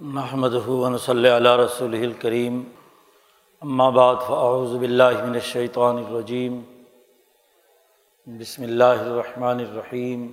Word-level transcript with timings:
محمد 0.00 0.54
ہُون 0.66 0.96
صلی 0.98 1.28
اللہ 1.28 1.56
رسول 1.56 1.94
الکریم 1.94 2.62
بعد 3.94 4.22
فاعوذ 4.28 4.74
باللہ 4.76 5.24
من 5.24 5.34
الشیطان 5.34 5.98
الرجیم 5.98 6.60
بسم 8.26 8.62
اللہ 8.62 9.02
الرحمن 9.02 9.58
الرحیم 9.58 10.26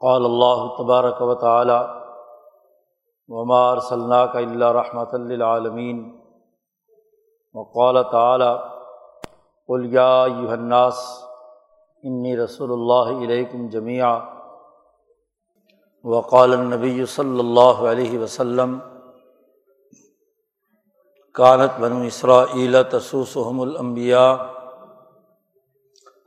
قال 0.00 0.24
اللہ 0.24 0.66
تبارک 0.78 1.22
و 1.22 1.34
تعالی 1.36 1.78
وما 3.28 3.64
ارسلناک 3.70 4.36
الا 4.36 4.72
رحمۃ 4.72 5.18
للعالمین 5.20 6.08
وقال 7.54 8.02
تعالی 8.10 8.54
قل 9.68 9.92
یا 9.92 10.22
الناس 10.50 11.04
انی 12.04 12.36
رسول 12.36 12.72
اللہ 12.72 13.22
علیکم 13.22 13.68
جمیعا 13.68 14.18
وقال 16.04 16.52
النبی 16.52 17.04
صلی 17.04 17.38
اللہ 17.38 17.80
علیہ 17.90 18.18
وسلم 18.18 18.78
کانت 21.34 21.78
بنو 21.80 22.02
اسرائیل 22.02 22.82
تسوسحم 22.90 23.60
الانبیاء 23.60 24.32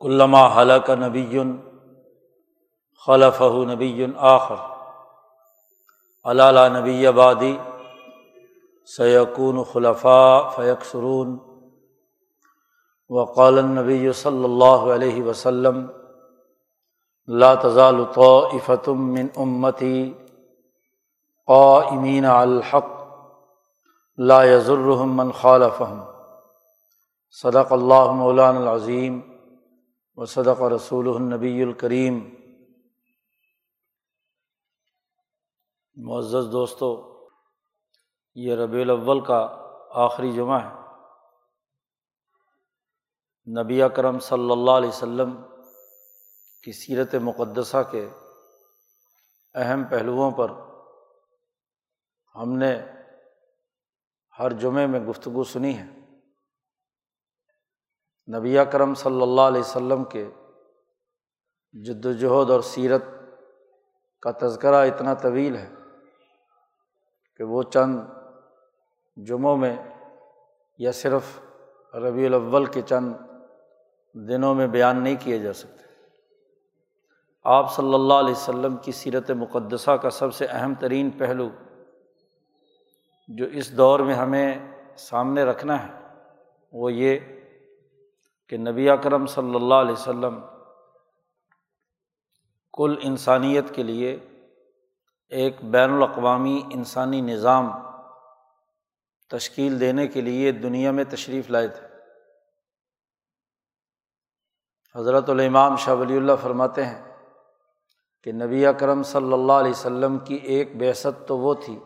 علامہ 0.02 0.48
حلق 0.56 0.90
نبی 0.90 1.40
خلف 3.08 3.42
نبی 3.68 4.06
آخر. 4.18 4.56
علالہ 6.26 6.68
نبی 6.80 7.08
آبادی 7.08 7.56
سیقون 8.88 9.64
خلفاء 9.64 10.50
فیکسرون 10.50 11.38
وقال 13.10 13.58
النبی 13.58 14.12
صلی 14.12 14.44
اللہ 14.44 14.94
علیہ 14.94 15.24
وسلم 15.24 15.86
لا 17.40 17.56
تزال 17.56 17.96
طائفة 18.16 18.94
من 18.94 19.28
امتی 19.36 20.14
قائمین 21.48 22.26
الحق، 22.26 22.90
لا 24.18 24.44
يضرهم 24.44 25.18
من 25.18 25.32
خالفهم. 25.32 26.04
صدق 27.32 27.74
اللہ 27.74 28.12
مولان 28.12 28.58
العظیم 28.58 29.22
و 30.16 30.26
صدق 30.26 30.62
رسول 30.62 31.16
النبی 31.16 31.64
الکریم 31.64 32.36
معزز 35.96 36.52
دوستو، 36.52 37.18
یہ 38.36 38.56
ربیع 38.56 38.82
الاول 38.82 39.20
کا 39.20 39.58
آخری 39.90 40.32
جمعہ 40.32 40.70
ہے۔ 40.70 40.82
نبی 43.64 43.82
اکرم 43.82 44.20
صلی 44.20 44.52
اللہ 44.52 44.72
علیہ 44.72 44.90
وسلم 44.90 45.42
کی 46.64 46.72
سیرت 46.72 47.16
مقدسہ 47.16 47.84
کے 47.92 48.10
اہم 49.56 49.84
پہلوؤں 49.84 50.32
پر 50.32 50.52
ہم 52.36 52.58
نے 52.58 52.82
ہر 54.40 54.54
جمعے 54.54 54.88
میں 54.88 55.00
گفتگو 55.00 55.44
سنی 55.44 55.78
ہے۔ 55.78 55.86
نبی 58.38 58.58
کرم 58.72 58.94
صلی 58.94 59.22
اللہ 59.22 59.42
علیہ 59.42 59.62
وسلم 59.62 60.04
کے 60.04 60.32
جد 61.84 62.06
وجہد 62.06 62.50
اور 62.50 62.62
سیرت 62.62 63.04
کا 64.22 64.32
تذکرہ 64.32 64.76
اتنا 64.76 65.14
طویل 65.14 65.56
ہے 65.56 65.70
کہ 67.36 67.44
وہ 67.44 67.64
چند 67.64 68.00
جمعوں 69.16 69.58
میں 69.58 69.78
یا 70.78 70.92
صرف 70.92 71.24
ربیع 71.94 72.26
الاول 72.28 72.66
کے 72.66 72.82
چند 72.82 73.14
دنوں 74.14 74.56
میں 74.56 74.68
بیان 74.68 75.04
نہیں 75.04 75.16
کیے 75.20 75.40
جا 75.40 75.54
سکتے۔ 75.54 75.81
آپ 77.44 77.76
صلی 77.76 77.94
اللہ 77.94 78.14
علیہ 78.14 78.32
وسلم 78.32 78.78
کی 78.78 78.92
سیرت 78.92 79.32
مقدسہ 79.32 79.92
کا 79.92 80.10
سب 80.10 80.34
سے 80.34 80.46
اہم 80.46 80.74
ترین 80.74 81.10
پہلو 81.10 81.50
جو 83.28 83.46
اس 83.46 83.78
دور 83.78 84.00
میں 84.00 84.16
ہمیں 84.16 84.60
سامنے 84.98 85.44
رکھنا 85.44 85.88
ہے، 85.88 85.92
وہ 86.74 86.94
یہ 86.94 87.20
کہ 88.50 88.58
نبی 88.58 88.90
اکرم 88.90 89.26
صلی 89.26 89.56
اللہ 89.56 89.74
علیہ 89.74 89.92
وسلم 89.92 90.40
کل 92.74 92.96
انسانیت 93.02 93.76
کے 93.76 93.84
لیے 93.84 94.20
ایک 95.30 95.56
بین 95.64 95.92
الاقوامی 95.92 96.62
انسانی 96.70 97.22
نظام 97.22 97.72
تشکیل 99.28 99.80
دینے 99.80 100.08
کے 100.08 100.22
لیے 100.22 100.52
دنیا 100.52 100.92
میں 100.92 101.04
تشریف 101.10 101.50
لائے 101.50 101.68
تھے۔ 101.68 101.88
حضرت 105.00 105.30
الامام 105.30 105.76
شاہ 105.76 105.94
ولی 105.94 106.18
اللہ 106.18 106.32
فرماتے 106.42 106.86
ہیں 106.86 107.11
کہ 108.24 108.32
نبی 108.32 108.66
اکرم 108.66 109.04
صلی 109.04 109.34
اللہ 109.34 109.54
علیہ 109.54 109.72
وسلم 109.72 110.20
کی 110.20 110.36
ایک 110.36 110.78
بیست 110.78 111.28
تو 111.28 111.38
وہ 111.38 111.54
تھی 111.54 111.80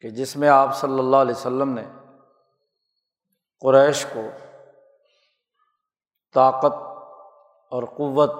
کہ 0.00 0.10
جس 0.10 0.36
میں 0.36 0.48
آپ 0.48 0.76
صلی 0.76 0.98
اللہ 0.98 1.16
علیہ 1.16 1.34
وسلم 1.34 1.68
نے 1.68 1.84
قریش 3.60 4.06
کو 4.12 4.20
طاقت 6.34 6.74
اور 7.70 7.82
قوت 7.82 8.30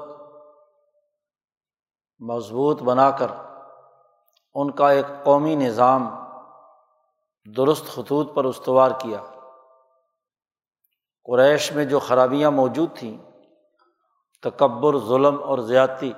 مضبوط 2.19 2.83
بنا 2.83 3.11
کر 3.11 3.27
ان 4.55 4.71
کا 4.71 4.91
ایک 4.91 5.07
قومی 5.25 5.55
نظام 5.55 6.09
درست 7.57 7.85
خطوط 7.87 8.35
پر 8.35 8.45
استوار 8.45 8.91
کیا۔ 8.99 9.23
قریش 11.25 11.73
میں 11.73 11.85
جو 11.85 11.99
خرابیاں 11.99 12.51
موجود 12.51 12.91
تھیں، 12.95 13.19
تکبر، 14.43 14.99
ظلم 14.99 15.43
اور 15.43 15.59
زیادتی 15.59 16.13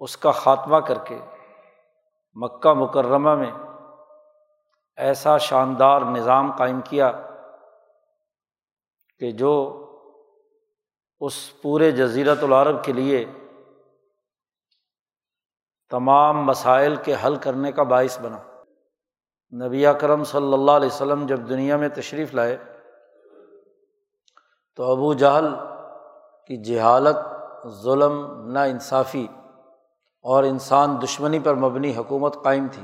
اس 0.00 0.16
کا 0.16 0.30
خاتمہ 0.30 0.76
کر 0.76 0.98
کے 0.98 1.18
مکہ 2.34 2.72
مکرمہ 2.72 3.34
میں 3.34 3.50
ایسا 4.96 5.38
شاندار 5.38 6.02
نظام 6.02 6.52
قائم 6.56 6.80
کیا 6.80 7.10
کہ 9.18 9.30
جو 9.30 9.86
اس 11.20 11.62
پورے 11.62 11.90
جزیرت 11.90 12.42
العرب 12.42 12.84
کے 12.84 12.92
لیے 12.92 13.24
تمام 15.90 16.44
مسائل 16.44 16.96
کے 16.96 17.14
حل 17.24 17.36
کرنے 17.36 17.72
کا 17.72 17.82
باعث 17.82 18.20
بنا۔ 18.20 18.38
نبی 19.66 19.84
کرم 20.00 20.24
صلی 20.24 20.52
اللہ 20.52 20.70
علیہ 20.70 20.86
وسلم 20.86 21.26
جب 21.26 21.48
دنیا 21.48 21.76
میں 21.76 21.88
تشریف 21.88 22.34
لائے 22.34 22.56
تو 24.76 24.90
ابو 24.92 25.14
جہل 25.14 25.48
کی 26.46 26.56
جہالت، 26.56 27.16
ظلم 27.66 28.46
نا 28.52 28.62
انصافی 28.62 29.26
اور 30.22 30.44
انسان 30.44 30.96
دشمنی 31.02 31.38
پر 31.38 31.54
مبنی 31.54 31.96
حکومت 31.96 32.42
قائم 32.42 32.66
تھی۔ 32.72 32.82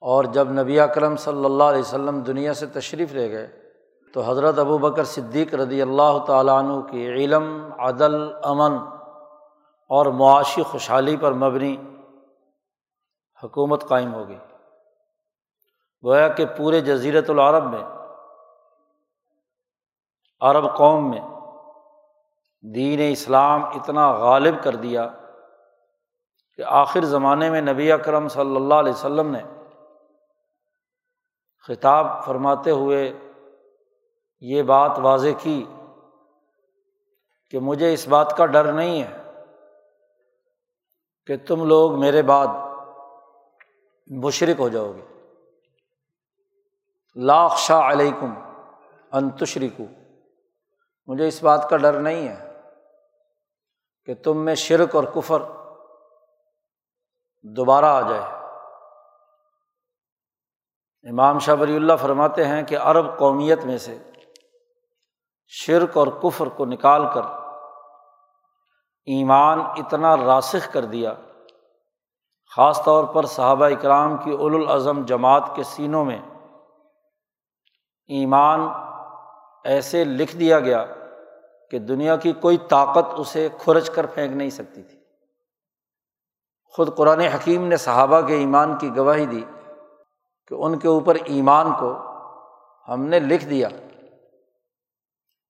اور 0.00 0.24
جب 0.24 0.50
نبی 0.50 0.80
اکرم 0.80 1.16
صلی 1.16 1.44
اللہ 1.44 1.64
علیہ 1.64 1.80
وسلم 1.80 2.20
دنیا 2.20 2.54
سے 2.54 2.66
تشریف 2.66 3.12
لے 3.12 3.32
گئے، 3.32 3.72
تو 4.14 4.22
حضرت 4.22 4.58
ابو 4.58 4.78
بکر 4.78 5.04
صدیق 5.04 5.54
رضی 5.54 5.82
اللہ 5.82 6.24
تعالیٰ 6.26 6.58
عنہ 6.58 6.80
کی 6.90 7.06
علم، 7.06 7.72
عدل، 7.78 8.32
امن 8.44 8.76
اور 9.88 10.06
معاشی 10.06 10.62
خوشحالی 10.62 11.16
پر 11.16 11.32
مبنی 11.32 11.76
حکومت 13.42 13.88
قائم 13.88 14.14
ہو 14.14 14.28
گئی۔ 14.28 14.38
گویا 16.04 16.28
کہ 16.28 16.46
پورے 16.46 16.80
جزیرت 16.80 17.30
العرب 17.30 17.64
میں، 17.64 17.84
عرب 20.40 20.76
قوم 20.76 21.10
میں 21.10 21.20
دین 22.74 23.00
اسلام 23.12 23.64
اتنا 23.64 24.12
غالب 24.12 24.62
کر 24.62 24.76
دیا 24.76 25.08
کہ 26.60 26.64
آخر 26.66 27.04
زمانے 27.04 27.50
میں 27.50 27.60
نبی 27.60 27.92
اکرم 27.92 28.28
صلی 28.28 28.56
اللہ 28.56 28.74
علیہ 28.74 28.92
وسلم 28.92 29.36
نے 29.36 29.42
خطاب 31.64 32.24
فرماتے 32.24 32.70
ہوئے 32.70 33.12
یہ 34.40 34.62
بات 34.62 34.98
واضح 34.98 35.28
کی 35.42 35.66
کہ 37.50 37.58
مجھے 37.58 37.92
اس 37.92 38.08
بات 38.08 38.36
کا 38.36 38.46
ڈر 38.46 38.72
نہیں 38.72 39.02
ہے 39.02 39.16
کہ 41.26 41.36
تم 41.46 41.64
لوگ 41.64 42.00
میرے 42.00 42.22
بعد 42.22 42.46
مشرق 44.06 44.60
ہو 44.60 44.68
جاؤ 44.68 44.92
گے۔ 44.92 45.06
لاکھ 47.14 47.58
شاہ 47.58 47.90
علیکم 47.90 48.34
انتشریکو 49.12 49.84
مجھے 51.06 51.28
اس 51.28 51.42
بات 51.42 51.70
کا 51.70 51.76
ڈر 51.76 52.00
نہیں 52.00 52.28
ہے 52.28 52.52
کہ 54.04 54.14
تم 54.14 54.44
میں 54.44 54.54
شرک 54.54 54.96
اور 54.96 55.04
کفر 55.04 55.42
دوبارہ 57.42 57.84
آ 57.84 58.00
جائے۔ 58.00 58.22
امام 61.10 61.38
شاہ 61.38 61.54
ولی 61.60 61.76
اللہ 61.76 61.92
فرماتے 62.00 62.44
ہیں 62.44 62.62
کہ 62.62 62.78
عرب 62.78 63.18
قومیت 63.18 63.64
میں 63.64 63.78
سے 63.78 63.98
شرک 65.46 65.96
اور 65.96 66.06
کفر 66.06 66.46
کو 66.46 66.64
نکال 66.64 67.02
کر 67.14 67.22
ایمان 69.04 69.60
اتنا 69.60 70.16
راسخ 70.16 70.72
کر 70.72 70.84
دیا، 70.84 71.14
خاص 72.56 72.84
طور 72.84 73.04
پر 73.04 73.26
صحابہ 73.26 73.64
اکرام 73.64 74.16
کی 74.16 74.30
اول 74.30 74.54
الاظم 74.54 75.04
جماعت 75.04 75.50
کے 75.54 75.62
سینوں 75.62 76.04
میں 76.04 76.18
ایمان 78.08 78.60
ایسے 79.64 80.04
لکھ 80.04 80.36
دیا 80.36 80.60
گیا 80.60 80.84
کہ 81.70 81.78
دنیا 81.78 82.16
کی 82.16 82.32
کوئی 82.32 82.58
طاقت 82.58 83.06
اسے 83.16 83.48
کھرچ 83.58 83.90
کر 83.90 84.06
پھینک 84.06 84.36
نہیں 84.36 84.50
سکتی 84.50 84.82
تھی۔ 84.82 84.99
خود 86.72 86.96
قرآن 86.96 87.20
حکیم 87.20 87.66
نے 87.66 87.76
صحابہ 87.76 88.20
کے 88.20 88.34
ایمان 88.34 88.78
کی 88.78 88.96
گواہی 88.96 89.26
دی 89.26 89.44
کہ 90.46 90.54
ان 90.54 90.78
کے 90.78 90.88
اوپر 90.88 91.14
ایمان 91.14 91.72
کو 91.80 91.96
ہم 92.88 93.04
نے 93.04 93.18
لکھ 93.18 93.44
دیا۔ 93.44 93.68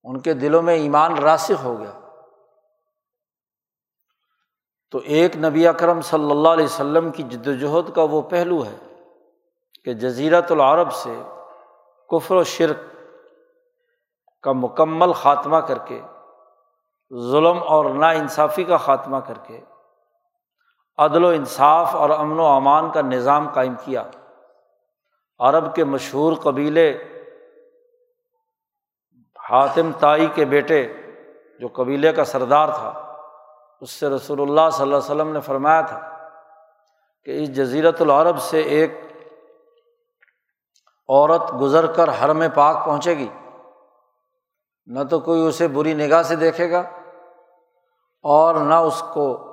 ان 0.05 0.21
کے 0.21 0.35
دلوں 0.35 0.63
میں 0.63 0.75
ایمان 0.75 1.19
راسخ 1.19 1.65
ہو 1.65 1.79
گیا۔ 1.79 1.91
تو 4.91 4.99
ایک 5.05 5.37
نبی 5.37 5.67
اکرم 5.67 6.01
صلی 6.01 6.31
اللہ 6.31 6.49
علیہ 6.49 6.65
وسلم 6.65 7.11
کی 7.11 7.23
جد 7.23 7.47
وجہد 7.47 7.95
کا 7.95 8.03
وہ 8.03 8.23
پہلو 8.23 8.65
ہے 8.65 8.77
کہ 9.85 9.95
جزیرت 9.95 10.53
العرب 10.53 10.93
سے 10.93 11.23
کفر 12.09 12.35
و 12.35 12.45
شرک 12.45 12.77
کا 14.43 14.53
مکمل 14.53 15.13
خاتمہ 15.13 15.57
کر 15.57 15.79
کے، 15.79 16.01
ظلم 17.19 17.59
اور 17.69 17.85
نا 17.85 18.11
انصافی 18.11 18.65
کا 18.65 18.77
خاتمہ 18.77 19.17
کر 19.17 19.39
کے 19.47 19.61
عدل 21.01 21.25
و 21.25 21.29
انصاف 21.29 21.97
اور 21.97 22.11
امن 22.11 22.41
و 22.41 22.45
امان 22.45 22.91
کا 22.91 23.01
نظام 23.01 23.49
قائم 23.49 23.75
کیا۔ 23.85 24.03
عرب 25.39 25.75
کے 25.75 25.85
مشہور 25.85 26.33
قبیلے 26.37 27.05
حاتم 29.51 29.91
تائی 29.99 30.27
کے 30.35 30.45
بیٹے، 30.45 30.93
جو 31.61 31.69
قبیلے 31.69 32.13
کا 32.13 32.25
سردار 32.25 32.69
تھا، 32.69 33.17
اس 33.81 33.91
سے 33.91 34.09
رسول 34.09 34.41
اللہ 34.41 34.71
صلی 34.73 34.83
اللہ 34.83 34.97
علیہ 34.97 35.05
وسلم 35.05 35.33
نے 35.33 35.41
فرمایا 35.41 35.81
تھا 35.81 36.29
کہ 37.25 37.43
اس 37.43 37.57
جزیرت 37.57 38.01
العرب 38.01 38.39
سے 38.39 38.61
ایک 38.61 39.01
عورت 41.09 41.43
گزر 41.61 41.87
کر 41.87 42.09
حرم 42.09 42.43
پاک 42.55 42.85
پہنچے 42.85 43.19
گی۔ 43.19 43.29
نہ 44.87 45.05
تو 45.11 45.21
کوئی 45.21 45.47
اسے 45.47 45.69
بری 45.69 45.95
نگاہ 45.95 46.23
سے 46.23 46.37
دیکھے 46.37 46.71
گا 46.71 46.83
اور 48.23 48.55
نہ 48.55 48.75
اس 48.75 49.03
کو 49.13 49.50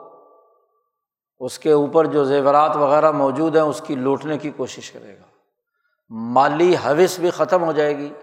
اس 1.39 1.60
کے 1.60 1.72
اوپر 1.72 2.06
جو 2.06 2.24
زیورات 2.24 2.75
وغیرہ 2.75 3.12
موجود 3.12 3.56
ہیں، 3.56 3.63
اس 3.63 3.81
کی 3.81 3.95
لوٹنے 3.95 4.38
کی 4.38 4.51
کوشش 4.51 4.92
کرے 4.92 5.13
گا۔ 5.13 5.25
مالی 6.10 6.75
حوث 6.75 7.19
بھی 7.19 7.30
ختم 7.30 7.63
ہو 7.63 7.72
جائے 7.72 7.98
گی 7.98 8.13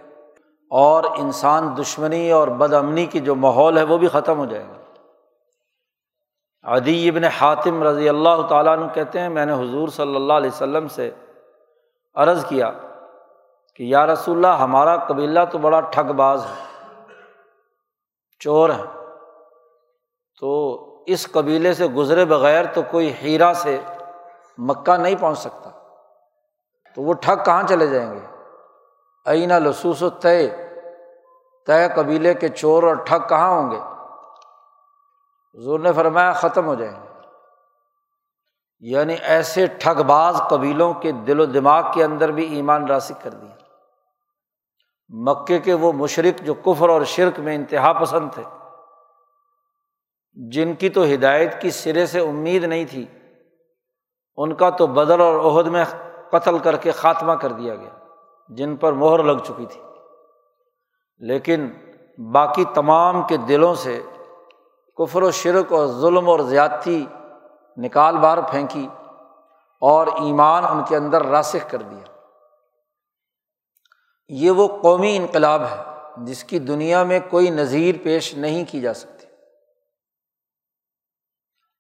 اور 0.71 1.05
انسان 1.05 1.77
دشمنی 1.83 2.31
اور 2.31 2.49
بد 2.49 2.75
امنی 2.75 3.07
کی 3.07 3.21
جو 3.21 3.35
ماحول 3.35 3.79
ہے، 3.79 3.83
وہ 3.83 3.99
بھی 3.99 4.09
ختم 4.09 4.39
ہو 4.39 4.45
جائے 4.45 4.65
گا۔ 4.65 5.01
ادی 6.63 7.09
ابن 7.09 7.25
حاتم 7.25 7.83
رضی 7.83 8.09
اللہ 8.09 8.47
تعالیٰ 8.49 8.79
عنہ 8.79 8.87
کہتے 8.95 9.21
ہیں، 9.21 9.29
میں 9.29 9.47
نے 9.47 9.53
حضور 9.53 9.89
صلی 9.89 10.17
اللہ 10.17 10.33
علیہ 10.33 10.51
وسلم 10.51 10.89
سے 10.89 11.11
عرض 12.15 12.45
کیا 12.45 12.73
کہ 13.75 13.83
یا 13.83 14.07
رسول 14.07 14.37
اللہ، 14.37 14.63
ہمارا 14.63 14.97
قبیلہ 14.97 15.41
تو 15.53 15.59
بڑا 15.59 15.81
ٹھگ 15.81 16.13
باز 16.13 16.47
ہے، 16.47 16.65
چور 18.39 18.71
ہے۔ 18.71 18.83
تو 20.41 20.51
اس 21.07 21.33
قبیلے 21.33 21.75
سے 21.75 21.87
گزرے 21.87 22.25
بغیر 22.25 22.65
تو 22.65 22.83
کوئی 22.91 23.15
ہیرا 23.23 23.53
سے 23.55 23.81
مکہ 24.59 24.97
نہیں 24.97 25.15
پہنچ 25.21 25.39
سکتا۔ 25.39 25.71
تو 26.95 27.03
وہ 27.03 27.15
ٹھگ 27.15 27.45
کہاں 27.45 27.63
چلے 27.69 27.87
جائیں 27.87 28.13
گے؟ 28.13 28.27
اینا 29.27 29.59
لسوس 29.59 30.03
و 30.03 30.11
طے 30.11 30.57
طے 31.67 31.89
قبیلے 31.97 32.35
کے 32.35 32.49
چور 32.49 32.83
اور 32.83 32.95
ٹھگ 32.95 33.29
کہاں 33.29 33.51
ہوں 33.51 33.71
گے؟ 33.71 33.79
حضور 35.59 35.81
نے 35.81 35.93
فرمایا 35.93 36.33
ختم 36.33 36.67
ہو 36.67 36.75
جائیں 36.75 37.03
گے۔ 37.03 37.09
یعنی 38.81 39.15
ایسے 39.15 39.67
ٹھگ 39.67 40.03
باز 40.03 40.41
قبیلوں 40.51 40.95
کے 40.95 41.13
دل 41.13 41.41
و 41.41 41.45
دماغ 41.45 41.93
کے 41.95 42.05
اندر 42.05 42.31
بھی 42.31 42.55
ایمان 42.55 42.87
راسک 42.87 43.25
کر 43.25 43.31
دیا۔ 43.31 43.57
مکے 45.09 45.59
کے 45.59 45.75
وہ 45.75 45.93
مشرق 45.93 46.43
جو 46.43 46.55
کفر 46.55 46.89
اور 46.89 47.03
شرک 47.03 47.41
میں 47.41 47.55
انتہا 47.55 47.93
پسند 47.93 48.31
تھے۔ 48.35 48.43
جن 50.35 50.75
کی 50.75 50.89
تو 50.89 51.05
ہدایت 51.05 51.61
کی 51.61 51.71
سرے 51.71 52.07
سے 52.07 52.21
امید 52.21 52.65
نہیں 52.65 52.85
تھی، 52.91 53.07
ان 54.37 54.55
کا 54.55 54.71
تو 54.71 54.87
بدر 54.87 55.21
اور 55.21 55.35
عہد 55.35 55.67
میں 55.67 55.85
قتل 56.31 56.59
کر 56.59 56.77
کے 56.77 56.91
خاتمہ 56.91 57.33
کر 57.33 57.53
دیا 57.53 57.75
گیا، 57.75 57.99
جن 58.49 58.77
پر 58.77 58.93
مہر 58.93 59.23
لگ 59.23 59.39
چکی 59.39 59.67
تھی۔ 59.67 59.81
لیکن 61.19 61.71
باقی 62.33 62.65
تمام 62.75 63.27
کے 63.27 63.37
دلوں 63.37 63.75
سے 63.75 64.03
کفر 64.99 65.23
و 65.23 65.31
شرک 65.31 65.73
اور 65.73 65.87
ظلم 65.87 66.29
اور 66.29 66.41
زیادتی 66.41 67.07
نکال 67.77 68.17
بار 68.17 68.39
پھینکی 68.51 68.89
اور 69.81 70.07
ایمان 70.07 70.65
ان 70.65 70.85
کے 70.89 70.97
اندر 70.97 71.27
راسخ 71.27 71.71
کر 71.71 71.83
دیا۔ 71.83 72.17
یہ 74.29 74.51
وہ 74.51 74.69
قومی 74.83 75.17
انقلاب 75.17 75.63
ہے 75.63 75.77
جس 76.17 76.45
کی 76.45 76.59
دنیا 76.59 77.03
میں 77.03 77.21
کوئی 77.31 77.51
نظیر 77.51 77.95
پیش 78.03 78.35
نہیں 78.35 78.65
کی 78.69 78.81
جا 78.81 78.95
سکتی۔ 78.95 79.14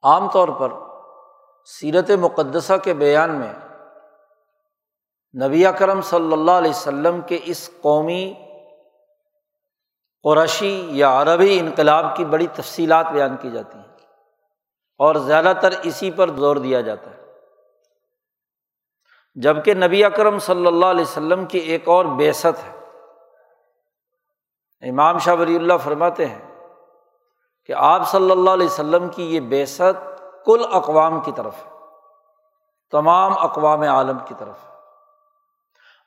عام 0.05 0.29
طور 0.29 0.49
پر 0.49 0.73
سیرت 1.65 2.11
مقدسہ 2.11 2.73
کے 2.83 2.95
بیان 2.95 3.31
میں 3.31 3.53
نبی 5.47 5.65
کرم 5.79 6.01
صلی 6.01 6.33
اللہ 6.33 6.51
علیہ 6.51 6.71
وسلم 6.71 7.21
کے 7.21 7.39
اس 7.45 7.71
قومی 7.81 8.35
قرشی 10.23 10.89
یا 10.91 11.23
عربی 11.23 11.59
انقلاب 11.59 12.17
کی 12.17 12.25
بڑی 12.25 12.47
تفصیلات 12.47 13.07
بیان 13.13 13.37
کی 13.37 13.51
جاتی 13.51 13.79
ہیں 13.79 13.85
اور 14.99 15.15
زیادہ 15.15 15.53
تر 15.61 15.75
اسی 15.83 16.11
پر 16.11 16.31
زور 16.31 16.57
دیا 16.57 16.81
جاتا 16.81 17.11
ہے۔ 17.11 17.25
جبکہ 19.35 19.75
نبی 19.75 20.05
اکرم 20.05 20.39
صلی 20.39 20.67
اللہ 20.67 20.87
علیہ 20.87 21.03
وسلم 21.03 21.47
کی 21.47 21.59
ایک 21.59 21.89
اور 21.89 22.05
بیست 22.05 22.47
ہے۔ 22.47 22.75
امام 24.91 25.19
شاہ 25.19 25.35
ولی 25.35 25.57
اللہ 25.57 25.75
فرماتے 25.85 26.27
ہیں 26.27 26.54
کہ 27.69 27.73
آپ 27.73 28.09
صلی 28.11 28.31
اللہ 28.31 28.51
علیہ 28.51 28.67
وسلم 28.67 29.09
کی 29.09 29.35
یہ 29.35 29.41
بیست 29.41 29.83
کل 30.47 30.65
اقوام 30.73 31.21
کی 31.21 31.33
طرف 31.37 31.55
ہے، 31.57 31.71
تمام 32.93 33.33
اقوام 33.39 33.83
عالم 33.83 34.19
کی 34.25 34.35
طرف 34.39 34.57
ہے۔ 34.65 34.73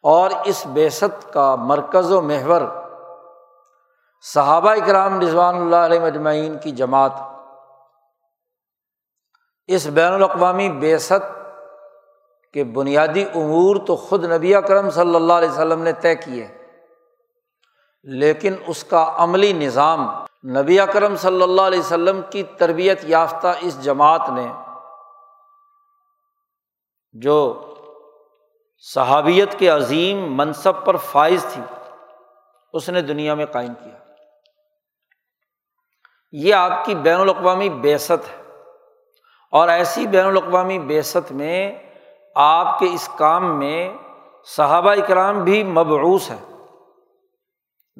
اور 0.03 0.31
اس 0.45 0.65
بیست 0.65 1.33
کا 1.33 1.55
مرکز 1.55 2.11
و 2.11 2.21
محور 2.21 2.61
صحابہ 4.23 4.71
اکرام 4.71 5.19
رضوان 5.19 5.55
اللہ 5.55 5.75
علیہ 5.75 5.99
مجمعین 5.99 6.57
کی 6.59 6.71
جماعت 6.71 7.11
اس 9.69 9.85
بین 9.85 10.13
الاقوامی 10.13 10.69
بیست 10.69 11.25
کے 12.53 12.63
بنیادی 12.63 13.23
امور 13.35 13.75
تو 13.87 13.95
خود 13.95 14.25
نبی 14.25 14.55
اکرم 14.55 14.89
صلی 14.89 15.15
اللہ 15.15 15.33
علیہ 15.33 15.49
وسلم 15.49 15.81
نے 15.83 15.91
طے 15.93 16.15
کیے، 16.15 16.47
لیکن 18.03 18.55
اس 18.67 18.83
کا 18.83 19.05
عملی 19.15 19.51
نظام 19.53 20.07
نبی 20.43 20.79
اکرم 20.79 21.15
صلی 21.15 21.41
اللہ 21.41 21.61
علیہ 21.61 21.79
وسلم 21.79 22.21
کی 22.29 22.43
تربیت 22.43 22.99
یافتہ 23.03 23.47
اس 23.59 23.83
جماعت 23.83 24.29
نے 24.29 24.47
جو 27.13 27.63
صحابیت 28.77 29.59
کے 29.59 29.69
عظیم 29.69 30.37
منصب 30.37 30.85
پر 30.85 30.97
فائز 30.97 31.45
تھی، 31.53 31.61
اس 32.73 32.89
نے 32.89 33.01
دنیا 33.01 33.33
میں 33.33 33.45
قائم 33.45 33.73
کیا۔ 33.73 33.97
یہ 36.31 36.53
آپ 36.53 36.85
کی 36.85 36.95
بین 36.95 37.19
الاقوامی 37.19 37.69
بیست 37.69 38.11
ہے۔ 38.11 38.43
اور 39.51 39.67
ایسی 39.67 40.07
بین 40.07 40.25
الاقوامی 40.25 40.79
بیست 40.79 41.31
میں 41.31 41.79
آپ 42.35 42.79
کے 42.79 42.85
اس 42.93 43.09
کام 43.17 43.59
میں 43.59 43.93
صحابہ 44.45 44.91
اکرام 44.91 45.43
بھی 45.43 45.63
مبعوث 45.63 46.31
ہے 46.31 46.56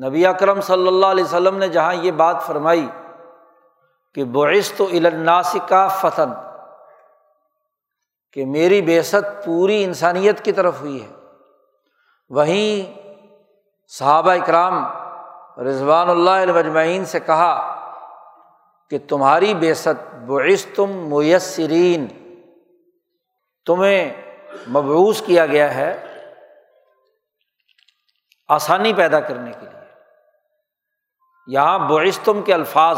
نبی 0.05 0.25
اکرم 0.25 0.61
صلی 0.61 0.87
اللہ 0.87 1.05
علیہ 1.05 1.23
وسلم 1.23 1.57
نے 1.57 1.67
جہاں 1.67 1.93
یہ 1.93 2.11
بات 2.11 2.43
فرمائی 2.47 2.87
کہ 4.15 4.23
بعث 4.23 4.71
تو 4.71 4.85
الناس 4.85 5.55
کا 5.67 5.87
فتن 5.87 6.29
کہ 8.33 8.45
میری 8.45 8.81
بیست 8.81 9.45
پوری 9.45 9.83
انسانیت 9.83 10.45
کی 10.45 10.51
طرف 10.51 10.81
ہوئی 10.81 11.03
ہے۔ 11.03 11.07
وہیں 12.29 12.99
صحابہ 13.87 14.31
اکرام 14.31 14.87
رضوان 15.61 16.09
اللہ 16.09 16.51
مجمعین 16.55 17.05
سے 17.05 17.19
کہا 17.19 17.73
کہ 18.89 18.97
تمہاری 19.07 19.53
بیست 19.53 20.15
بعث 20.15 20.65
تم 20.75 20.89
میسرین، 20.89 22.07
تمہیں 23.65 24.13
مبعوث 24.69 25.21
کیا 25.21 25.45
گیا 25.45 25.75
ہے 25.75 26.05
آسانی 28.47 28.93
پیدا 28.93 29.19
کرنے 29.19 29.51
کے 29.51 29.65
لیے۔ 29.65 29.76
یہاں 31.47 31.79
بعثتم 31.79 32.41
کے 32.41 32.53
الفاظ 32.53 32.97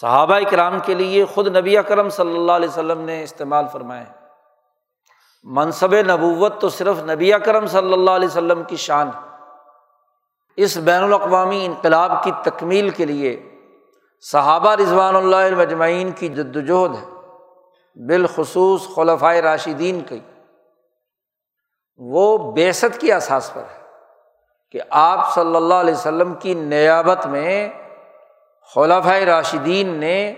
صحابہ 0.00 0.38
کرام 0.50 0.78
کے 0.84 0.94
لیے 0.94 1.24
خود 1.24 1.56
نبی 1.56 1.78
اکرم 1.78 2.08
صلی 2.08 2.36
اللہ 2.36 2.52
علیہ 2.52 2.68
وسلم 2.68 3.00
نے 3.00 3.22
استعمال 3.22 3.64
فرمائے 3.72 4.04
منصب 5.42 5.94
نبوت 5.94 6.60
تو 6.60 6.68
صرف 6.68 6.98
نبی 6.98 7.32
اکرم 7.32 7.66
صلی 7.66 7.92
اللہ 7.92 8.10
علیہ 8.10 8.28
وسلم 8.28 8.62
کی 8.62 8.76
شان 8.76 9.10
اس 10.56 10.76
بین 10.76 11.02
الاقوامی 11.02 11.66
انقلاب 11.66 12.24
کی 12.24 12.30
تکمیل 12.44 12.90
کے 12.90 13.04
لیے 13.04 13.58
صحابہ 14.20 14.74
رضوان 14.74 15.16
اللہ 15.16 15.56
مجمعین 15.56 16.12
کی 16.12 16.28
جد 16.28 16.56
وجہد 16.56 16.94
ہے۔ 16.94 17.20
بالخصوص 18.06 18.88
خلفۂ 18.94 19.36
راشدین 19.36 20.00
کی۔ 20.00 20.20
وہ 21.96 22.52
بیست 22.52 23.00
کی 23.00 23.12
اثاث 23.12 23.52
پر 23.52 23.62
ہے۔ 23.62 23.79
کہ 24.70 24.80
آپ 24.90 25.34
صلی 25.34 25.56
اللہ 25.56 25.74
علیہ 25.74 25.94
وسلم 25.94 26.34
کی 26.34 26.54
نیابت 26.54 27.26
میں 27.26 27.68
خلافۂ 28.74 29.22
راشدین 29.22 29.88
نے 29.88 30.34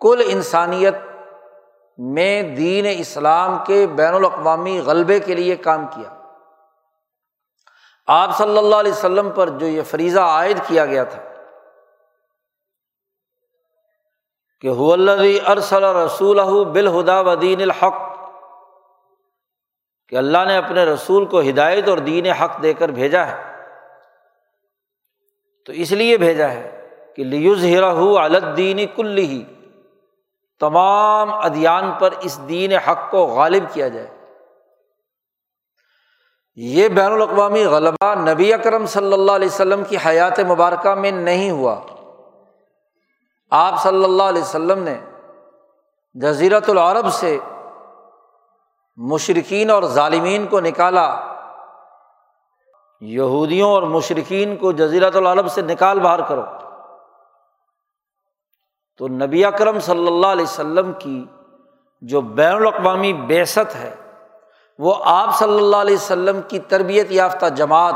کل 0.00 0.22
انسانیت 0.26 0.94
میں 1.98 2.42
دین 2.42 2.86
اسلام 2.98 3.58
کے 3.66 3.86
بین 3.86 4.14
الاقوامی 4.14 4.80
غلبے 4.80 5.20
کے 5.20 5.34
لیے 5.34 5.56
کام 5.56 5.86
کیا۔ 5.86 6.14
آپ 8.06 8.36
صلی 8.38 8.58
اللہ 8.58 8.76
علیہ 8.76 8.92
وسلم 8.92 9.30
پر 9.30 9.48
جو 9.48 9.66
یہ 9.66 9.82
فریضہ 9.82 10.20
عائد 10.20 10.58
کیا 10.66 10.86
گیا 10.86 11.04
تھا 11.04 11.22
کہ 14.60 14.68
ارسل 15.46 15.84
رسول 15.84 16.40
بالہدا 16.64 17.20
و 17.20 17.34
دین 17.34 17.62
الحق، 17.62 17.94
کہ 20.08 20.16
اللہ 20.16 20.44
نے 20.46 20.56
اپنے 20.56 20.84
رسول 20.84 21.24
کو 21.24 21.40
ہدایت 21.40 21.88
اور 21.88 21.98
دین 21.98 22.26
حق 22.26 22.62
دے 22.62 22.74
کر 22.74 22.88
بھیجا 22.88 23.26
ہے۔ 23.26 23.55
تو 25.66 25.72
اس 25.72 25.92
لیے 25.92 26.16
بھیجا 26.16 26.50
ہے 26.50 26.88
کہ 27.16 27.24
لیوز 27.24 27.64
ہرا 27.64 27.90
الدین 28.24 28.80
کل 28.96 29.18
ہی 29.18 29.44
تمام 30.60 31.34
ادیان 31.34 31.92
پر 31.98 32.14
اس 32.20 32.40
دین 32.48 32.72
حق 32.72 33.10
کو 33.10 33.26
غالب 33.26 33.62
کیا 33.72 33.88
جائے۔ 33.88 34.06
یہ 36.54 36.88
بین 36.88 37.12
الاقوامی 37.12 37.64
غلبہ 37.64 38.14
نبی 38.14 38.52
اکرم 38.52 38.86
صلی 38.86 39.12
اللہ 39.12 39.32
علیہ 39.32 39.48
وسلم 39.48 39.84
کی 39.84 39.96
حیات 40.06 40.40
مبارکہ 40.40 40.94
میں 40.94 41.10
نہیں 41.10 41.50
ہوا۔ 41.50 41.80
آپ 43.50 43.82
صلی 43.82 44.04
اللہ 44.04 44.22
علیہ 44.22 44.42
وسلم 44.42 44.82
نے 44.82 44.98
جزیرت 46.14 46.70
العرب 46.70 47.12
سے 47.12 47.38
مشرقین 48.96 49.70
اور 49.70 49.82
ظالمین 49.82 50.46
کو 50.46 50.60
نکالا۔ 50.60 51.35
یہودیوں 53.00 53.70
اور 53.70 53.82
مشرقین 53.82 54.56
کو 54.56 54.72
جزیرت 54.72 55.16
العرب 55.16 55.48
سے 55.48 55.62
نکال 55.62 56.00
باہر 56.00 56.20
کرو۔ 56.22 56.42
تو 58.96 59.08
نبی 59.08 59.44
اکرم 59.44 59.80
صلی 59.80 60.06
اللہ 60.06 60.26
علیہ 60.26 60.44
وسلم 60.44 60.92
کی 60.92 61.24
جو 62.00 62.20
بین 62.20 62.52
الاقوامی 62.52 63.12
بیست 63.12 63.76
ہے، 63.76 63.94
وہ 64.78 64.94
آپ 65.04 65.38
صلی 65.38 65.56
اللہ 65.56 65.76
علیہ 65.76 65.94
وسلم 65.94 66.40
کی 66.48 66.58
تربیت 66.58 67.06
یافتہ 67.10 67.46
جماعت، 67.46 67.94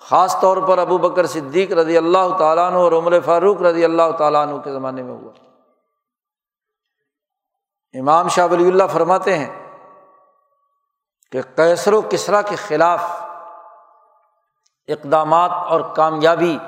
خاص 0.00 0.40
طور 0.40 0.56
پر 0.56 0.78
ابو 0.78 0.98
بکر 0.98 1.26
صدیق 1.26 1.72
رضی 1.72 1.96
اللہ 1.96 2.36
تعالیٰ 2.38 2.66
عنہ 2.66 2.76
اور 2.76 2.92
عمر 2.92 3.20
فاروق 3.20 3.62
رضی 3.62 3.84
اللہ 3.84 4.10
تعالیٰ 4.18 4.48
عنہ 4.48 4.58
کے 4.58 4.72
زمانے 4.72 5.02
میں 5.02 5.14
ہوا۔ 5.14 5.32
امام 7.94 8.28
شاہ 8.28 8.46
ولی 8.50 8.68
اللہ 8.68 8.84
فرماتے 8.92 9.38
ہیں 9.38 9.68
کہ 11.32 11.40
کیسر 11.56 11.92
و 11.92 12.00
کسرا 12.00 12.42
کے 12.42 12.56
خلاف 12.56 13.23
اقدامات 14.88 15.50
اور 15.52 15.80
کامیابی 15.80 16.58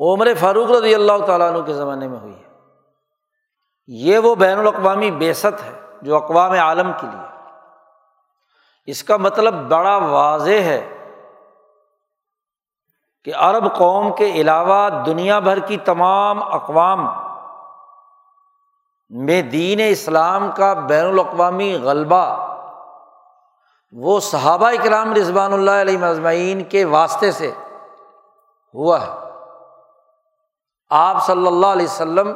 عمر 0.00 0.28
فاروق 0.40 0.70
رضی 0.70 0.94
اللہ 0.94 1.26
تعالیٰ 1.26 1.52
عنہ 1.52 1.62
کے 1.62 1.72
زمانے 1.72 2.08
میں 2.08 2.18
ہوئی 2.18 2.34
ہے۔ 2.34 2.44
یہ 3.86 4.18
وہ 4.18 4.34
بین 4.34 4.58
الاقوامی 4.58 5.10
بیست 5.10 5.62
ہے 5.64 5.80
جو 6.02 6.16
اقوام 6.16 6.52
عالم 6.52 6.92
کے 7.00 7.06
لیے۔ 7.06 7.34
اس 8.86 9.04
کا 9.04 9.16
مطلب 9.16 9.54
بڑا 9.54 9.96
واضح 9.96 10.50
ہے 10.50 10.90
کہ 13.24 13.32
عرب 13.36 13.74
قوم 13.74 14.14
کے 14.14 14.30
علاوہ 14.30 14.88
دنیا 15.06 15.38
بھر 15.38 15.58
کی 15.58 15.76
تمام 15.76 16.42
اقوام 16.42 17.08
میں 19.10 19.42
دین 19.42 19.80
اسلام 19.88 20.50
کا 20.56 20.72
بین 20.72 21.06
الاقوامی 21.06 21.78
غلبہ 21.82 22.53
وہ 23.96 24.20
صحابہ 24.20 24.66
اکرام 24.66 25.12
رضوان 25.12 25.52
اللہ 25.52 25.70
علیہ 25.70 25.98
مضمعین 25.98 26.64
کے 26.64 26.84
واسطے 26.84 27.30
سے 27.32 27.50
ہوا 28.74 29.00
ہے۔ 29.00 29.10
آپ 30.90 31.26
صلی 31.26 31.46
اللہ 31.46 31.66
علیہ 31.66 31.86
وسلم 31.86 32.32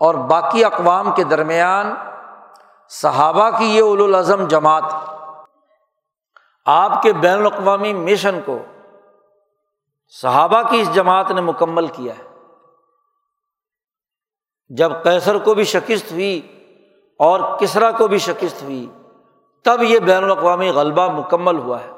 اور 0.00 0.14
باقی 0.14 0.64
اقوام 0.64 1.14
کے 1.14 1.24
درمیان 1.24 1.94
صحابہ 2.88 3.50
کی 3.58 3.64
یہ 3.64 3.82
اول 3.82 4.02
الاظم 4.02 4.46
جماعت، 4.46 4.92
آپ 6.66 7.02
کے 7.02 7.12
بین 7.12 7.38
الاقوامی 7.38 7.94
مشن 7.94 8.40
کو 8.46 8.58
صحابہ 10.08 10.62
کی 10.70 10.80
اس 10.80 10.94
جماعت 10.94 11.30
نے 11.30 11.40
مکمل 11.40 11.86
کیا 11.86 12.12
ہے۔ 12.18 12.28
جب 14.68 14.92
کیسر 15.02 15.38
کو 15.38 15.54
بھی 15.54 15.64
شکست 15.64 16.12
ہوئی 16.12 16.40
اور 17.18 17.58
کسرا 17.58 17.90
کو 17.90 18.08
بھی 18.08 18.18
شکست 18.18 18.62
ہوئی 18.62 18.90
تب 19.62 19.82
یہ 19.82 19.98
بین 19.98 20.24
الاقوامی 20.24 20.70
غلبہ 20.70 21.08
مکمل 21.08 21.58
ہوا 21.58 21.80
ہے۔ 21.80 21.90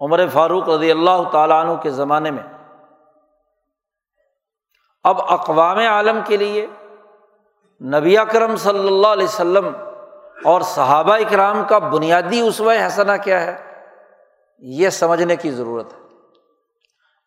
عمر 0.00 0.20
فاروق 0.32 0.68
رضی 0.68 0.90
اللہ 0.90 1.28
تعالیٰ 1.32 1.64
عنہ 1.64 1.76
کے 1.76 1.90
زمانے 1.90 2.30
میں۔ 2.30 2.42
اب 5.04 5.20
اقوام 5.28 5.78
عالم 5.78 6.20
کے 6.26 6.36
لیے 6.36 6.66
نبی 7.84 8.18
اکرم 8.18 8.56
صلی 8.56 8.86
اللہ 8.86 9.06
علیہ 9.06 9.24
وسلم 9.24 9.68
اور 10.44 10.60
صحابہ 10.60 11.14
اکرام 11.14 11.64
کا 11.68 11.78
بنیادی 11.78 12.40
اسوہ 12.40 12.74
حسنا 12.86 13.16
کیا 13.16 13.40
ہے؟ 13.40 13.84
یہ 14.58 14.88
سمجھنے 14.88 15.36
کی 15.36 15.50
ضرورت 15.50 15.92
ہے۔ 15.92 15.98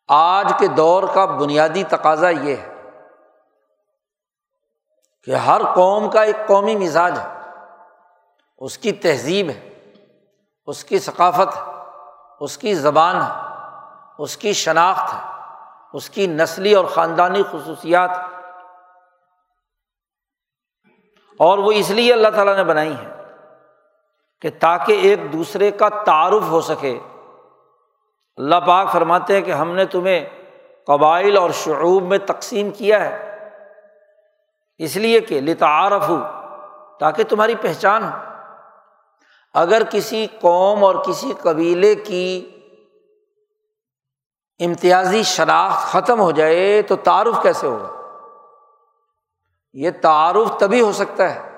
آج 0.08 0.54
کے 0.60 0.68
دور 0.68 1.04
کا 1.14 1.26
بنیادی 1.26 1.84
تقاضا 1.84 2.30
یہ 2.30 2.56
ہے 2.56 2.90
کہ 5.24 5.32
ہر 5.32 5.62
قوم 5.76 6.10
کا 6.10 6.22
ایک 6.22 6.48
قومی 6.48 6.76
مزاج 6.76 7.20
ہے۔ 7.20 7.41
اس 8.62 8.78
کی 8.78 8.92
تہذیب 8.92 9.50
ہے، 9.50 9.70
اس 10.66 10.84
کی 10.84 11.00
ثقافت 11.00 11.58
ہے، 11.58 11.62
اس 12.40 12.58
کی 12.58 12.74
زبان 12.74 13.16
ہے، 13.16 13.30
اس 14.18 14.38
کی 14.38 14.54
شناخت 14.54 15.14
ہے، 15.14 15.20
اس 15.94 16.10
کی 16.10 16.28
نسلی 16.28 16.74
اور 16.74 16.86
خاندانی 16.86 17.44
خصوصیات 17.52 18.10
اور 21.38 21.58
وہ 21.58 21.72
اس 21.72 21.90
لیے 21.90 22.14
اللہ 22.14 22.28
تعالیٰ 22.36 22.56
نے 22.56 22.64
بنائی 22.64 22.94
ہے 22.94 23.10
کہ 24.42 24.50
تاکہ 24.60 24.92
ایک 24.92 25.34
دوسرے 25.34 25.72
کا 25.72 25.90
تعارف 25.90 26.50
ہو 26.50 26.62
سکے۔ 26.62 27.00
اللہ 28.38 28.56
پاک 28.68 28.92
فرماتے 28.92 29.34
ہیں 29.34 29.42
کہ 29.42 29.52
ہم 29.52 29.72
نے 29.72 29.86
تمہیں 29.86 30.26
قبائل 30.88 31.38
اور 31.38 31.50
شعوب 31.50 32.04
میں 32.04 32.18
تقسیم 32.18 32.72
کیا 32.72 33.04
ہے، 33.06 33.48
اس 34.78 34.96
لیے 34.98 35.20
کہ 35.20 35.42
لتعارف 35.42 36.10
ہو 36.10 36.20
تاکہ 37.00 37.24
تمہاری 37.24 37.56
پہچان 37.62 38.04
ہو۔ 38.04 38.31
اگر 39.54 39.84
کسی 39.90 40.28
قوم 40.42 40.84
اور 40.84 40.96
کسی 40.96 41.34
قبیلے 41.42 41.96
کی 41.96 42.50
امتیازی 44.60 45.24
شناخت 45.24 45.88
ختم 45.88 46.20
ہو 46.20 46.32
جائے 46.32 46.82
تو 46.82 46.96
تعارف 46.96 47.42
کیسے 47.42 47.68
ہوگا؟ 47.68 47.88
یہ 49.74 49.92
تعارف 50.02 50.58
تبھی 50.58 50.82
ہو 50.82 50.92
سکتا 50.92 51.36
ہے 51.36 51.52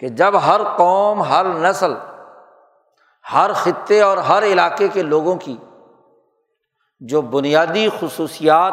کہ 0.00 0.08
جب 0.08 0.34
ہر 0.46 0.60
قوم، 0.76 1.22
ہر 1.22 1.44
نسل، 1.44 1.94
ہر 3.32 3.52
خطے 3.54 4.02
اور 4.02 4.18
ہر 4.18 4.42
علاقے 4.42 4.88
کے 4.88 5.02
لوگوں 5.02 5.36
کی 5.36 5.56
جو 7.00 7.20
بنیادی 7.20 7.88
خصوصیات، 8.00 8.72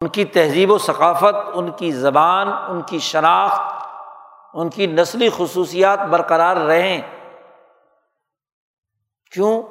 ان 0.00 0.08
کی 0.08 0.24
تہذیب 0.24 0.70
و 0.70 0.78
ثقافت، 0.78 1.34
ان 1.54 1.70
کی 1.70 1.92
زبان، 1.92 2.48
ان 2.68 2.82
کی 2.82 2.98
شناخت 2.98 3.73
ان 4.54 4.70
کی 4.70 4.86
نسلی 4.86 5.28
خصوصیات 5.36 6.00
برقرار 6.00 6.56
رہیں۔ 6.56 7.00
کیوں؟ 9.30 9.62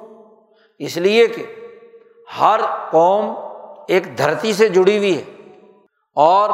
اس 0.79 0.97
لیے 0.97 1.27
کہ 1.27 1.55
ہر 2.39 2.59
قوم 2.91 3.35
ایک 3.87 4.17
دھرتی 4.17 4.53
سے 4.53 4.67
جڑی 4.67 4.97
ہوئی 4.97 5.17
ہے 5.17 5.23
اور 6.15 6.49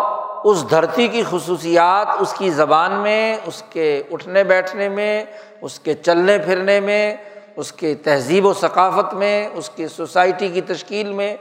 اس 0.46 0.70
دھرتی 0.70 1.08
کی 1.08 1.24
خصوصیات 1.30 2.08
اس 2.20 2.34
کی 2.38 2.50
زبان 2.50 2.92
میں، 2.92 3.38
اس 3.46 3.64
کے 3.70 4.04
اٹھنے 4.12 4.44
بیٹھنے 4.44 4.90
میں، 4.90 5.26
اس 5.62 5.80
کے 5.80 5.94
چلنے 5.94 6.38
پھرنے 6.38 6.80
میں، 6.80 7.16
اس 7.56 7.72
کے 7.72 7.96
تہذیب 7.96 8.46
و 8.46 8.54
ثقافت 8.54 9.14
میں، 9.14 9.50
اس 9.54 9.70
کی 9.70 9.88
سوسائٹی 9.88 10.50
کی 10.50 10.62
تشکیل 10.62 11.14
میں 11.14 11.38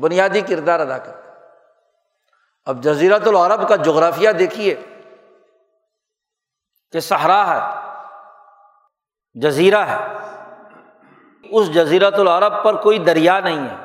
بنیادی 0.00 0.40
کردار 0.40 0.80
ادا 0.80 0.98
کرتا 0.98 1.18
ہے۔ 1.18 1.34
اب 2.64 2.82
جزیرت 2.82 3.26
العرب 3.26 3.68
کا 3.68 3.76
جغرافیہ 3.76 4.30
دیکھیے۔ 4.30 4.74
کہ 6.92 7.00
صحرا 7.00 7.46
ہے، 7.46 7.80
جزیرہ 9.34 9.84
ہے۔ 9.84 10.06
اس 11.50 11.74
جزیرت 11.74 12.14
العرب 12.14 12.64
پر 12.64 12.76
کوئی 12.82 12.98
دریا 12.98 13.40
نہیں 13.40 13.68
ہے۔ 13.68 13.76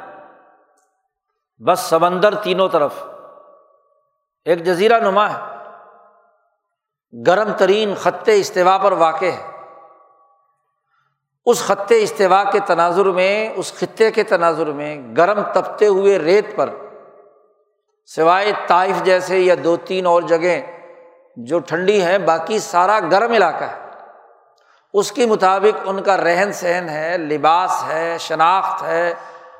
بس 1.66 1.80
سمندر 1.80 2.36
تینوں 2.36 2.70
طرف۔ 2.70 2.94
ایک 4.46 4.66
جزیرہ 4.66 5.00
نما 5.00 5.30
ہے۔ 5.30 5.58
گرم 7.28 7.52
ترین 7.58 7.96
خطے 7.96 8.40
استوا 8.40 8.78
پر 8.78 8.92
واقع 8.92 9.26
ہے۔ 9.26 9.52
اس 11.46 11.64
خطے 11.64 12.04
استوا 12.04 12.44
کے 12.44 12.60
تناظر 12.60 13.06
میں، 13.06 13.50
اس 13.56 13.74
خطے 13.74 14.12
کے 14.12 14.24
تناظر 14.24 14.68
میں 14.68 15.16
گرم 15.18 15.42
تپتے 15.54 15.88
ہوئے 15.88 16.20
ریت 16.20 16.56
پر، 16.56 16.70
سوائے 18.06 18.52
طائف 18.68 19.04
جیسے 19.04 19.40
یا 19.40 19.56
دو 19.64 19.78
تین 19.78 20.06
اور 20.06 20.22
جگہیں 20.22 20.81
جو 21.36 21.60
ٹھنڈی 21.60 22.04
ہیں، 22.04 22.18
باقی 22.18 22.60
سارا 22.60 23.00
گرم 23.00 23.32
علاقہ 23.32 23.64
ہے۔ 23.64 23.90
اس 24.94 25.12
کے 25.12 25.26
مطابق 25.26 25.80
ان 25.86 26.04
کا 26.04 26.18
رہن 26.18 26.54
سہن 26.54 26.90
ہے، 26.90 27.18
لباس 27.18 27.84
ہے، 27.88 28.18
شناخت 28.20 28.84
ہے، 28.84 29.14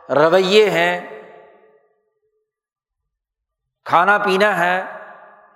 رویے 0.10 0.70
ہیں۔ 0.70 1.22
کھانا 3.86 4.18
پینا 4.18 4.60
ہے، 4.60 4.84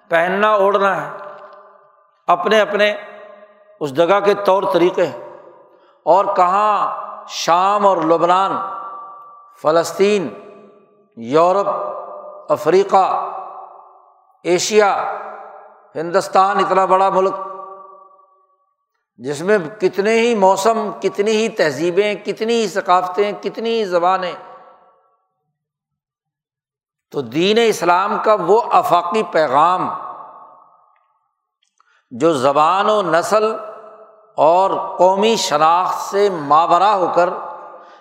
پہننا، 0.09 0.51
اوڑھنا 0.51 1.05
ہے۔ 1.05 1.17
اپنے 2.27 2.61
اپنے 2.61 2.93
اس 3.79 3.93
جگہ 3.93 4.19
کے 4.25 4.33
طور 4.33 4.63
طریقے۔ 4.73 5.05
ہیں 5.05 5.25
اور 6.05 6.35
کہاں 6.35 7.01
شام 7.27 7.85
اور 7.85 7.97
لبنان، 7.97 8.51
فلسطین، 9.61 10.33
یورپ، 11.17 11.67
افریقہ، 12.51 13.29
ایشیا 14.43 15.17
ہندوستان 15.95 16.57
اتنا 16.57 16.85
بڑا 16.85 17.09
ملک، 17.09 17.33
جس 19.17 19.41
میں 19.41 19.57
کتنے 19.79 20.19
ہی 20.19 20.35
موسم، 20.35 20.91
کتنی 21.01 21.31
ہی 21.31 21.49
تہذیبیں، 21.49 22.15
کتنی 22.15 22.53
ہی 22.53 22.67
ثقافتیں، 22.67 23.31
کتنی 23.43 23.79
ہی 23.79 23.85
زبانیں۔ 23.85 24.33
تو 27.11 27.21
دین 27.21 27.57
اسلام 27.67 28.17
کا 28.23 28.35
وہ 28.39 28.61
افاقی 28.71 29.23
پیغام 29.23 29.89
جو 32.11 32.33
زبان 32.33 32.89
و 32.89 33.01
نسل 33.01 33.55
اور 34.35 34.97
قومی 34.97 35.35
شناخت 35.35 36.01
سے 36.01 36.29
ماورا 36.29 36.95
ہو 36.95 37.07
کر 37.15 37.29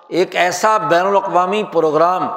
ایک 0.09 0.37
ایسا 0.37 0.79
بین 0.79 1.07
الاقوامی 1.07 1.65
پروگرام 1.65 2.29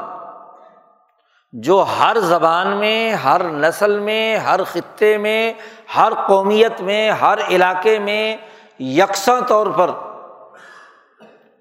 جو 1.54 1.86
ہر 2.00 2.18
زبان 2.20 2.78
میں، 2.78 3.14
ہر 3.14 3.44
نسل 3.44 4.00
میں، 4.00 4.38
ہر 4.38 4.64
خطے 4.64 5.18
میں، 5.18 5.54
ہر 5.96 6.14
قومیت 6.28 6.82
میں، 6.82 7.12
ہر 7.12 7.38
علاقے 7.50 8.00
میں 8.00 8.38
یکساں 8.80 9.42
طور 9.42 9.68
پر 9.68 9.92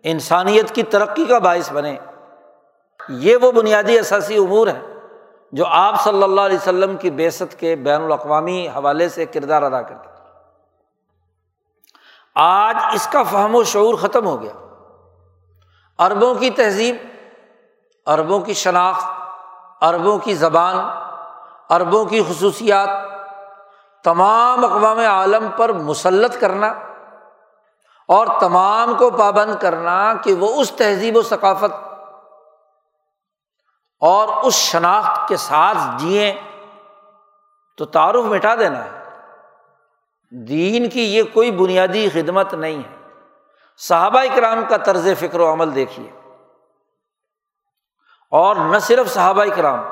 انسانیت 0.03 0.75
کی 0.75 0.83
ترقی 0.83 1.25
کا 1.25 1.39
باعث 1.39 1.73
بنے۔ 1.73 1.97
یہ 3.09 3.37
وہ 3.43 3.53
بنیادی 3.53 3.99
اثاثی 3.99 4.37
امور 4.37 4.67
ہیں 4.67 4.83
جو 5.53 5.67
آپ 5.67 6.05
صلی 6.05 6.23
اللہ 6.23 6.41
علیہ 6.41 6.57
وسلم 6.57 6.97
کی 6.97 7.11
بیست 7.11 7.61
کے 7.61 7.77
بین 7.77 8.03
الاقوامی 8.03 8.69
حوالے 8.69 9.09
سے 9.09 9.27
کردار 9.27 9.63
ادا 9.63 9.83
کرتے 9.83 10.09
آج 12.35 12.77
اس 12.93 13.07
کا 13.07 13.23
فہم 13.23 13.55
و 13.55 13.65
شعور 13.65 13.95
ختم 13.95 14.27
ہو 14.27 14.43
گیا۔ 14.43 14.53
اربوں 15.99 16.35
کی 16.35 16.51
تہذیب، 16.51 16.97
اربوں 18.07 18.41
کی 18.41 18.55
شناخت 18.55 19.16
اربوں 19.83 20.19
کی 20.19 20.35
زبان 20.35 20.77
اربوں 21.71 22.05
کی 22.05 22.23
خصوصیات، 22.23 22.89
تمام 24.05 24.65
اقوام 24.65 24.99
عالم 24.99 25.47
پر 25.57 25.73
مسلط 25.73 26.41
کرنا 26.41 26.67
اور 28.09 28.27
تمام 28.41 28.95
کو 28.99 29.11
پابند 29.11 29.55
کرنا 29.61 30.15
کہ 30.23 30.35
وہ 30.35 30.61
اس 30.61 30.73
تہذیب 30.73 31.17
و 31.17 31.23
ثقافت 31.23 31.75
اور 34.01 34.29
اس 34.43 34.55
شناخت 34.55 35.29
کے 35.29 35.37
ساتھ 35.37 35.79
جئیں 35.97 36.33
تو 37.79 37.85
تعارف 37.85 38.25
مٹا 38.25 38.55
دینا 38.55 38.85
ہے۔ 38.85 39.03
دین 40.31 40.89
کی 40.89 41.17
یہ 41.17 41.23
کوئی 41.23 41.51
بنیادی 41.51 42.09
خدمت 42.09 42.55
نہیں 42.55 42.79
ہے۔ 42.79 43.11
صحابہ 43.79 44.23
کرام 44.35 44.61
کا 44.69 44.77
طرز 44.77 45.09
فکر 45.19 45.41
و 45.41 45.53
عمل 45.53 45.75
دیکھیے۔ 45.75 46.26
اور 48.31 48.57
نہ 48.57 48.79
صرف 48.79 49.13
صحابہ 49.15 49.45
کرام 49.57 49.85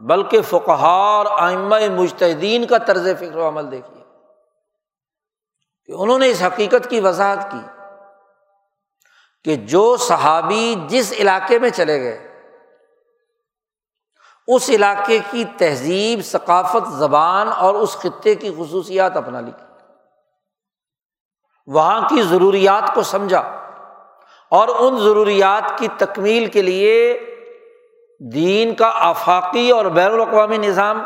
بلکہ 0.00 0.42
فقہار 0.42 1.26
آئمہ 1.38 1.76
مجتہدین 1.90 2.66
کا 2.66 2.78
طرز 2.78 3.08
فکر 3.18 3.36
و 3.36 3.48
عمل 3.48 3.70
دیکھیے 3.70 4.02
کہ 5.86 5.92
انہوں 5.92 6.18
نے 6.18 6.28
اس 6.28 6.42
حقیقت 6.42 6.90
کی 6.90 7.00
وضاحت 7.00 7.50
کی 7.50 7.60
کہ 9.44 9.56
جو 9.56 9.96
صحابی 9.96 10.74
جس 10.88 11.12
علاقے 11.12 11.58
میں 11.58 11.70
چلے 11.70 12.00
گئے، 12.00 12.26
اس 14.46 14.70
علاقے 14.70 15.18
کی 15.30 15.44
تہذیب، 15.58 16.20
ثقافت، 16.24 16.92
زبان 16.92 17.48
اور 17.48 17.74
اس 17.74 17.92
خطے 17.92 18.34
کی 18.34 18.50
خصوصیات 18.58 19.16
اپنا 19.16 19.40
لی 19.40 19.52
وہاں 21.66 22.08
کی 22.08 22.22
ضروریات 22.22 22.94
کو 22.94 23.02
سمجھا 23.02 23.40
اور 24.48 24.68
ان 24.68 24.98
ضروریات 24.98 25.78
کی 25.78 25.88
تکمیل 25.98 26.46
کے 26.46 26.62
لیے 26.62 27.12
دین 28.20 28.74
کا 28.74 28.90
آفاقی 28.94 29.70
اور 29.70 29.84
بین 29.84 30.12
الاقوامی 30.12 30.58
نظام 30.58 31.04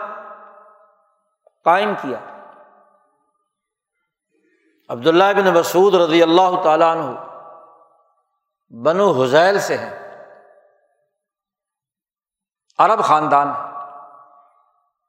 قائم 1.65 1.95
کیا۔ 2.03 2.19
عبداللہ 4.89 5.33
بن 5.37 5.55
مسعود 5.55 5.95
رضی 5.95 6.23
اللہ 6.23 6.63
تعالیٰ 6.63 6.97
عنہ 6.97 7.17
بنو 8.83 9.23
حزیل 9.23 9.59
سے 9.59 9.77
ہیں۔ 9.77 10.05
عرب 12.79 13.05
خاندان 13.05 13.49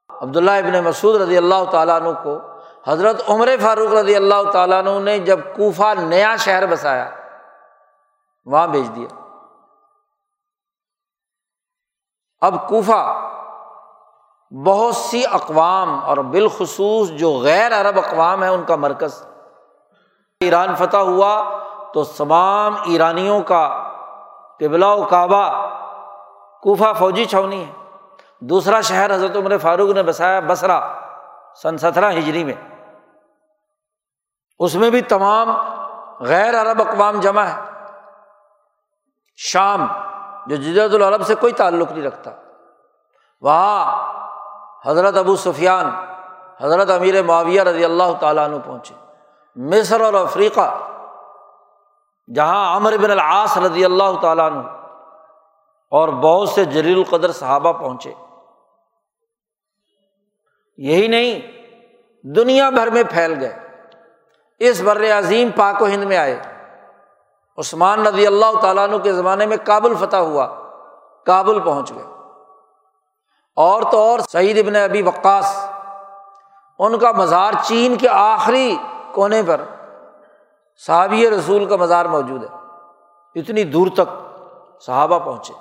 عبداللہ 0.08 0.50
ابن 0.50 0.84
مسعود 0.84 1.20
رضی 1.20 1.36
اللہ 1.36 1.70
تعالیٰ 1.70 2.00
عنہ 2.00 2.08
کو 2.22 2.38
حضرت 2.86 3.22
عمر 3.28 3.48
فاروق 3.60 3.92
رضی 3.92 4.16
اللہ 4.16 4.50
تعالیٰ 4.52 4.78
عنہ 4.78 5.04
نے 5.04 5.18
جب 5.18 5.38
کوفہ 5.56 5.94
نیا 5.98 6.36
شہر 6.36 6.66
بسایا، 6.66 7.10
وہاں 8.44 8.66
بھیج 8.66 8.96
دیا۔ 8.96 9.25
اب 12.46 12.68
کوفہ 12.68 13.32
بہت 14.66 14.96
سی 14.96 15.22
اقوام 15.32 16.04
اور 16.04 16.16
بالخصوص 16.16 17.08
جو 17.08 17.40
غیر 17.42 17.80
عرب 17.80 17.98
اقوام 17.98 18.42
ہیں 18.42 18.50
ان 18.50 18.64
کا 18.64 18.76
مرکز 18.76 19.26
ایران 20.40 20.74
فتح 20.74 20.96
ہوا 20.96 21.58
تو 21.94 22.04
تمام 22.04 22.74
ایرانیوں 22.84 23.40
کا 23.40 23.90
قبلہ 24.58 24.86
و 24.86 25.04
کعبہ 25.04 25.66
کوفہ 26.62 26.92
فوجی 26.98 27.24
چھونی 27.24 27.64
ہے۔ 27.64 27.72
دوسرا 28.40 28.80
شہر 28.80 29.14
حضرت 29.14 29.36
عمر 29.36 29.58
فاروق 29.58 29.90
نے 29.90 30.02
بسایا 30.02 30.40
بسرا 30.40 30.92
سن 31.62 31.78
سترہ 31.78 32.12
ہجری 32.12 32.44
میں۔ 32.44 32.54
اس 34.58 34.74
میں 34.74 34.90
بھی 34.90 35.00
تمام 35.00 35.56
غیر 36.20 36.62
عرب 36.62 36.82
اقوام 36.88 37.20
جمع 37.20 37.42
ہے۔ 37.42 37.60
شام 39.36 39.86
جو 40.46 40.56
جزت 40.56 40.94
العرب 40.94 41.26
سے 41.26 41.34
کوئی 41.34 41.52
تعلق 41.52 41.92
نہیں 41.92 42.02
رکھتا۔ 42.02 42.30
وہاں 43.40 44.06
حضرت 44.86 45.16
ابو 45.16 45.36
سفیان، 45.36 45.86
حضرت 46.60 46.90
امیر 46.90 47.22
معاویہ 47.22 47.62
رضی 47.62 47.84
اللہ 47.84 48.12
تعالیٰ 48.20 48.44
عنہ 48.44 48.56
پہنچے۔ 48.66 48.94
مصر 49.56 50.00
اور 50.00 50.14
افریقہ، 50.14 50.78
جہاں 52.34 52.76
عمر 52.76 52.96
بن 52.96 53.10
العاص 53.10 53.58
رضی 53.58 53.84
اللہ 53.84 54.20
تعالیٰ 54.22 54.46
عنہ 54.46 54.68
اور 55.90 56.08
بہت 56.08 56.48
سے 56.48 56.64
جلیل 56.64 56.96
القدر 56.96 57.32
صحابہ 57.32 57.72
پہنچے۔ 57.72 58.14
یہی 60.76 61.06
نہیں، 61.06 61.40
دنیا 62.22 62.70
بھر 62.70 62.90
میں 62.90 63.02
پھیل 63.10 63.34
گئے۔ 63.40 63.58
اس 64.58 64.80
بر 64.80 65.18
عظیم 65.18 65.50
پاک 65.56 65.82
و 65.82 65.86
ہند 65.86 66.02
میں 66.02 66.16
آئے۔ 66.16 66.55
عثمان 67.58 68.06
رضی 68.06 68.26
اللہ 68.26 68.60
تعالیٰ 68.62 68.88
عنہ 68.88 68.96
کے 68.96 69.12
زمانے 69.12 69.46
میں 69.46 69.56
کابل 69.64 69.94
فتح 69.94 70.16
ہوا، 70.16 70.48
کابل 71.26 71.60
پہنچ 71.60 71.94
گئے۔ 71.94 72.04
اور 73.56 73.82
تو 73.82 74.00
اور 74.00 74.18
سعید 74.18 74.58
ابن 74.58 74.76
ابی 74.76 75.02
وقاص، 75.02 75.68
ان 76.78 76.98
کا 76.98 77.12
مزار 77.12 77.52
چین 77.62 77.96
کے 77.96 78.08
آخری 78.08 78.76
کونے 79.12 79.42
پر 79.42 79.60
صحابی 80.86 81.30
رسول 81.30 81.64
کا 81.64 81.76
مزار 81.76 82.06
موجود 82.06 82.44
ہے۔ 82.44 82.48
اتنی 83.40 83.64
دور 83.64 83.86
تک 83.94 84.36
صحابہ 84.82 85.18
پہنچے۔ 85.18 85.54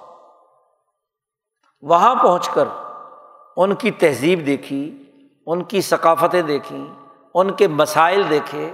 وہاں 1.81 2.15
پہنچ 2.15 2.49
کر 2.49 2.67
ان 3.57 3.75
کی 3.75 3.91
تہذیب 3.91 4.45
دیکھی، 4.45 5.03
ان 5.45 5.63
کی 5.63 5.81
ثقافتیں 5.81 6.41
دیکھیں 6.41 6.85
ان 7.33 7.51
کے 7.51 7.67
مسائل 7.67 8.29
دیکھے۔ 8.29 8.73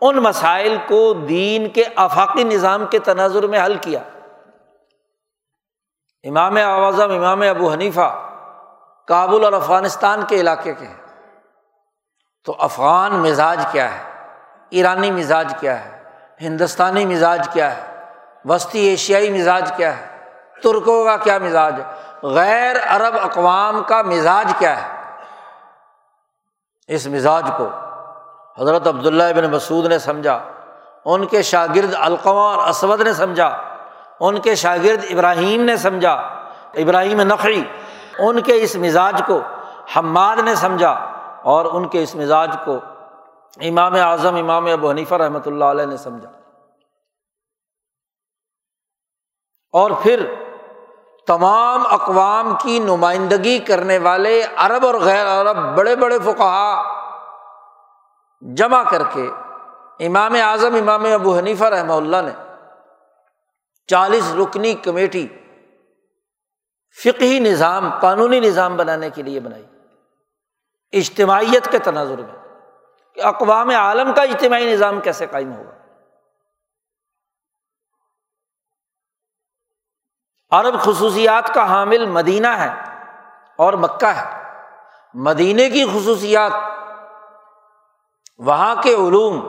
ان 0.00 0.16
مسائل 0.16 0.76
کو 0.88 1.12
دین 1.12 1.68
کے 1.68 1.84
آفاقی 1.96 2.44
نظام 2.44 2.86
کے 2.86 2.98
تناظر 2.98 3.46
میں 3.46 3.64
حل 3.64 3.76
کیا۔ 3.76 4.00
امام 6.24 6.56
اعظم، 6.56 7.10
امام 7.10 7.40
ابو 7.40 7.72
حنیفہ 7.72 8.30
کابل 9.08 9.44
اور 9.44 9.52
افغانستان 9.52 10.24
کے 10.28 10.36
علاقے 10.36 10.74
کے 10.74 10.86
ہیں۔ 10.86 11.08
تو 12.44 12.56
افغان 12.58 13.12
مزاج 13.12 13.66
کیا 13.72 13.94
ہے؟ 13.94 14.26
ایرانی 14.70 15.10
مزاج 15.10 15.54
کیا 15.60 15.84
ہے؟ 15.84 16.02
ہندوستانی 16.40 17.06
مزاج 17.06 17.48
کیا 17.52 17.76
ہے؟ 17.76 18.04
وسطی 18.44 18.78
ایشیائی 18.78 19.40
مزاج 19.40 19.72
کیا 19.76 19.96
ہے؟ 19.96 20.18
ترکوں 20.62 21.04
کا 21.04 21.16
کیا 21.16 21.38
مزاج 21.38 21.74
ہے؟ 21.80 22.02
غیر 22.22 22.76
عرب 22.86 23.14
اقوام 23.22 23.82
کا 23.82 24.02
مزاج 24.02 24.52
کیا 24.58 24.82
ہے؟ 24.82 25.14
اس 26.86 27.06
مزاج 27.06 27.50
کو 27.58 27.68
حضرت 28.60 28.86
عبداللہ 28.86 29.22
ابن 29.22 29.50
مسعود 29.50 29.86
نے 29.86 29.98
سمجھا، 29.98 30.38
ان 31.04 31.26
کے 31.26 31.42
شاگرد 31.42 31.94
القما 31.98 32.54
اور 32.54 32.68
اسود 32.68 33.00
نے 33.00 33.12
سمجھا، 33.12 33.48
ان 34.20 34.40
کے 34.40 34.54
شاگرد 34.54 35.04
ابراہیم 35.10 35.62
نے 35.64 35.76
سمجھا، 35.76 36.12
ابراہیم 36.74 37.20
نقی 37.20 37.62
ان 38.18 38.40
کے 38.40 38.62
اس 38.62 38.76
مزاج 38.76 39.22
کو 39.26 39.40
حماد 39.96 40.36
نے 40.36 40.54
سمجھا 40.54 40.90
اور 41.42 41.64
ان 41.64 41.88
کے 41.88 42.02
اس 42.02 42.14
مزاج 42.14 42.56
کو 42.64 42.78
امام 43.60 43.94
اعظم، 43.94 44.36
امام 44.36 44.66
ابو 44.66 44.90
حنیفہ 44.90 45.14
رحمۃ 45.14 45.46
اللہ 45.46 45.64
علیہ 45.64 45.86
نے 45.86 45.96
سمجھا۔ 45.96 46.30
اور 49.72 49.90
پھر 50.02 50.26
تمام 51.26 51.82
اقوام 51.90 52.54
کی 52.60 52.78
نمائندگی 52.78 53.58
کرنے 53.58 53.98
والے 53.98 54.42
عرب 54.56 54.86
اور 54.86 54.94
غیر 54.94 55.26
عرب، 55.26 55.76
بڑے 55.76 55.96
بڑے 55.96 56.18
فقہا 56.18 56.98
جمع 58.40 58.82
کر 58.90 59.02
کے 59.12 59.30
امام 60.06 60.34
اعظم، 60.34 60.74
امام 60.74 61.04
ابو 61.14 61.38
حنیفہ 61.38 61.64
رحمہ 61.64 61.92
اللہ 61.92 62.16
نے 62.16 62.54
چالیس 63.86 64.32
رکنی 64.42 64.74
کمیٹی 64.74 65.28
فقہی 67.04 67.38
نظام، 67.38 67.98
قانونی 68.00 68.40
نظام 68.40 68.76
بنانے 68.76 69.10
کے 69.10 69.22
لیے 69.22 69.40
بنائی۔ 69.40 69.66
اجتماعیت 70.92 71.70
کے 71.70 71.78
تناظر 71.78 72.18
میں 72.18 72.58
کہ 73.14 73.20
اقوام 73.20 73.70
عالم 73.70 74.12
کا 74.12 74.22
اجتماعی 74.22 74.72
نظام 74.72 75.00
کیسے 75.00 75.26
قائم 75.26 75.52
ہوگا۔ 75.56 75.70
عرب 80.50 80.80
خصوصیات 80.80 81.54
کا 81.54 81.68
حامل 81.68 82.06
مدینہ 82.06 82.46
ہے 82.46 82.70
اور 83.56 83.72
مکہ 83.72 84.06
ہے۔ 84.06 84.52
مدینے 85.14 85.70
کی 85.70 85.84
خصوصیات 85.84 86.52
وہاں 88.38 88.74
کے 88.82 88.94
علوم 88.94 89.40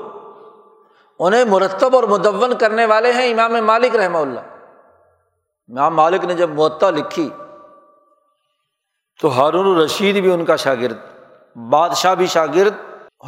انہیں 1.19 1.43
مرتب 1.43 1.95
اور 1.95 2.03
مدون 2.03 2.57
کرنے 2.57 2.85
والے 2.85 3.13
ہیں 3.13 3.33
امام 3.33 3.65
مالک 3.65 3.95
رحمہ 3.95 4.17
اللہ۔ 4.17 4.39
امام 5.69 5.95
مالک 5.95 6.25
نے 6.25 6.33
جب 6.33 6.49
معطا 6.49 6.89
لکھی 6.89 7.29
تو 9.21 9.41
ہارون 9.41 9.77
الرشید 9.77 10.21
بھی 10.21 10.33
ان 10.33 10.45
کا 10.45 10.55
شاگرد، 10.55 10.97
بادشاہ 11.55 12.15
بھی 12.15 12.27
شاگرد، 12.27 12.73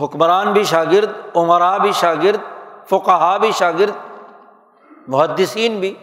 حکمران 0.02 0.54
بھی 0.54 0.64
شاگرد 0.64 1.10
عمرا 1.36 1.78
بھی 1.78 1.92
شاگرد 1.92 2.40
فقہ 2.90 3.38
بھی 3.42 3.52
شاگرد، 3.52 4.20
محدثین 5.08 5.80
بھی۔ 5.80 5.94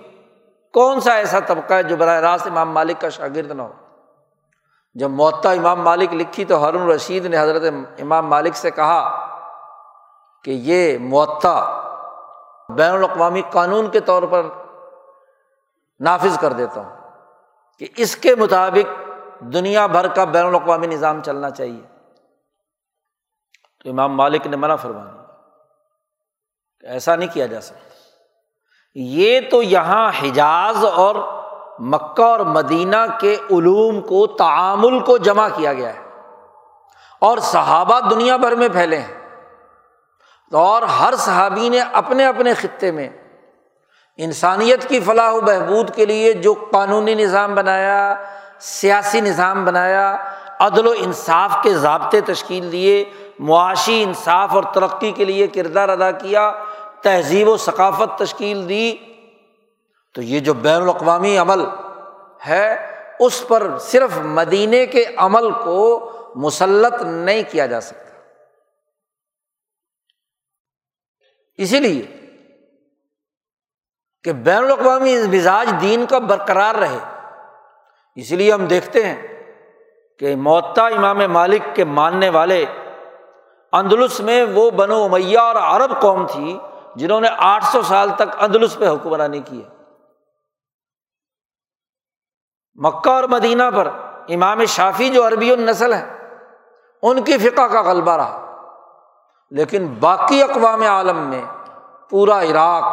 کون 0.72 1.00
سا 1.00 1.12
ایسا 1.12 1.40
طبقہ 1.40 1.74
ہے 1.74 1.82
جو 1.82 1.96
براہ 1.96 2.20
راست 2.20 2.46
امام 2.46 2.70
مالک 2.70 3.00
کا 3.00 3.08
شاگرد 3.08 3.50
نہ 3.50 3.62
ہو؟ 3.62 3.72
جب 4.94 5.10
معطا 5.10 5.50
امام 5.50 5.82
مالک 5.82 6.14
لکھی 6.14 6.44
تو 6.44 6.64
ہارون 6.64 6.90
رشید 6.90 7.26
نے 7.26 7.38
حضرت 7.38 7.62
امام 8.00 8.26
مالک 8.26 8.56
سے 8.56 8.70
کہا 8.70 9.27
کہ 10.48 10.52
یہ 10.52 10.98
معطا 10.98 11.82
بین 12.68 12.92
الاقوامی 12.92 13.42
قانون 13.50 13.90
کے 13.90 14.00
طور 14.00 14.22
پر 14.22 14.46
نافذ 16.00 16.38
کر 16.38 16.52
دیتا 16.52 16.80
ہوں 16.80 16.96
کہ 17.78 17.86
اس 17.96 18.16
کے 18.16 18.34
مطابق 18.34 19.10
دنیا 19.40 19.86
بھر 19.86 20.08
کا 20.08 20.24
بین 20.24 20.46
الاقوامی 20.46 20.86
نظام 20.86 21.22
چلنا 21.22 21.50
چاہیے۔ 21.50 21.82
تو 23.84 23.90
امام 23.90 24.16
مالک 24.16 24.46
نے 24.46 24.56
منع 24.56 24.76
فرما 24.76 25.04
دیا 25.04 25.22
ایسا 26.92 27.16
نہیں 27.16 27.34
کیا 27.34 27.46
جا 27.46 27.60
سکتا۔ 27.60 27.88
یہ 28.94 29.40
تو 29.50 29.62
یہاں 29.62 30.12
حجاز 30.22 30.84
اور 30.84 31.16
مکہ 31.78 32.22
اور 32.22 32.40
مدینہ 32.40 33.06
کے 33.20 33.36
علوم 33.50 34.00
کو، 34.00 34.26
تعامل 34.26 35.00
کو 35.00 35.18
جمع 35.18 35.48
کیا 35.56 35.72
گیا 35.72 35.94
ہے 35.94 36.04
اور 37.20 37.38
صحابہ 37.38 38.00
دنیا 38.00 38.36
بھر 38.36 38.54
میں 38.54 38.68
پھیلے 38.68 38.98
ہیں۔ 38.98 39.27
اور 40.52 40.82
ہر 40.82 41.14
صحابی 41.18 41.68
نے 41.68 41.80
اپنے 41.80 42.26
اپنے 42.26 42.54
خطے 42.54 42.90
میں 42.90 43.08
انسانیت 44.16 44.88
کی 44.88 45.00
فلاح 45.00 45.32
و 45.32 45.40
بہبود 45.40 45.94
کے 45.94 46.06
لیے 46.06 46.32
جو 46.32 46.54
قانونی 46.72 47.14
نظام 47.14 47.54
بنایا، 47.54 48.14
سیاسی 48.60 49.20
نظام 49.20 49.64
بنایا، 49.64 50.16
عدل 50.58 50.86
و 50.86 50.94
انصاف 50.98 51.56
کے 51.62 51.74
ضابطے 51.74 52.20
تشکیل 52.20 52.72
دیے، 52.72 53.04
معاشی 53.38 54.02
انصاف 54.02 54.54
اور 54.54 54.62
ترقی 54.62 55.12
کے 55.12 55.24
لیے 55.24 55.46
کردار 55.46 55.88
ادا 55.88 56.10
کیا، 56.10 56.52
تہذیب 57.02 57.48
و 57.48 57.56
ثقافت 57.56 58.18
تشکیل 58.18 58.68
دی، 58.68 58.96
تو 60.14 60.22
یہ 60.22 60.40
جو 60.40 60.54
بین 60.54 60.82
الاقوامی 60.82 61.38
عمل 61.38 61.64
ہے، 62.46 62.86
اس 63.20 63.48
پر 63.48 63.78
صرف 63.80 64.18
مدینے 64.18 64.86
کے 64.86 65.04
عمل 65.16 65.50
کو 65.50 66.12
مسلط 66.34 67.02
نہیں 67.02 67.42
کیا 67.50 67.66
جا 67.66 67.80
سکتا۔ 67.80 68.07
اسی 71.58 71.80
لیے 71.80 72.16
کہ 74.22 74.32
بین 74.32 74.56
الاقوامی 74.56 75.16
مزاج 75.22 75.74
دین 75.80 76.06
کا 76.06 76.18
برقرار 76.18 76.74
رہے۔ 76.74 76.98
اسی 78.14 78.36
لیے 78.36 78.52
ہم 78.52 78.66
دیکھتے 78.66 79.06
ہیں 79.06 79.26
کہ 80.18 80.36
معطا 80.36 80.86
امام 80.86 81.18
مالک 81.18 81.62
کے 81.74 81.84
ماننے 81.84 82.28
والے 82.28 82.64
اندلس 83.72 84.20
میں 84.20 84.44
وہ 84.44 84.70
بنو 84.70 85.04
امیہ 85.04 85.38
اور 85.38 85.56
عرب 85.56 86.00
قوم 86.00 86.26
تھی 86.26 86.58
جنہوں 86.96 87.20
نے 87.20 87.28
آٹھ 87.36 87.64
سو 87.64 87.82
سال 87.82 88.10
تک 88.16 88.42
اندلس 88.42 88.78
پہ 88.78 88.88
حکمرانی 88.88 89.40
کی 89.40 89.64
ہے۔ 89.64 89.68
مکہ 92.74 93.10
اور 93.10 93.24
مدینہ 93.24 93.62
پر 93.76 93.88
امام 94.28 94.64
شافی 94.64 95.10
جو 95.10 95.26
عربی 95.26 95.52
النسل 95.52 95.94
ہے 95.94 96.12
ان 97.02 97.22
کی 97.22 97.38
فقہ 97.38 97.62
کا 97.62 97.82
غلبہ 97.82 98.16
رہا۔ 98.16 98.47
لیکن 99.50 99.94
باقی 100.00 100.42
اقوام 100.42 100.82
عالم 100.82 101.16
میں 101.16 101.42
پورا 102.10 102.42
عراق، 102.42 102.84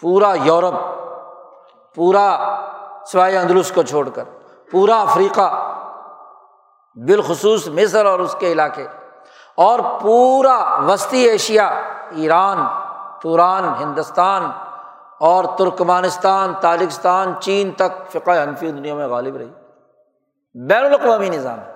پورا 0.00 0.34
یورپ، 0.42 0.74
پورا 1.94 2.56
سوائے 3.12 3.38
اندرس 3.38 3.72
کو 3.72 3.82
چھوڑ 3.82 4.08
کر، 4.08 4.24
پورا 4.70 5.00
افریقہ، 5.00 5.78
بالخصوص 6.94 7.68
مصر 7.68 8.06
اور 8.06 8.18
اس 8.18 8.36
کے 8.38 8.52
علاقے، 8.52 8.86
اور 9.54 9.78
پورا 10.00 10.80
وسطی 10.88 11.28
ایشیا، 11.28 11.66
ایران، 12.10 12.58
توران، 13.22 13.64
ہندوستان 13.80 14.50
اور 15.20 15.44
ترکمانستان، 15.58 16.52
تاجکستان، 16.60 17.34
چین 17.40 17.70
تک 17.70 18.10
فقہ 18.10 18.30
حنفی 18.30 18.70
دنیا 18.70 18.94
میں 18.94 19.06
غالب 19.06 19.36
رہی۔ 19.36 19.50
بین 20.54 20.84
الاقوامی 20.84 21.28
نظام۔ 21.28 21.58
ہے 21.58 21.74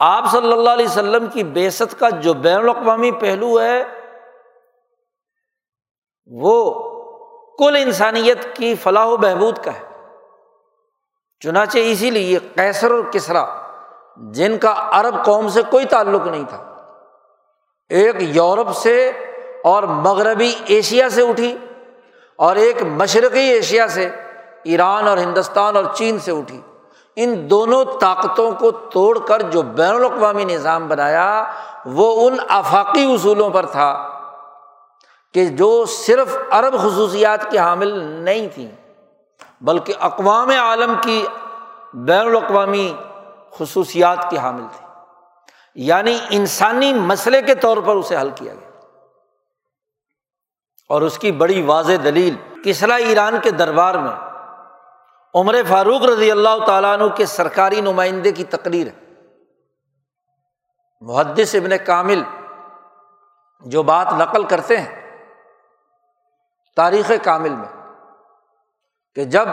آپ 0.00 0.24
صلی 0.32 0.52
اللہ 0.52 0.70
علیہ 0.70 0.86
وسلم 0.86 1.26
کی 1.26 1.42
بیست 1.44 1.98
کا 2.00 2.08
جو 2.08 2.34
بین 2.34 2.56
الاقوامی 2.56 3.10
پہلو 3.12 3.60
ہے، 3.60 3.82
وہ 6.30 6.54
کل 7.58 7.76
انسانیت 7.76 8.44
کی 8.56 8.74
فلاح 8.74 9.06
و 9.06 9.16
بہبود 9.16 9.58
کا 9.64 9.72
ہے۔ 9.74 9.84
چنانچہ 11.42 11.78
اسی 11.82 12.10
لیے 12.10 12.38
کیسر 12.54 12.90
اور 12.90 13.02
کسرا، 13.12 13.44
جن 14.32 14.58
کا 14.58 14.74
عرب 14.92 15.24
قوم 15.24 15.48
سے 15.48 15.62
کوئی 15.70 15.84
تعلق 15.84 16.26
نہیں 16.26 16.44
تھا، 16.48 16.62
ایک 17.90 18.16
یورپ 18.18 18.74
سے 18.76 19.10
اور 19.64 19.82
مغربی 19.82 20.54
ایشیا 20.66 21.08
سے 21.08 21.22
اٹھی 21.22 21.56
اور 22.38 22.56
ایک 22.56 22.82
مشرقی 22.82 23.48
ایشیا 23.48 23.88
سے، 23.88 24.08
ایران 24.64 25.08
اور 25.08 25.18
ہندوستان 25.18 25.76
اور 25.76 25.84
چین 25.94 26.18
سے 26.18 26.32
اٹھی۔ 26.32 26.60
ان 27.20 27.50
دونوں 27.50 27.84
طاقتوں 28.00 28.52
کو 28.52 28.70
توڑ 28.70 29.18
کر 29.18 29.42
جو 29.42 29.62
بین 29.62 29.94
الاقوامی 29.94 30.44
نظام 30.44 30.88
بنایا، 30.88 31.52
وہ 31.86 32.28
ان 32.28 32.36
آفاقی 32.48 33.14
اصولوں 33.14 33.50
پر 33.50 33.66
تھا 33.66 34.08
کہ 35.34 35.46
جو 35.46 35.84
صرف 35.84 36.36
عرب 36.50 36.78
خصوصیات 36.78 37.50
کی 37.50 37.58
حامل 37.58 37.98
نہیں 37.98 38.48
تھیں 38.48 38.70
بلکہ 39.60 39.94
اقوام 40.00 40.50
عالم 40.50 40.94
کی 41.00 41.26
بین 41.94 42.26
الاقوامی 42.26 42.94
خصوصیات 43.50 44.30
کی 44.30 44.38
حامل 44.38 44.64
تھی 44.76 44.86
یعنی 45.74 46.18
انسانی 46.30 46.94
مسئلے 46.94 47.42
کے 47.42 47.54
طور 47.54 47.76
پر 47.76 47.94
اسے 47.94 48.16
حل 48.16 48.30
کیا 48.34 48.54
گیا۔ 48.54 48.68
اور 50.88 51.02
اس 51.02 51.18
کی 51.18 51.32
بڑی 51.32 51.62
واضح 51.62 51.92
دلیل 52.04 52.34
کسرا 52.64 52.94
ایران 52.94 53.34
کے 53.42 53.50
دربار 53.50 53.94
میں 53.94 54.28
عمر 55.34 55.56
فاروق 55.68 56.02
رضی 56.02 56.30
اللہ 56.30 56.64
تعالیٰ 56.66 56.98
عنہ 56.98 57.08
کے 57.08 57.26
سرکاری 57.26 57.80
نمائندے 57.80 58.32
کی 58.32 58.44
تقریر 58.44 58.86
ہے۔ 58.86 58.92
محدث 61.00 61.54
ابن 61.54 61.70
کامل 61.86 62.22
جو 63.60 63.82
بات 63.82 64.12
نقل 64.12 64.44
کرتے 64.44 64.76
ہیں 64.76 65.00
تاریخ 66.76 67.10
کامل 67.22 67.54
میں 67.54 67.68
کہ 69.14 69.24
جب 69.24 69.48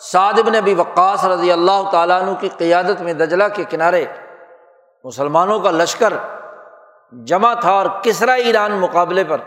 سعد 0.00 0.38
ابن 0.38 0.54
ابی 0.54 0.74
وقاص 0.74 1.24
رضی 1.24 1.52
اللہ 1.52 1.90
تعالیٰ 1.92 2.22
عنہ 2.22 2.34
کی 2.40 2.48
قیادت 2.48 3.00
میں 3.00 3.12
دجلہ 3.12 3.44
کے 3.54 3.64
کنارے 3.64 4.04
مسلمانوں 5.04 5.60
کا 5.60 5.70
لشکر 5.70 6.12
جمع 7.12 7.54
تھا 7.54 7.70
اور 7.70 7.86
کسرا 8.02 8.32
ایران 8.32 8.72
مقابلے 8.72 9.24
پر، 9.24 9.40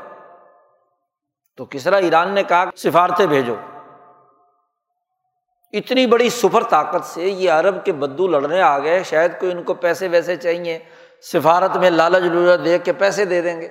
تو 1.55 1.65
کسرا 1.65 1.97
ایران 1.97 2.29
نے 2.29 2.43
کہا 2.43 2.65
سفارتیں 2.75 3.25
بھیجو۔ 3.25 3.55
اتنی 5.73 6.07
بڑی 6.07 6.29
سفر 6.29 6.63
طاقت 6.63 7.05
سے 7.05 7.23
یہ 7.23 7.51
عرب 7.51 7.85
کے 7.85 7.91
بدو 7.91 8.27
لڑنے 8.27 8.61
آ 8.61 8.79
گئے، 8.79 9.03
شاید 9.03 9.31
کوئی 9.39 9.51
ان 9.51 9.63
کو 9.63 9.73
پیسے 9.73 10.07
ویسے 10.07 10.35
چاہیے، 10.35 10.79
سفارت 11.21 11.77
میں 11.77 11.89
لالچ 11.89 12.23
لولچ 12.23 12.65
دے 12.65 12.79
کے 12.79 12.93
پیسے 12.93 13.25
دے 13.25 13.41
دیں 13.41 13.61
گے۔ 13.61 13.67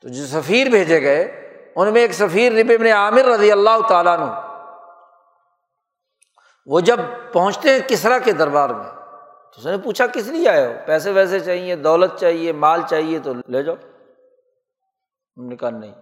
تو 0.00 0.08
جو 0.08 0.26
سفیر 0.26 0.66
بھیجے 0.66 1.02
گئے، 1.02 1.46
ان 1.76 1.92
میں 1.92 2.00
ایک 2.00 2.12
سفیر 2.12 2.52
رب 2.52 2.72
ابن 2.78 2.86
عامر 2.86 3.24
رضی 3.24 3.52
اللہ 3.52 3.88
تعالیٰ 3.88 4.18
نے 4.18 4.50
وہ 6.66 6.80
جب 6.80 7.00
پہنچتے 7.32 7.70
ہیں 7.70 7.78
کسرا 7.88 8.18
کے 8.18 8.32
دربار 8.32 8.70
میں، 8.70 8.88
تو 9.52 9.54
اس 9.56 9.66
نے 9.66 9.76
پوچھا، 9.76 10.06
کس 10.06 10.26
لیے 10.26 10.48
آئے 10.48 10.66
ہو؟ 10.66 10.72
پیسے 10.86 11.10
ویسے 11.10 11.40
چاہیے، 11.40 11.76
دولت 11.76 12.20
چاہیے، 12.20 12.52
مال 12.52 12.80
چاہیے 12.90 13.18
تو 13.18 13.32
لے 13.48 13.62
جاؤ۔ 13.62 13.74
نے 15.36 15.56
کہا، 15.56 15.70
نہیں 15.70 15.92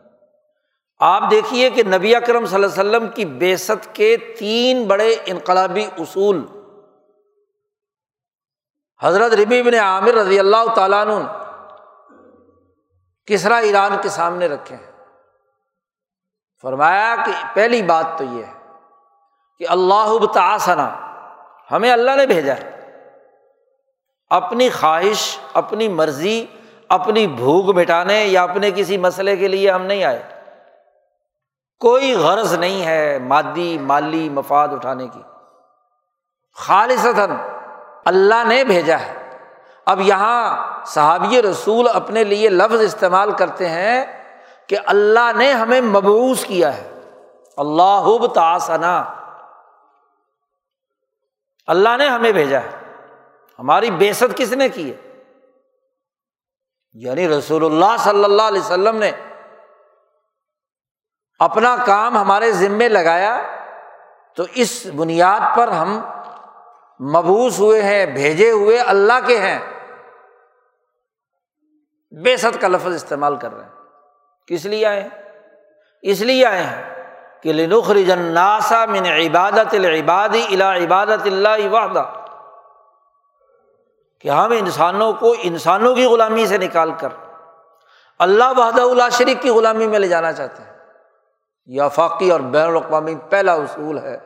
آپ 1.01 1.23
دیکھیے 1.31 1.71
کہ 1.71 1.83
نبی 1.83 2.15
اکرم 2.15 2.47
صلی 2.47 2.55
اللہ 2.55 2.81
علیہ 2.81 2.91
وسلم 2.91 3.09
کی 3.09 3.25
بےست 3.25 3.95
کے 3.95 4.17
تین 4.17 4.85
بڑے 4.85 5.17
انقلابی 5.27 5.87
اصول، 5.99 6.47
حضرت 9.03 9.33
ربی 9.33 9.63
بن 9.63 9.75
عامر 9.75 10.15
رضی 10.15 10.39
اللہ 10.39 10.75
تعالیٰ 10.75 11.07
عنہ، 11.07 11.45
کسرا 13.27 13.57
ایران 13.57 13.97
کے 14.03 14.09
سامنے 14.09 14.49
رکھے 14.49 14.77
ہیں۔ 14.77 14.93
فرمایا 16.63 17.17
کہ 17.27 17.33
پہلی 17.55 17.83
بات 17.83 18.07
تو 18.19 18.25
یہ 18.25 18.45
ہے 18.45 18.53
کہ 19.59 19.65
اللہ 19.69 20.25
تاسنا 20.35 20.97
ہمیں 21.71 21.93
اللہ 21.93 22.11
نے 22.17 22.27
بھیجا 22.27 22.55
ہے۔ 22.55 22.71
اپنی 24.31 24.71
خواہش، 24.71 25.39
اپنی 25.53 25.89
مرضی، 25.89 26.47
اپنی 26.89 27.27
بھوک 27.27 27.77
مٹانے 27.77 28.25
یا 28.25 28.43
اپنے 28.43 28.71
کسی 28.71 28.97
مسئلے 28.97 29.37
کے 29.37 29.49
لیے 29.49 29.71
ہم 29.71 29.83
نہیں 29.83 30.05
آئے۔ 30.05 30.38
کوئی 31.81 32.15
غرض 32.15 32.55
نہیں 32.55 32.87
ہے 32.87 33.19
مادی 33.19 33.79
مالی 33.79 34.29
مفاد 34.29 34.69
اٹھانے 34.69 35.09
کی۔ 35.09 35.23
خالص 36.55 37.07
اللہ 38.05 38.45
نے 38.45 38.65
بھیجا 38.65 39.01
ہے۔ 39.01 39.39
اب 39.87 40.01
یہاں 40.01 40.67
صحابی 40.87 41.43
رسول 41.43 41.89
اپنے 41.95 42.25
لیے 42.25 42.49
لفظ 42.49 42.81
استعمال 42.81 43.33
کرتے 43.33 43.69
ہیں 43.69 44.25
کہ 44.67 44.77
اللہ 44.87 45.33
نے 45.37 45.53
ہمیں 45.53 45.81
مبوس 45.81 46.45
کیا 46.45 46.77
ہے۔ 46.77 47.01
اللہ 47.57 48.27
تاسنا 48.35 49.05
اللہ 51.67 51.97
نے 51.99 52.09
ہمیں 52.09 52.33
بھیجا 52.33 52.61
ہے۔ 52.61 52.95
ہماری 53.59 53.91
بےسط 53.91 54.37
کس 54.37 54.53
نے 54.53 54.69
کی 54.69 54.93
ہے؟ 54.93 55.23
یعنی 56.93 57.29
رسول 57.29 57.65
اللہ 57.65 57.97
صلی 57.99 58.25
اللہ 58.25 58.43
علیہ 58.43 58.61
وسلم 58.61 58.97
نے۔ 58.97 59.13
اپنا 61.39 61.77
کام 61.87 62.17
ہمارے 62.17 62.53
ذمے 62.53 62.89
لگایا، 62.89 63.43
تو 64.37 64.43
اس 64.55 64.87
بنیاد 64.97 65.57
پر 65.57 65.69
ہم 65.69 66.01
مبوس 67.01 67.59
ہوئے 67.59 67.83
ہیں، 67.83 68.07
بھیجے 68.07 68.51
ہوئے 68.51 68.79
اللہ 68.79 69.27
کے 69.27 69.39
ہیں۔ 69.39 69.59
بے 72.25 72.37
ست 72.37 72.61
کا 72.61 72.69
لفظ 72.69 72.95
استعمال 72.95 73.37
کر 73.37 73.55
رہے 73.55 73.65
ہیں۔ 73.65 73.71
کس 74.47 74.67
لیے 74.67 74.87
آئے 74.87 75.01
ہیں؟ 75.01 75.09
اس 76.03 76.21
لیے 76.21 76.47
آئے 76.47 76.63
ہیں 76.63 77.05
کہ 77.43 77.53
لنخر 77.53 77.95
جناسا 77.95 78.85
من 78.85 79.07
عبادت 79.07 79.75
العبادی 79.75 80.47
الا 80.51 80.77
عبادت 80.77 81.27
اللہ 81.27 81.69
وحدہ۔ 81.73 82.05
کہ 84.21 84.29
ہم 84.29 84.51
انسانوں 84.51 85.13
کو 85.13 85.35
انسانوں 85.39 85.95
کی 85.95 86.05
غلامی 86.05 86.47
سے 86.47 86.59
نکال 86.59 86.93
کر 86.99 87.09
اللہ 88.19 88.45
وحدہ 88.57 88.83
اللہ 88.83 89.09
شریف 89.13 89.43
کی 89.43 89.51
غلامی 89.51 89.87
میں 89.87 89.99
لے 89.99 90.09
جانا 90.09 90.33
چاہتے 90.33 90.63
ہیں۔ 90.63 90.68
یہ 91.69 91.83
افاقی 91.83 92.31
اور 92.31 92.41
بین 92.41 92.67
الاقوامی 92.67 93.15
پہلا 93.31 93.53
اصول 93.55 93.99
ہے، 93.99 94.19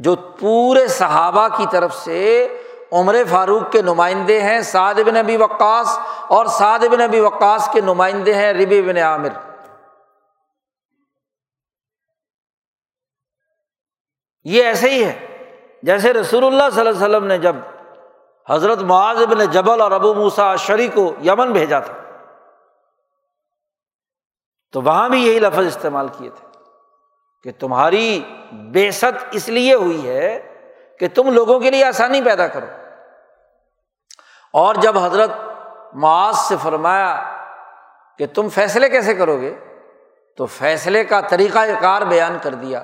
جو 0.00 0.14
پورے 0.40 0.86
صحابہ 0.88 1.46
کی 1.56 1.66
طرف 1.70 1.94
سے 1.94 2.48
عمر 2.92 3.16
فاروق 3.30 3.70
کے 3.72 3.82
نمائندے 3.82 4.40
ہیں، 4.42 4.60
سعد 4.60 4.94
بن 5.06 5.14
نبی 5.14 5.36
وقاص 5.36 5.98
اور 6.28 6.46
سعد 6.58 6.78
بن 6.90 7.00
نبی 7.00 7.20
وقاص 7.20 7.68
کے 7.72 7.80
نمائندے 7.80 8.34
ہیں 8.34 8.52
ربی 8.52 8.82
بن 8.82 8.96
عامر۔ 8.96 9.38
یہ 14.46 14.64
ایسے 14.64 14.90
ہی 14.90 15.04
ہے، 15.04 15.14
جیسے 15.82 16.12
رسول 16.12 16.44
اللہ 16.44 16.70
صلی 16.70 16.80
اللہ 16.80 16.90
علیہ 16.90 17.06
وسلم 17.06 17.26
نے 17.26 17.38
جب 17.38 17.56
حضرت 18.46 18.82
معاذ 18.82 19.22
بن 19.30 19.44
جبل 19.50 19.80
اور 19.80 19.90
ابو 19.92 20.14
موسا 20.14 20.54
شری 20.58 20.88
کو 20.88 21.12
یمن 21.24 21.52
بھیجا 21.52 21.78
تھا، 21.80 21.94
تو 24.74 24.82
وہاں 24.82 25.08
بھی 25.08 25.26
یہی 25.26 25.38
لفظ 25.38 25.66
استعمال 25.66 26.08
کیے 26.08 26.30
تھے۔ 26.30 26.50
کہ 27.42 27.52
تمہاری 27.58 28.24
بے 28.52 28.90
ست 28.90 29.24
اس 29.32 29.48
لیے 29.48 29.74
ہوئی 29.74 30.08
ہے 30.08 30.54
کہ 30.98 31.08
تم 31.14 31.30
لوگوں 31.30 31.60
کے 31.60 31.70
لیے 31.70 31.84
آسانی 31.84 32.22
پیدا 32.22 32.46
کرو۔ 32.46 32.66
اور 34.52 34.74
جب 34.74 34.98
حضرت 34.98 35.30
معاذ 35.92 36.36
سے 36.36 36.56
فرمایا 36.62 37.38
کہ 38.18 38.26
تم 38.34 38.48
فیصلے 38.48 38.88
کیسے 38.88 39.14
کرو 39.14 39.40
گے، 39.40 39.58
تو 40.36 40.46
فیصلے 40.46 41.04
کا 41.04 41.20
طریقہ 41.20 41.58
کار 41.80 42.02
بیان 42.02 42.38
کر 42.42 42.54
دیا 42.54 42.82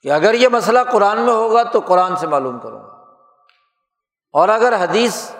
کہ 0.00 0.12
اگر 0.12 0.34
یہ 0.34 0.48
مسئلہ 0.48 0.78
قرآن 0.92 1.18
میں 1.18 1.32
ہوگا 1.32 1.62
تو 1.62 1.80
قرآن 1.80 2.16
سے 2.16 2.26
معلوم 2.26 2.58
کروں 2.58 2.80
گا۔ 2.80 2.88
اور 4.32 4.48
اگر 4.48 4.74
حدیث 4.80 5.30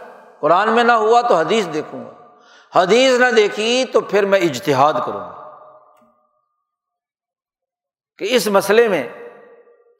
قرآن 0.40 0.68
میں 0.68 0.84
نہ 0.84 0.92
ہوا 0.92 1.20
تو 1.20 1.36
حدیث 1.36 1.66
دیکھوں 1.74 2.04
گا۔ 2.04 2.10
حدیث 2.74 3.20
نہ 3.20 3.30
دیکھی 3.36 3.84
تو 3.92 4.00
پھر 4.00 4.24
میں 4.24 4.38
اجتہاد 4.38 4.92
کروں 5.06 5.20
گا۔ 5.20 5.41
کہ 8.22 8.28
اس 8.30 8.46
مسئلے 8.46 8.88
میں 8.88 9.08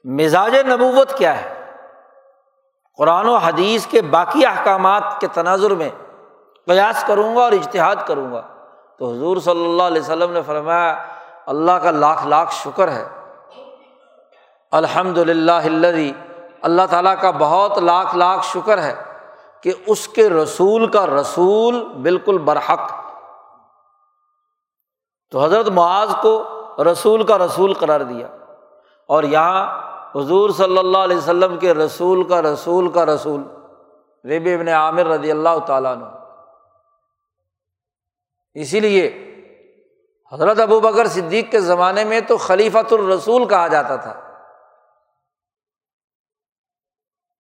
مزاج 0.05 0.57
نبوت 0.57 1.19
کیا 1.19 1.41
ہے؟ 1.41 1.71
قرآن 2.99 3.29
و 3.29 3.37
حدیث 3.37 3.87
کے 3.87 4.03
باقی 4.03 4.47
احکامات 4.47 5.21
کے 5.21 5.27
تناظر 5.27 5.71
میں 5.71 5.89
قیاس 6.67 7.05
کروں 7.07 7.37
گا 7.37 7.41
اور 7.41 7.53
اشتہاد 7.53 7.97
کروں 8.07 8.33
گا۔ 8.33 8.43
تو 8.99 9.11
حضور 9.11 9.37
صلی 9.37 9.65
اللہ 9.65 9.83
علیہ 9.83 10.01
وسلم 10.01 10.33
نے 10.33 10.41
فرمایا، 10.47 11.07
اللہ 11.47 11.73
کا 11.73 11.91
لاکھ 11.91 12.27
لاکھ 12.27 12.55
شکر 12.55 12.89
ہے۔ 12.89 13.09
الحمد 14.71 15.19
للہ 15.19 16.13
اللہ 16.63 16.83
تعالیٰ 16.91 17.15
کا 17.21 17.31
بہت 17.31 17.79
لاکھ 17.79 18.17
لاکھ 18.17 18.47
شکر 18.47 18.83
ہے 18.83 18.95
کہ 19.63 19.73
اس 19.87 20.09
کے 20.09 20.31
رسول 20.31 20.87
کا 20.87 21.07
رسول 21.07 21.85
بالکل 21.85 22.39
برحق۔ 22.39 22.93
تو 25.31 25.45
حضرت 25.45 25.69
معاذ 25.69 26.15
کو 26.23 26.59
رسول 26.79 27.27
کا 27.27 27.39
رسول 27.39 27.75
قرار 27.75 28.01
دیا۔ 28.01 28.29
اور 29.09 29.23
یہاں 29.23 29.93
حضور 30.17 30.51
صلی 30.51 30.79
اللہ 30.79 30.99
علیہ 30.99 31.17
وسلم 31.17 31.59
کے 31.59 31.75
رسول 31.75 32.29
کا 32.29 32.43
رسول 32.43 32.93
کا 32.93 33.07
رسول 33.07 33.41
رب 34.31 34.47
ابن 34.47 34.69
عامر 34.69 35.07
رضی 35.07 35.31
اللہ 35.31 35.59
تعالیٰ 35.67 35.97
نے 35.97 36.05
اسی 38.55 38.81
لیے 38.81 39.29
حضرت 40.33 40.61
ابو 40.61 40.81
بکر 40.81 41.07
صدیق 41.07 41.51
کے 41.51 41.61
زمانے 41.61 42.05
میں 42.05 42.21
تو 42.21 42.37
خلیفۃ 42.37 42.93
الرسول 42.93 43.49
کہا 43.49 43.69
جاتا 43.69 43.97
تھا۔ 43.97 44.21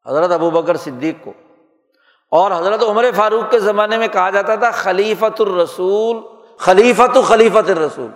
حضرت 0.06 0.30
ابو 0.30 0.50
بکر 0.50 0.76
صدیق 0.76 1.14
کو۔ 1.24 1.32
اور 2.30 2.50
حضرت 2.50 2.82
عمر 2.82 3.04
فاروق 3.16 3.50
کے 3.50 3.58
زمانے 3.58 3.98
میں 3.98 4.08
کہا 4.08 4.30
جاتا 4.30 4.54
تھا 4.54 4.70
خلیفۃ 4.70 5.40
الرسول 5.40 6.16
خلیفت 6.58 7.28
خلیفت 7.28 7.70
الرسول۔ 7.70 8.10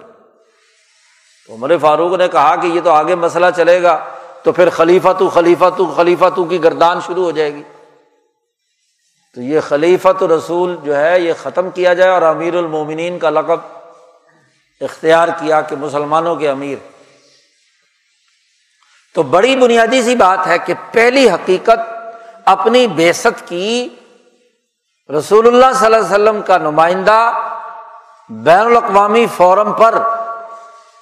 عمر 1.49 1.79
فاروق 1.81 2.19
نے 2.19 2.29
کہا 2.29 2.57
کہ 2.57 2.67
یہ 2.67 2.81
تو 2.85 2.91
آگے 2.91 3.15
مسئلہ 3.15 3.47
چلے 3.57 3.83
گا 3.83 4.05
تو 4.43 4.53
پھر 4.53 4.71
خلیفہ 4.71 5.09
تو 5.19 5.29
خلیفہ 5.29 5.65
تو 5.77 5.93
خلیفہ 5.97 6.25
تو 6.35 6.45
کی 6.45 6.65
گردان 6.65 6.99
شروع 7.07 7.25
ہو 7.25 7.31
جائے 7.31 7.55
گی۔ 7.55 7.63
تو 9.35 9.43
یہ 9.43 9.61
خلیفت 9.61 10.23
رسول 10.23 10.77
جو 10.83 10.97
ہے 10.97 11.21
یہ 11.21 11.33
ختم 11.43 11.71
کیا 11.71 11.95
جائے 11.95 12.11
اور 12.11 12.23
امیر 12.23 12.55
المومنین 12.55 13.19
کا 13.19 13.31
لقب 13.31 13.61
اختیار 14.81 15.29
کیا 15.29 15.61
کہ 15.61 15.77
مسلمانوں 15.77 16.37
کے 16.37 16.49
امیر۔ 16.49 16.77
تو 19.15 19.23
بڑی 19.23 19.57
بنیادی 19.57 20.03
سی 20.03 20.15
بات 20.15 20.47
ہے 20.47 20.59
کہ 20.59 20.75
پہلی 20.93 21.31
حقیقت 21.31 21.79
اپنی 22.45 22.87
بیست 22.87 23.27
کی 23.45 23.89
رسول 25.19 25.47
اللہ 25.47 25.73
صلی 25.75 25.87
اللہ 25.87 25.97
علیہ 25.97 26.15
وسلم 26.15 26.43
کا 26.43 26.59
نمائندہ 26.59 27.33
بین 28.31 28.67
الاقوامی 28.67 29.27
فورم 29.37 29.73
پر 29.73 29.95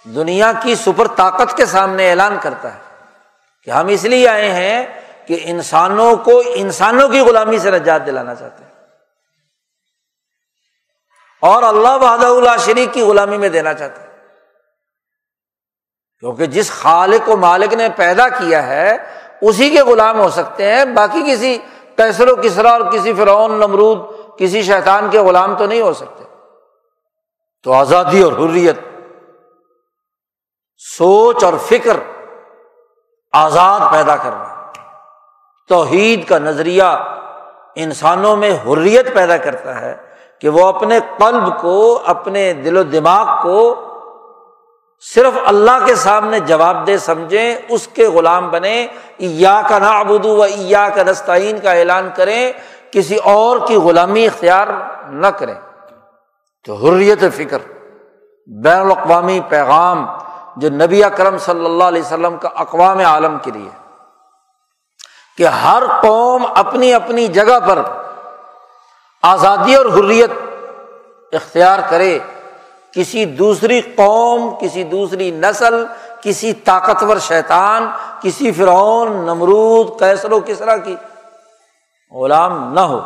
دنیا 0.05 0.53
کی 0.63 0.75
سپر 0.75 1.09
طاقت 1.09 1.57
کے 1.57 1.67
سامنے 1.67 2.11
اعلان 2.11 2.39
کرتا 2.43 2.75
ہے 2.75 2.79
کہ 3.65 3.71
ہم 3.71 3.87
اس 3.87 4.05
لیے 4.05 4.29
آئے 4.29 4.53
ہیں 4.53 4.87
کہ 5.27 5.41
انسانوں 5.43 6.17
کو 6.17 6.43
انسانوں 6.47 7.09
کی 7.09 7.21
غلامی 7.21 7.59
سے 7.59 7.71
نجات 7.71 8.07
دلانا 8.07 8.35
چاہتے 8.35 8.65
ہیں۔ 8.65 8.71
اور 11.43 11.63
اللہ 11.63 11.99
بہاد 11.99 12.25
اللہ 12.25 12.57
شریف 12.59 12.95
کی 12.95 13.03
غلامی 13.03 13.39
میں 13.39 13.49
دینا 13.49 13.75
چاہتے 13.75 14.01
ہیں 14.01 14.11
کیونکہ 16.19 16.47
جس 16.47 16.71
خالق 16.71 17.29
و 17.29 17.37
مالک 17.37 17.75
نے 17.75 17.89
پیدا 17.97 18.29
کیا 18.29 18.67
ہے، 18.67 18.97
اسی 19.41 19.71
کے 19.71 19.83
غلام 19.83 20.21
ہو 20.21 20.31
سکتے 20.31 20.73
ہیں۔ 20.73 20.85
باقی 20.85 21.33
کسی 21.33 21.59
کیسر 21.97 22.29
و 22.29 22.37
کسرا 22.37 22.71
اور 22.71 22.81
کسی 22.81 23.15
فرعون، 23.15 23.53
نمرود، 23.53 23.99
کسی 24.39 24.63
شیطان 24.63 25.11
کے 25.11 25.19
غلام 25.19 25.57
تو 25.57 25.67
نہیں 25.67 25.81
ہو 25.81 25.93
سکتے۔ 25.93 26.25
تو 27.63 27.73
آزادی 27.73 28.23
اور 28.23 28.33
حریت 28.33 28.79
سوچ 30.97 31.45
اور 31.45 31.53
فکر 31.69 31.97
آزاد 33.33 33.81
پیدا 33.93 34.17
کرنا 34.17 34.73
توحید 35.69 36.29
کا 36.29 36.39
نظریہ 36.39 36.83
انسانوں 37.75 38.37
میں 38.37 38.51
حریت 38.51 39.15
پیدا 39.15 39.37
کرتا 39.37 39.81
ہے 39.81 39.97
کہ 40.41 40.49
وہ 40.49 40.67
اپنے 40.67 40.99
قلب 41.19 41.61
کو، 41.61 42.03
اپنے 42.07 42.53
دل 42.53 42.77
و 42.77 42.83
دماغ 42.83 43.43
کو 43.43 43.75
صرف 45.01 45.33
اللہ 45.47 45.87
کے 45.87 45.95
سامنے 45.95 46.41
جواب 46.41 46.87
دہ 46.87 46.97
سمجھیں، 46.97 47.55
اس 47.69 47.89
کے 47.89 48.07
غلام 48.07 48.51
بنے 48.51 48.87
یا 49.19 49.63
کا 49.69 49.79
نا 49.79 49.99
ابودو 49.99 50.37
و 50.37 50.47
یا 50.49 50.89
کا 50.95 51.03
نستعین 51.03 51.61
کا 51.61 51.73
اعلان 51.73 52.09
کریں، 52.15 52.53
کسی 52.91 53.17
اور 53.17 53.67
کی 53.67 53.77
غلامی 53.77 54.27
اختیار 54.27 54.69
نہ 55.09 55.27
کریں۔ 55.27 55.55
تو 56.65 56.75
حریت 56.75 57.25
فکر، 57.37 57.59
بین 58.47 58.81
الاقوامی 58.81 59.41
پیغام 59.49 60.07
جو 60.57 60.71
نبی 60.71 61.05
اکرم 61.05 61.39
صلی 61.39 61.65
اللہ 61.65 61.85
علیہ 61.85 62.03
وسلم 62.03 62.37
کا 62.37 62.49
اقوام 62.55 62.99
عالم 62.99 63.39
کے 63.43 63.51
لیے 63.51 63.69
کہ 65.39 65.47
ہر 65.47 65.83
قوم 66.03 66.47
اپنی 66.55 66.95
اپنی 66.95 67.27
جگہ 67.27 67.61
پر 67.67 67.79
آزادی 69.23 69.75
اور 69.75 69.87
حریت 69.87 70.31
اختیار 71.33 71.79
کرے، 71.91 72.19
کسی 72.93 73.25
دوسری 73.25 73.81
قوم، 73.81 74.55
کسی 74.61 74.85
دوسری 74.85 75.31
نسل، 75.31 75.85
کسی 76.21 76.53
طاقتور 76.53 77.17
شیطان، 77.19 77.91
کسی 78.21 78.53
فرعون، 78.53 79.13
نمرود 79.13 79.99
کیسر 79.99 80.33
و 80.33 80.41
کسرا 80.47 80.77
کی 80.77 80.97
غلام 82.11 82.75
نہ 82.75 82.81
ہو۔ 82.81 83.01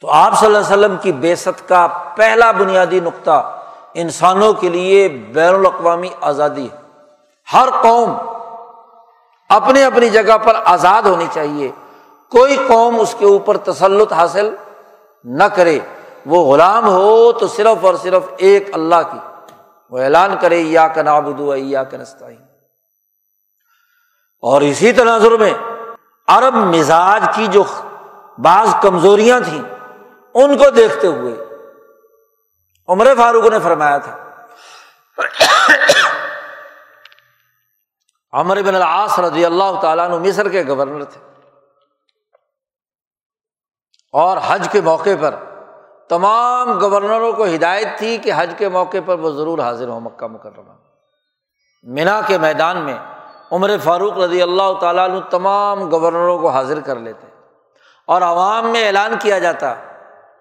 تو 0.00 0.10
آپ 0.10 0.38
صلی 0.38 0.46
اللہ 0.46 0.58
علیہ 0.58 0.66
وسلم 0.66 0.96
کی 1.00 1.12
بےست 1.12 1.68
کا 1.68 1.86
پہلا 1.86 2.50
بنیادی 2.50 3.00
نقطہ 3.00 3.52
انسانوں 3.96 4.52
کے 4.52 4.68
لیے 4.68 5.08
بین 5.08 5.54
الاقوامی 5.54 6.08
آزادی 6.20 6.68
ہے۔ 6.72 6.76
ہر 7.52 7.68
قوم 7.82 8.16
اپنی 9.48 9.82
اپنی 9.82 10.08
جگہ 10.08 10.38
پر 10.38 10.56
آزاد 10.64 11.02
ہونی 11.02 11.26
چاہیے۔ 11.32 11.70
کوئی 12.30 12.56
قوم 12.68 13.00
اس 13.00 13.14
کے 13.18 13.26
اوپر 13.26 13.56
تسلط 13.56 14.12
حاصل 14.12 14.54
نہ 15.24 15.44
کرے۔ 15.44 15.78
وہ 16.26 16.52
غلام 16.52 16.88
ہو 16.88 17.32
تو 17.32 17.46
صرف 17.46 17.84
اور 17.84 17.94
صرف 17.94 18.22
ایک 18.36 18.74
اللہ 18.74 19.02
کی۔ 19.12 19.18
وہ 19.90 19.98
اعلان 19.98 20.34
کرے 20.40 20.58
یا 20.58 20.88
کا 20.88 21.02
نابدو 21.02 21.56
یا 21.56 21.84
کا 21.84 21.96
نسطین 21.96 22.42
اور 24.42 24.62
اسی 24.62 24.92
تناظر 24.92 25.30
میں 25.30 25.54
عرب 26.28 26.54
مزاج 26.54 27.22
کی 27.34 27.46
جو 27.46 27.64
بعض 28.38 28.68
کمزوریاں 28.82 29.40
تھیں، 29.40 29.62
ان 30.34 30.58
کو 30.58 30.70
دیکھتے 30.70 31.06
ہوئے 31.06 31.45
عمر 32.88 33.06
فاروق 33.16 33.44
نے 33.44 33.58
فرمایا 33.60 33.98
تھا۔ 33.98 34.16
عمر 38.32 38.62
بن 38.62 38.74
العاص 38.74 39.18
رضی 39.18 39.44
اللہ 39.44 39.80
تعالیٰ 39.82 40.08
مصر 40.08 40.48
کے 40.48 40.62
گورنر 40.68 41.04
تھے۔ 41.04 41.20
اور 44.12 44.36
حج 44.46 44.68
کے 44.72 44.80
موقع 44.80 45.10
پر 45.20 45.34
تمام 46.08 46.80
گورنروں 46.80 47.32
کو 47.32 47.44
ہدایت 47.44 47.88
تھی 47.98 48.18
کہ 48.18 48.32
حج 48.36 48.54
کے 48.58 48.68
موقع 48.68 48.96
پر 49.06 49.18
وہ 49.18 49.30
ضرور 49.30 49.58
حاضر 49.58 49.88
ہوں 49.88 50.00
مکہ 50.00 50.26
مکرمہ۔ 50.26 50.72
مینا 51.82 52.20
کے 52.26 52.38
میدان 52.38 52.76
میں 52.76 52.98
عمر 53.52 53.70
فاروق 53.84 54.18
رضی 54.18 54.42
اللہ 54.42 54.72
تعالیٰ 54.80 55.08
تمام 55.30 55.90
گورنروں 55.90 56.38
کو 56.38 56.48
حاضر 56.48 56.80
کر 56.80 56.96
لیتے۔ 56.96 57.26
اور 58.06 58.22
عوام 58.22 58.66
میں 58.66 58.86
اعلان 58.86 59.14
کیا 59.20 59.38
جاتا 59.38 59.76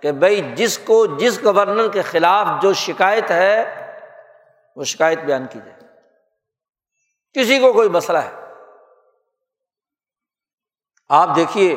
کہ 0.01 0.11
بھائی 0.11 0.41
جس 0.55 0.77
کو، 0.77 1.05
جس 1.05 1.43
گورنر 1.43 1.87
کے 1.87 2.01
خلاف 2.01 2.47
جو 2.61 2.73
شکایت 2.73 3.31
ہے، 3.31 3.81
وہ 4.75 4.83
شکایت 4.83 5.19
بیان 5.19 5.45
کی 5.49 5.59
جائے۔ 5.65 5.75
کسی 7.33 7.59
کو 7.59 7.73
کوئی 7.73 7.89
مسئلہ 7.89 8.17
ہے۔ 8.17 8.31
آپ 11.09 11.35
دیکھیے، 11.35 11.75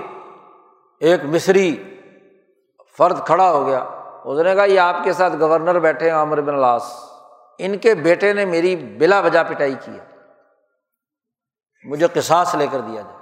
ایک 1.00 1.24
مصری 1.24 2.00
فرد 2.96 3.26
کھڑا 3.26 3.50
ہو 3.50 3.66
گیا۔ 3.66 3.78
اس 4.24 4.40
نے 4.40 4.54
کہا، 4.54 4.64
یہ 4.64 4.80
آپ 4.80 4.96
کے 5.04 5.12
ساتھ 5.12 5.34
گورنر 5.40 5.78
بیٹھے 5.78 6.10
ہیں 6.10 6.16
عمر 6.16 6.40
بن 6.40 6.60
لاس 6.60 6.94
ان 7.58 7.78
کے 7.78 7.94
بیٹے 7.94 8.32
نے 8.32 8.44
میری 8.44 8.76
بلا 8.76 9.20
وجہ 9.20 9.44
پٹائی 9.48 9.74
کی 9.84 9.98
ہے۔ 9.98 10.04
مجھے 11.84 12.06
قصاص 12.14 12.54
لے 12.54 12.66
کر 12.66 12.80
دیا 12.80 13.02
جائے۔ 13.02 13.17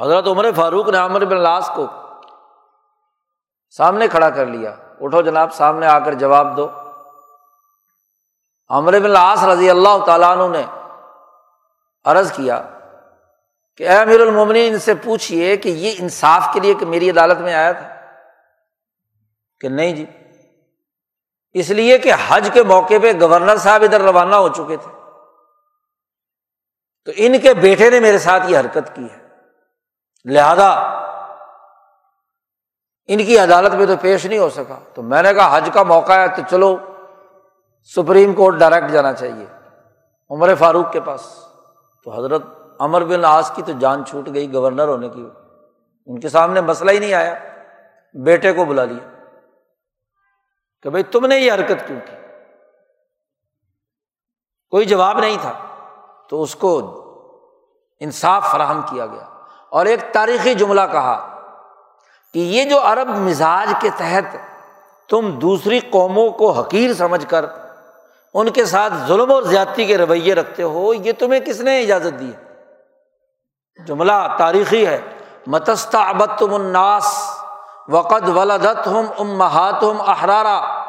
حضرت 0.00 0.26
عمر 0.26 0.46
فاروق 0.56 0.88
نے 0.88 0.98
عمر 0.98 1.24
بن 1.24 1.40
لاس 1.40 1.70
کو 1.74 1.86
سامنے 3.70 4.08
کھڑا 4.08 4.30
کر 4.30 4.46
لیا۔ 4.46 4.74
اٹھو 5.00 5.22
جناب، 5.22 5.54
سامنے 5.54 5.86
آ 5.86 5.98
کر 5.98 6.14
جواب 6.14 6.56
دو۔ 6.56 6.68
عمر 8.68 8.92
بن 8.92 9.10
لاس 9.10 9.44
رضی 9.44 9.70
اللہ 9.70 10.04
تعالیٰ 10.06 10.36
عنہ 10.36 10.56
نے 10.56 10.62
عرض 12.04 12.32
کیا 12.32 12.62
کہ 13.76 13.88
اے 13.88 13.98
امیر 13.98 14.20
المومنی 14.20 14.68
ان 14.68 14.78
سے 14.78 14.94
پوچھیے 14.94 15.56
کہ 15.56 15.68
یہ 15.68 15.94
انصاف 15.98 16.48
کے 16.52 16.60
لیے 16.60 16.74
کہ 16.74 16.86
میری 16.86 17.10
عدالت 17.10 17.38
میں 17.38 17.54
آیا 17.54 17.72
تھا؟ 17.72 17.88
کہ 19.60 19.68
نہیں 19.68 19.92
جی۔ 19.92 20.06
اس 21.52 21.70
لیے 21.70 21.98
کہ 21.98 22.12
حج 22.28 22.50
کے 22.52 22.62
موقع 22.62 22.94
پہ 23.02 23.12
گورنر 23.20 23.56
صاحب 23.56 23.82
ادھر 23.82 24.00
روانہ 24.00 24.34
ہو 24.34 24.48
چکے 24.48 24.76
تھے۔ 24.76 25.10
تو 27.04 27.12
ان 27.16 27.38
کے 27.38 27.54
بیٹے 27.54 27.90
نے 27.90 28.00
میرے 28.00 28.18
ساتھ 28.18 28.42
یہ 28.48 28.58
حرکت 28.58 28.96
کی 28.96 29.04
ہے۔ 29.04 29.21
لہذا 30.24 30.70
ان 33.06 33.24
کی 33.24 33.38
عدالت 33.38 33.74
میں 33.74 33.86
تو 33.86 33.92
پیش 34.00 34.26
نہیں 34.26 34.38
ہو 34.38 34.50
سکا۔ 34.50 34.78
تو 34.94 35.02
میں 35.02 35.22
نے 35.22 35.34
کہا 35.34 35.56
حج 35.56 35.70
کا 35.74 35.82
موقع 35.82 36.12
ہے 36.12 36.28
تو 36.28 36.42
چلو، 36.50 36.76
سپریم 37.96 38.32
کورٹ 38.32 38.54
ڈائریکٹ 38.54 38.90
جانا 38.90 39.12
چاہیے 39.12 39.46
عمر 40.30 40.54
فاروق 40.54 40.92
کے 40.92 41.00
پاس۔ 41.00 41.48
تو 42.04 42.18
حضرت 42.18 42.42
امر 42.78 43.04
بن 43.04 43.24
آس 43.24 43.52
کی 43.54 43.62
تو 43.62 43.72
جان 43.72 44.04
چھوٹ 44.04 44.28
گئی 44.34 44.54
گورنر 44.54 44.88
ہونے 44.88 45.08
کی۔ 45.08 45.28
ان 46.06 46.20
کے 46.20 46.28
سامنے 46.28 46.60
مسئلہ 46.60 46.90
ہی 46.90 46.98
نہیں 46.98 47.14
آیا۔ 47.14 47.34
بیٹے 48.14 48.52
کو 48.52 48.64
بلا 48.64 48.84
لیا۔ 48.84 49.24
کہ 50.82 50.90
بھائی 50.90 51.04
تم 51.04 51.26
نے 51.26 51.36
یہ 51.36 51.52
حرکت 51.52 51.86
کیوں 51.86 52.00
کی؟ 52.06 52.16
کوئی 54.70 54.84
جواب 54.84 55.18
نہیں 55.18 55.36
تھا۔ 55.40 55.52
تو 56.28 56.42
اس 56.42 56.54
کو 56.54 56.98
انصاف 58.00 58.52
فراہم 58.52 58.80
کیا 58.90 59.06
گیا۔ 59.06 59.31
اور 59.72 59.86
ایک 59.86 60.00
تاریخی 60.12 60.54
جملہ 60.54 60.80
کہا 60.92 61.40
کہ 62.34 62.38
یہ 62.38 62.64
جو 62.64 62.80
عرب 62.82 63.08
مزاج 63.08 63.74
کے 63.80 63.90
تحت 63.96 64.36
تم 65.10 65.30
دوسری 65.30 65.80
قوموں 65.80 66.30
کو 66.30 66.50
حقیر 66.50 66.92
سمجھ 66.92 67.26
کر 67.26 67.44
ان 68.34 68.50
کے 68.50 68.64
ساتھ 68.64 68.92
ظلم 69.06 69.32
اور 69.32 69.42
زیادتی 69.42 69.84
کے 69.84 69.98
رویے 69.98 70.34
رکھتے 70.34 70.62
ہو، 70.62 70.94
یہ 70.94 71.12
تمہیں 71.18 71.40
کس 71.40 71.60
نے 71.60 71.80
اجازت 71.80 72.20
دی؟ 72.20 72.32
جملہ 73.86 74.36
تاریخی 74.38 74.86
ہے۔ 74.86 75.00
متستہ 75.46 75.96
ابت 75.96 76.38
تم 76.38 76.54
اناس 76.54 77.36
وقد 77.88 78.28
ولادت 78.28 78.86
ہم 78.86 79.04
امہات 79.18 79.82
ہم 79.82 80.00
احرارا 80.00 80.84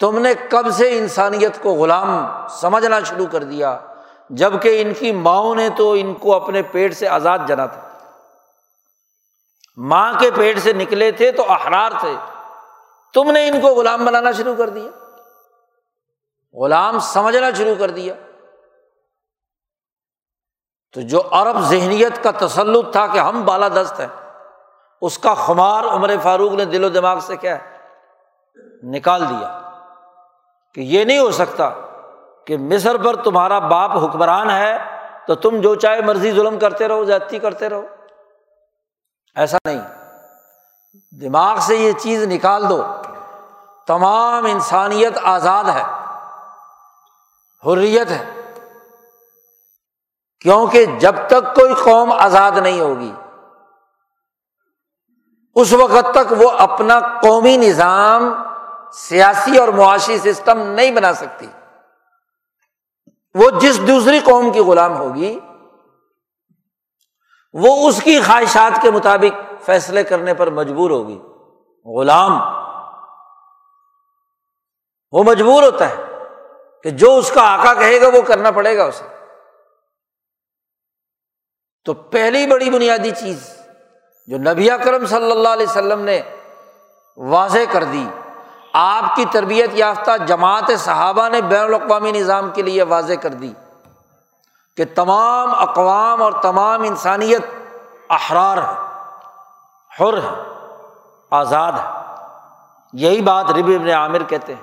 تم 0.00 0.18
نے 0.18 0.34
کب 0.48 0.70
سے 0.70 0.98
انسانیت 0.98 1.62
کو 1.62 1.70
غلام 1.70 2.26
سمجھنا 2.48 3.00
شروع 3.00 3.26
کر 3.26 3.42
دیا؟ 3.42 3.78
جبکہ 4.30 4.82
ان 4.82 4.94
کی 4.94 5.12
ماؤں 5.12 5.54
نے 5.54 5.68
تو 5.70 5.92
ان 5.92 6.14
کو 6.14 6.34
اپنے 6.34 6.62
پیٹ 6.62 6.96
سے 6.96 7.08
آزاد 7.08 7.38
جنا 7.48 7.66
تھا 7.66 7.88
ماں 9.76 10.12
کے 10.20 10.30
پیٹ 10.30 10.58
سے 10.58 10.72
نکلے 10.72 11.10
تھے 11.10 11.32
تو 11.32 11.52
احرار 11.52 11.90
تھے۔ 12.00 12.16
تم 13.14 13.30
نے 13.30 13.48
ان 13.48 13.60
کو 13.60 13.66
غلام 13.66 14.04
بنانا 14.04 14.32
شروع 14.32 14.54
کر 14.54 14.68
دیا۔ 14.68 14.90
غلام 16.52 16.98
سمجھنا 16.98 17.46
شروع 17.58 17.74
کر 17.78 17.90
دیا۔ 17.90 18.14
تو 20.92 21.00
جو 21.00 21.22
عرب 21.30 21.60
ذہنیت 21.60 22.24
کا 22.24 22.46
تسلط 22.46 22.92
تھا 22.92 23.06
کہ 23.06 23.18
ہم 23.18 23.44
بالا 23.44 23.68
دست 23.68 24.00
ہیں، 24.00 24.30
اس 25.00 25.18
کا 25.18 25.34
خمار 25.34 25.84
عمر 25.84 26.10
فاروق 26.22 26.52
نے 26.52 26.64
دل 26.64 26.84
و 26.84 26.88
دماغ 26.88 27.18
سے 27.18 27.36
کیا 27.36 27.58
نکال 28.82 29.28
دیا 29.28 29.60
کہ 30.74 30.80
یہ 30.80 31.04
نہیں 31.04 31.18
ہو 31.18 31.30
سکتا 31.30 31.70
کہ 32.46 32.56
مصر 32.56 32.96
پر 32.96 33.16
تمہارا 33.24 33.58
باپ 33.58 33.90
حکمران 33.96 34.50
ہے، 34.50 34.78
تو 35.26 35.34
تم 35.34 35.60
جو 35.60 35.74
چاہے 35.74 36.00
مرضی 36.00 36.32
ظلم 36.32 36.58
کرتے 36.58 36.88
رہو، 36.88 37.04
زیادتی 37.04 37.38
کرتے 37.38 37.68
رہو۔ 37.68 37.82
ایسا 39.36 39.58
نہیں۔ 39.64 39.80
دماغ 41.20 41.58
سے 41.58 41.76
یہ 41.76 41.92
چیز 41.92 42.22
نکال 42.22 42.68
دو۔ 42.68 42.82
تمام 43.86 44.44
انسانیت 44.44 45.18
آزاد 45.22 45.64
ہے۔ 45.64 45.82
حریت 47.66 48.10
ہے۔ 48.10 48.30
کیونکہ 50.40 50.86
جب 50.86 51.14
تک 51.26 51.54
کوئی 51.54 51.74
قوم 51.74 52.12
آزاد 52.12 52.50
نہیں 52.50 52.80
ہوگی، 52.80 53.14
اس 55.54 55.72
وقت 55.72 56.14
تک 56.14 56.32
وہ 56.38 56.50
اپنا 56.50 57.00
قومی 57.00 57.56
نظام 57.56 58.42
سیاسی 58.92 59.58
اور 59.58 59.68
معاشی 59.68 60.18
سسٹم 60.18 60.58
نہیں 60.58 60.90
بنا 60.90 61.12
سکتی۔ 61.12 61.46
وہ 63.34 63.50
جس 63.60 63.80
دوسری 63.86 64.20
قوم 64.20 64.52
کی 64.52 64.60
غلام 64.60 64.96
ہوگی، 64.96 65.40
وہ 67.52 67.88
اس 67.88 68.02
کی 68.02 68.20
خواہشات 68.20 68.82
کے 68.82 68.90
مطابق 68.90 69.62
فیصلے 69.62 70.04
کرنے 70.04 70.34
پر 70.34 70.50
مجبور 70.50 70.90
ہوگی۔ 70.90 71.18
غلام، 71.84 72.32
وہ 75.12 75.24
مجبور 75.24 75.62
ہوتا 75.62 75.88
ہے 75.88 75.96
کہ 76.82 76.90
جو 76.90 77.16
اس 77.16 77.30
کا 77.30 77.42
آکا 77.42 77.74
کہے 77.74 78.00
گا 78.00 78.08
وہ 78.08 78.22
کرنا 78.22 78.50
پڑے 78.50 78.76
گا 78.76 78.84
اسے۔ 78.84 79.04
تو 81.84 81.94
پہلی 81.94 82.46
بڑی 82.46 82.70
بنیادی 82.70 83.10
چیز 83.10 83.56
جو 84.26 84.38
نبی 84.38 84.70
اکرم 84.70 85.06
صلی 85.06 85.30
اللہ 85.30 85.48
علیہ 85.48 85.66
وسلم 85.66 86.00
نے 86.00 86.22
واضح 87.16 87.58
کر 87.72 87.84
دی 87.84 88.06
آپ 88.72 89.16
کی 89.16 89.24
تربیت 89.32 89.70
یافتہ 89.72 90.10
جماعت 90.26 90.70
صحابہ 90.78 91.28
نے 91.28 91.40
بین 91.40 91.64
الاقوامی 91.64 92.12
نظام 92.12 92.50
کے 92.50 92.62
لیے 92.62 92.82
واضح 92.82 93.12
کر 93.12 93.28
دی 93.28 93.52
کہ 94.76 94.84
تمام 94.94 95.50
اقوام 95.54 96.22
اور 96.22 96.32
تمام 96.32 96.82
انسانیت 96.82 97.42
احرار 98.10 98.58
ہے، 98.58 99.00
حر 100.00 100.14
ہے، 100.14 100.42
آزاد 101.30 101.72
ہے۔ 101.72 102.00
یہی 102.92 103.20
بات 103.20 103.50
رب 103.50 103.66
ابن 103.66 103.88
عامر 103.88 104.22
کہتے 104.22 104.54
ہیں 104.54 104.62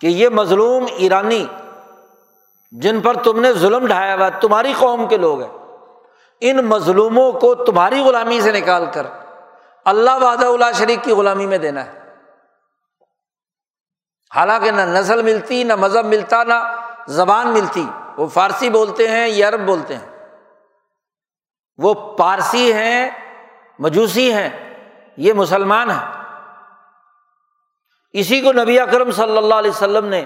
کہ 0.00 0.06
یہ 0.06 0.28
مظلوم 0.28 0.86
ایرانی 0.90 1.46
جن 2.72 3.00
پر 3.00 3.14
تم 3.14 3.40
نے 3.40 3.52
ظلم 3.52 3.86
ڈھایا 3.86 4.14
ہوا 4.14 4.28
تمہاری 4.28 4.72
قوم 4.78 5.06
کے 5.08 5.16
لوگ 5.16 5.40
ہیں۔ 5.40 5.76
ان 6.40 6.56
مظلوموں 6.56 7.32
کو 7.32 7.54
تمہاری 7.54 8.00
غلامی 8.00 8.40
سے 8.40 8.52
نکال 8.52 8.86
کر 8.92 9.06
اللہ 9.84 10.10
وعدہ 10.10 10.46
اللہ 10.46 10.64
شریف 10.74 10.98
کی 11.04 11.12
غلامی 11.12 11.46
میں 11.46 11.58
دینا 11.58 11.84
ہے۔ 11.84 11.97
حالانکہ 14.34 14.70
نہ 14.70 14.80
نسل 14.80 15.22
ملتی، 15.22 15.64
نہ 15.64 15.74
مذہب 15.76 16.04
ملتا، 16.04 16.44
نہ 16.44 16.80
زبان 17.06 17.48
ملتی۔ 17.48 17.90
وہ 18.16 18.26
فارسی 18.26 18.70
بولتے 18.70 19.08
ہیں 19.08 19.28
یا 19.28 19.48
عرب 19.48 19.60
بولتے 19.66 19.96
ہیں۔ 19.96 20.28
وہ 21.78 22.16
پارسی 22.16 22.72
ہیں، 22.72 23.10
مجوسی 23.78 24.32
ہیں، 24.32 24.74
یہ 25.16 25.32
مسلمان 25.32 25.90
ہیں۔ 25.90 26.22
اسی 28.12 28.40
کو 28.40 28.52
نبی 28.52 28.80
اکرم 28.80 29.10
صلی 29.10 29.36
اللہ 29.36 29.54
علیہ 29.54 29.70
وسلم 29.70 30.04
نے 30.04 30.24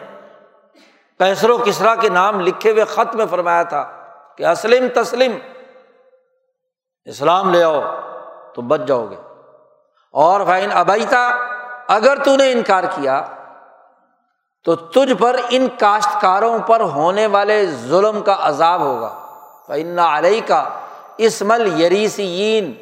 کیسر 1.18 1.50
و 1.50 1.58
کسرا 1.58 1.94
کے 1.94 2.08
نام 2.08 2.40
لکھے 2.40 2.70
ہوئے 2.70 2.84
خط 2.84 3.14
میں 3.14 3.26
فرمایا 3.30 3.62
تھا 3.62 3.92
کہ 4.36 4.46
اسلم 4.46 5.02
تسلم، 5.02 5.32
اسلام 7.04 7.50
لے 7.50 7.62
آؤ 7.62 7.80
تو 8.54 8.62
بچ 8.62 8.80
جاؤ 8.80 9.06
گے۔ 9.06 9.16
اور 10.12 10.40
فائن 10.46 10.70
ابئی 10.72 11.06
تھا 11.08 11.26
اگر 11.88 12.16
تو 12.24 12.36
نے 12.36 12.52
انکار 12.52 12.84
کیا 12.84 13.26
تو 14.64 14.74
تجھ 14.74 15.12
پر 15.18 15.40
ان 15.50 15.68
کاشتکاروں 15.78 16.58
پر 16.58 16.80
ہونے 16.80 17.26
والے 17.26 17.66
ظلم 17.66 18.22
کا 18.22 18.36
عذاب 18.40 18.80
ہوگا۔ 18.80 19.36
فن 19.66 19.98
علیہ 19.98 20.40
کا 20.46 20.68
اسمل 21.18 21.80
یریسین 21.82 22.74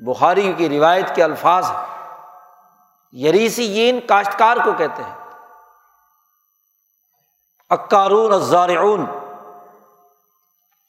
بخاری 0.00 0.52
کی 0.56 0.68
روایت 0.68 1.14
کے 1.14 1.24
الفاظ 1.24 1.70
ہیں۔ 1.70 1.84
یریسین 3.24 4.00
کاشتکار 4.06 4.56
کو 4.56 4.72
کہتے 4.72 5.02
ہیں۔ 5.02 5.14
اکارون 7.70 8.32
ازارعون 8.32 9.06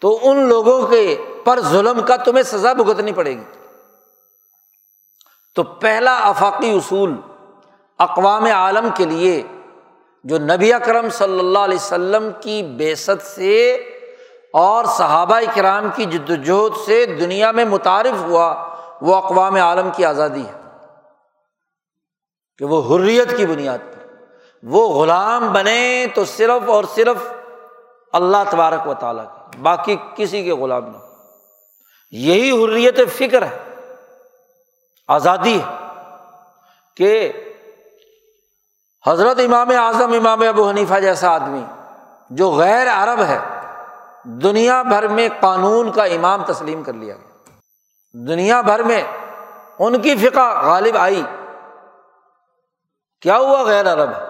تو 0.01 0.19
ان 0.21 0.49
لوگوں 0.49 0.87
کے 0.87 1.25
پر 1.43 1.59
ظلم 1.59 2.01
کا 2.01 2.15
تمہیں 2.15 2.43
سزا 2.43 2.73
بھگتنی 2.73 3.11
پڑے 3.11 3.37
گی۔ 3.37 3.43
تو 5.55 5.63
پہلا 5.63 6.17
افاقی 6.17 6.71
اصول 6.71 7.21
اقوام 7.99 8.45
عالم 8.45 8.89
کے 8.95 9.05
لیے 9.05 9.43
جو 10.25 10.37
نبی 10.37 10.73
اکرم 10.73 11.09
صلی 11.09 11.39
اللہ 11.39 11.59
علیہ 11.59 11.77
وسلم 11.77 12.29
کی 12.41 12.63
بیست 12.63 13.25
سے 13.25 13.73
اور 14.53 14.85
صحابہ 14.85 15.39
کرام 15.55 15.89
کی 15.95 16.05
جد 16.05 16.29
وجہد 16.29 16.85
سے 16.85 17.05
دنیا 17.05 17.51
میں 17.51 17.65
متعارف 17.65 18.21
ہوا، 18.21 18.75
وہ 19.01 19.15
اقوام 19.15 19.55
عالم 19.55 19.89
کی 19.95 20.05
آزادی 20.05 20.41
ہے۔ 20.41 20.61
کہ 22.57 22.65
وہ 22.65 22.95
حریت 22.95 23.37
کی 23.37 23.45
بنیاد 23.45 23.77
پر، 23.77 24.23
وہ 24.63 24.89
غلام 24.89 25.53
بنے 25.53 26.05
تو 26.15 26.25
صرف 26.25 26.69
اور 26.69 26.83
صرف 26.95 27.15
اللہ 28.13 28.37
تبارک 28.49 28.87
و 28.87 28.93
تعالیٰ 28.93 29.25
کے، 29.25 29.59
باقی 29.59 29.95
کسی 30.15 30.43
کے 30.43 30.51
غلام 30.51 30.85
نہ 30.85 30.97
یہی 32.11 32.51
حریت 32.51 32.99
فکر 33.17 33.41
ہے، 33.41 33.59
آزادی 35.07 35.59
ہے 35.59 35.87
کہ 36.97 37.31
حضرت 39.07 39.39
امام 39.39 39.69
اعظم، 39.69 40.13
امام 40.13 40.41
ابو 40.41 40.69
حنیفہ 40.69 40.99
جیسا 40.99 41.29
آدمی 41.29 41.65
جو 42.29 42.51
غیر 42.51 42.87
عرب 42.89 43.23
ہے، 43.23 43.39
دنیا 44.23 44.81
بھر 44.81 45.07
میں 45.07 45.29
قانون 45.39 45.91
کا 45.91 46.03
امام 46.03 46.43
تسلیم 46.45 46.83
کر 46.83 46.93
لیا 46.93 47.15
گیا۔ 47.15 47.35
دنیا 48.27 48.61
بھر 48.61 48.83
میں 48.83 49.03
ان 49.79 50.01
کی 50.01 50.15
فقہ 50.15 50.61
غالب 50.65 50.97
آئی۔ 50.97 51.23
کیا 53.21 53.37
ہوا 53.37 53.63
غیر 53.63 53.93
عرب؟ 53.93 54.09
ہے 54.09 54.25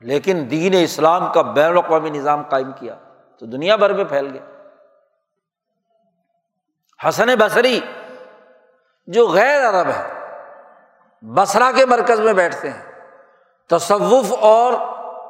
لیکن 0.00 0.46
دین 0.50 0.72
اسلام 0.82 1.32
کا 1.32 1.42
بین 1.42 1.70
الاقوامی 1.70 2.10
نظام 2.10 2.42
قائم 2.42 2.72
کیا 2.72 2.94
تو 3.38 3.46
دنیا 3.46 3.76
بھر 3.76 3.92
میں 3.92 4.04
پھیل 4.04 4.26
گیا۔ 4.32 4.68
حسن 7.08 7.26
بصری 7.26 7.80
جو 9.06 9.28
غیر 9.28 9.70
عرب 9.70 9.88
ہے 9.88 10.30
بسرا 11.34 11.70
کے 11.76 11.86
مرکز 11.86 12.20
میں 12.20 12.32
بیٹھتے 12.32 12.70
ہیں۔ 12.70 12.91
تصوف 13.72 14.32
اور 14.40 14.72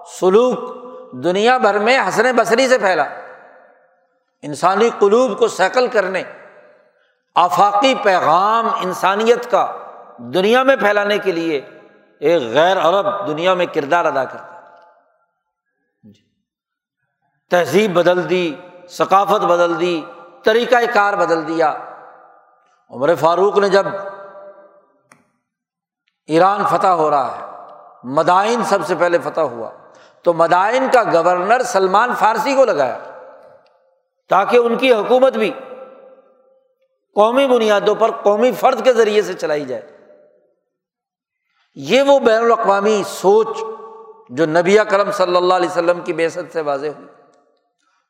سلوک 0.07 0.59
دنیا 1.25 1.59
بھر 1.59 1.79
میں 1.79 2.09
حسن 2.09 2.33
بصری 2.37 2.69
سے 2.69 2.79
پھیلا۔ 2.79 3.05
انسانی 4.43 4.91
قلوب 4.99 5.39
کو 5.39 5.49
سیکل 5.49 5.87
کرنے، 5.87 6.23
آفاقی 7.35 7.95
پیغام 8.03 8.69
انسانیت 8.69 9.51
کا 9.51 9.77
دنیا 10.19 10.63
میں 10.63 10.77
پھیلانے 10.77 11.19
کے 11.19 11.33
لیے 11.33 11.61
ایک 12.21 12.43
غیر 12.43 12.79
عرب 12.79 13.27
دنیا 13.27 13.55
میں 13.55 13.67
کردار 13.67 14.05
ادا 14.05 14.25
کرتا 14.25 14.61
جی۔ 16.03 16.21
تہذیب 17.51 17.95
بدل 17.95 18.31
دی، 18.31 18.55
ثقافت 18.89 19.45
بدل 19.45 19.81
دی 19.81 20.05
طریقۂ 20.45 20.95
کار 20.95 21.15
بدل 21.15 21.49
دیا۔ 21.49 21.75
عمر 22.91 23.15
فاروق 23.15 23.59
نے 23.59 23.69
جب 23.69 23.87
ایران 26.27 26.65
فتح 26.71 26.87
ہو 26.87 27.11
رہا 27.11 27.39
ہے 27.39 27.52
مدائن 28.05 28.65
سب 28.65 28.79
سے 28.87 28.95
پہلے 28.95 29.19
فتح 29.25 29.41
ہوا۔ 29.41 29.71
تو 30.23 30.33
مدائن 30.33 30.87
کا 30.93 31.03
گورنر 31.03 31.63
سلمان 31.63 32.15
فارسی 32.19 32.55
کو 32.55 32.65
لگایا 32.65 32.99
تاکہ 34.29 34.57
ان 34.57 34.77
کی 34.77 34.93
حکومت 34.93 35.37
بھی 35.37 35.51
قومی 37.15 37.47
بنیادوں 37.47 37.95
پر 37.95 38.11
قومی 38.11 38.53
فرد 38.53 38.85
کے 38.85 38.93
ذریعے 38.93 39.23
سے 39.23 39.35
چلائی 39.35 39.65
جائے۔ 39.65 39.83
یہ 41.75 42.03
وہ 42.03 42.19
بین 42.19 42.45
الاقوامی 42.45 43.03
سوچ 43.07 43.49
جو 44.31 44.47
نبی 44.47 44.77
کرم 44.89 45.11
صلی 45.11 45.37
اللہ 45.37 45.55
علیہ 45.55 45.69
وسلم 45.69 46.01
کی 46.01 46.13
بےسط 46.13 46.53
سے 46.53 46.61
واضح 46.61 46.87
ہوئی۔ 46.87 47.09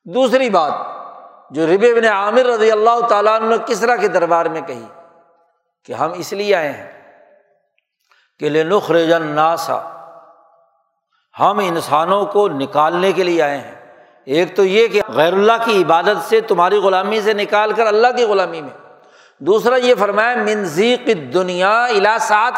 دوسری 0.05 0.51
بات 0.51 0.73
جو 1.51 1.67
رب 1.67 1.85
ابن 1.97 2.05
عامر 2.05 2.47
رضی 2.47 2.71
اللہ 2.71 3.07
تعالیٰ 3.09 3.41
نے 3.41 3.57
کسرا 3.67 3.97
کے 3.97 4.09
دربار 4.09 4.47
میں 4.47 4.61
کہی 4.61 4.87
کہ 5.85 5.93
ہم 5.93 6.13
اس 6.13 6.33
لیے 6.33 6.55
آئے 6.55 6.73
ہیں 6.73 7.02
کہ 8.43 8.49
لنخرجن 8.49 9.23
ناسا 9.23 9.79
ہم 11.41 11.59
انسانوں 11.59 12.27
کو 12.27 12.49
نکالنے 12.49 13.13
کے 13.13 13.23
لیے 13.23 13.43
آئے 13.43 13.59
ہیں۔ 13.59 13.75
ایک 14.25 14.57
تو 14.57 14.65
یہ 14.65 14.89
کہ 14.89 15.03
غیر 15.09 15.33
اللہ 15.33 15.53
کی 15.65 15.83
عبادت 15.83 16.29
سے 16.29 16.41
تمہاری 16.41 16.77
غلامی 16.77 17.21
سے 17.21 17.33
نکال 17.33 17.73
کر 17.73 17.87
اللہ 17.87 18.07
کی 18.17 18.25
غلامی 18.25 18.63
میں۔ 18.63 18.95
دوسرا 19.39 19.77
یہ 19.77 19.95
فرمایا 19.99 20.37
منزیق 20.37 21.09
دنیا 21.35 21.85
الا 21.85 22.51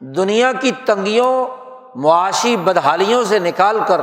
دنیا 0.00 0.52
کی 0.52 0.70
تنگیوں، 0.84 1.46
معاشی 1.94 2.56
بدحالیوں 2.56 3.24
سے 3.24 3.38
نکال 3.38 3.78
کر 3.86 4.00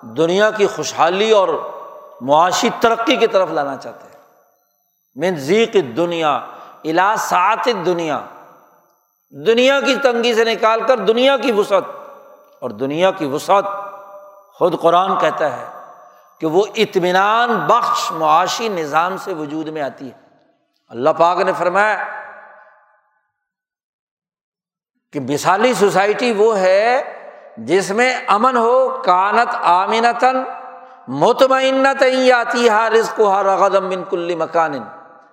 دنیا 0.00 0.50
کی 0.50 0.66
خوشحالی 0.66 1.30
اور 1.30 1.48
معاشی 2.20 2.68
ترقی 2.80 3.16
کی 3.16 3.26
طرف 3.26 3.50
لانا 3.50 3.76
چاہتے 3.76 4.06
ہیں۔ 4.06 4.16
منزیق 5.14 5.76
دنیا 5.96 6.34
الا 6.84 7.14
سات 7.18 7.68
دنیا 7.86 8.20
دنیا 9.30 9.80
کی 9.80 9.94
تنگی 9.94 10.34
سے 10.34 10.44
نکال 10.44 10.80
کر 10.80 10.96
دنیا 10.96 11.36
کی 11.36 11.52
وسعت۔ 11.52 11.84
اور 12.60 12.70
دنیا 12.70 13.10
کی 13.10 13.26
وسعت 13.26 13.64
خود 14.54 14.80
قرآن 14.80 15.18
کہتا 15.18 15.56
ہے 15.56 15.64
کہ 16.40 16.46
وہ 16.46 16.64
اطمینان 16.74 17.54
بخش، 17.54 18.12
معاشی 18.12 18.68
نظام 18.68 19.16
سے 19.16 19.34
وجود 19.34 19.68
میں 19.68 19.82
آتی 19.82 20.08
ہے۔ 20.08 20.20
اللہ 20.88 21.10
پاک 21.10 21.40
نے 21.40 21.52
فرمایا 21.52 22.04
کہ 25.12 25.20
مثالی 25.20 25.74
سوسائٹی 25.74 26.32
وہ 26.32 26.58
ہے 26.58 27.02
جس 27.56 27.90
میں 27.90 28.14
امن 28.26 28.56
ہو، 28.56 29.02
کانت 29.04 29.56
آمینتن 29.62 30.42
مطمئنت 31.08 32.02
آتی 32.36 32.70
ہر 32.70 32.92
رزق 32.92 33.20
ہر 33.20 33.44
رغدم 33.44 33.88
بن 33.88 34.04
کلی 34.10 34.36
مکان۔ 34.36 34.72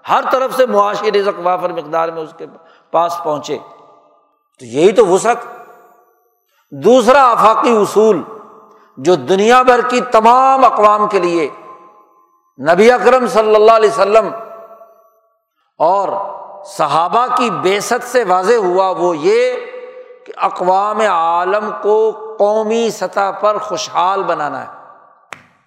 ہر 0.10 0.24
طرف 0.32 0.56
سے 0.56 0.66
معاشی 0.66 1.12
رزق 1.12 1.40
وافر 1.44 1.70
مقدار 1.70 2.10
میں 2.10 2.22
اس 2.22 2.34
کے 2.38 2.46
پاس 2.92 3.18
پہنچے۔ 3.24 3.58
تو 4.64 4.68
یہی 4.68 4.92
تو 4.92 5.06
وسعت۔ 5.08 5.38
دوسرا 6.72 7.22
آفاقی 7.32 7.76
اصول 7.78 8.22
جو 8.98 9.16
دنیا 9.16 9.62
بھر 9.62 9.82
کی 9.90 10.02
تمام 10.02 10.66
اقوام 10.66 11.08
کے 11.08 11.20
لیے 11.20 11.50
نبی 12.60 12.92
اکرم 12.92 13.28
صلی 13.28 13.56
اللہ 13.56 13.72
علیہ 13.72 13.90
وسلم 13.90 14.30
اور 15.80 16.10
صحابہ 16.66 17.26
کی 17.38 17.50
بیست 17.50 18.04
سے 18.04 18.24
واضح 18.24 18.54
ہوا 18.54 18.90
وہ 18.90 19.18
یہ 19.18 19.56
کہ 20.26 20.34
اقوام 20.38 21.00
عالم 21.00 21.70
کو 21.82 21.98
قومی 22.40 22.90
سطح 22.90 23.32
پر 23.40 23.58
خوشحال 23.58 24.24
بنانا 24.24 24.62
ہے، 24.62 24.68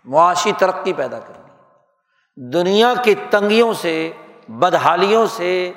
معاشی 0.05 0.53
ترقی 0.59 0.93
پیدا 0.93 1.19
کرنی 1.19 2.51
دنیا 2.53 2.95
کی 3.05 3.15
تنگیوں 3.31 3.73
سے، 3.73 4.13
بدحالیوں 4.49 5.27
سے، 5.27 5.73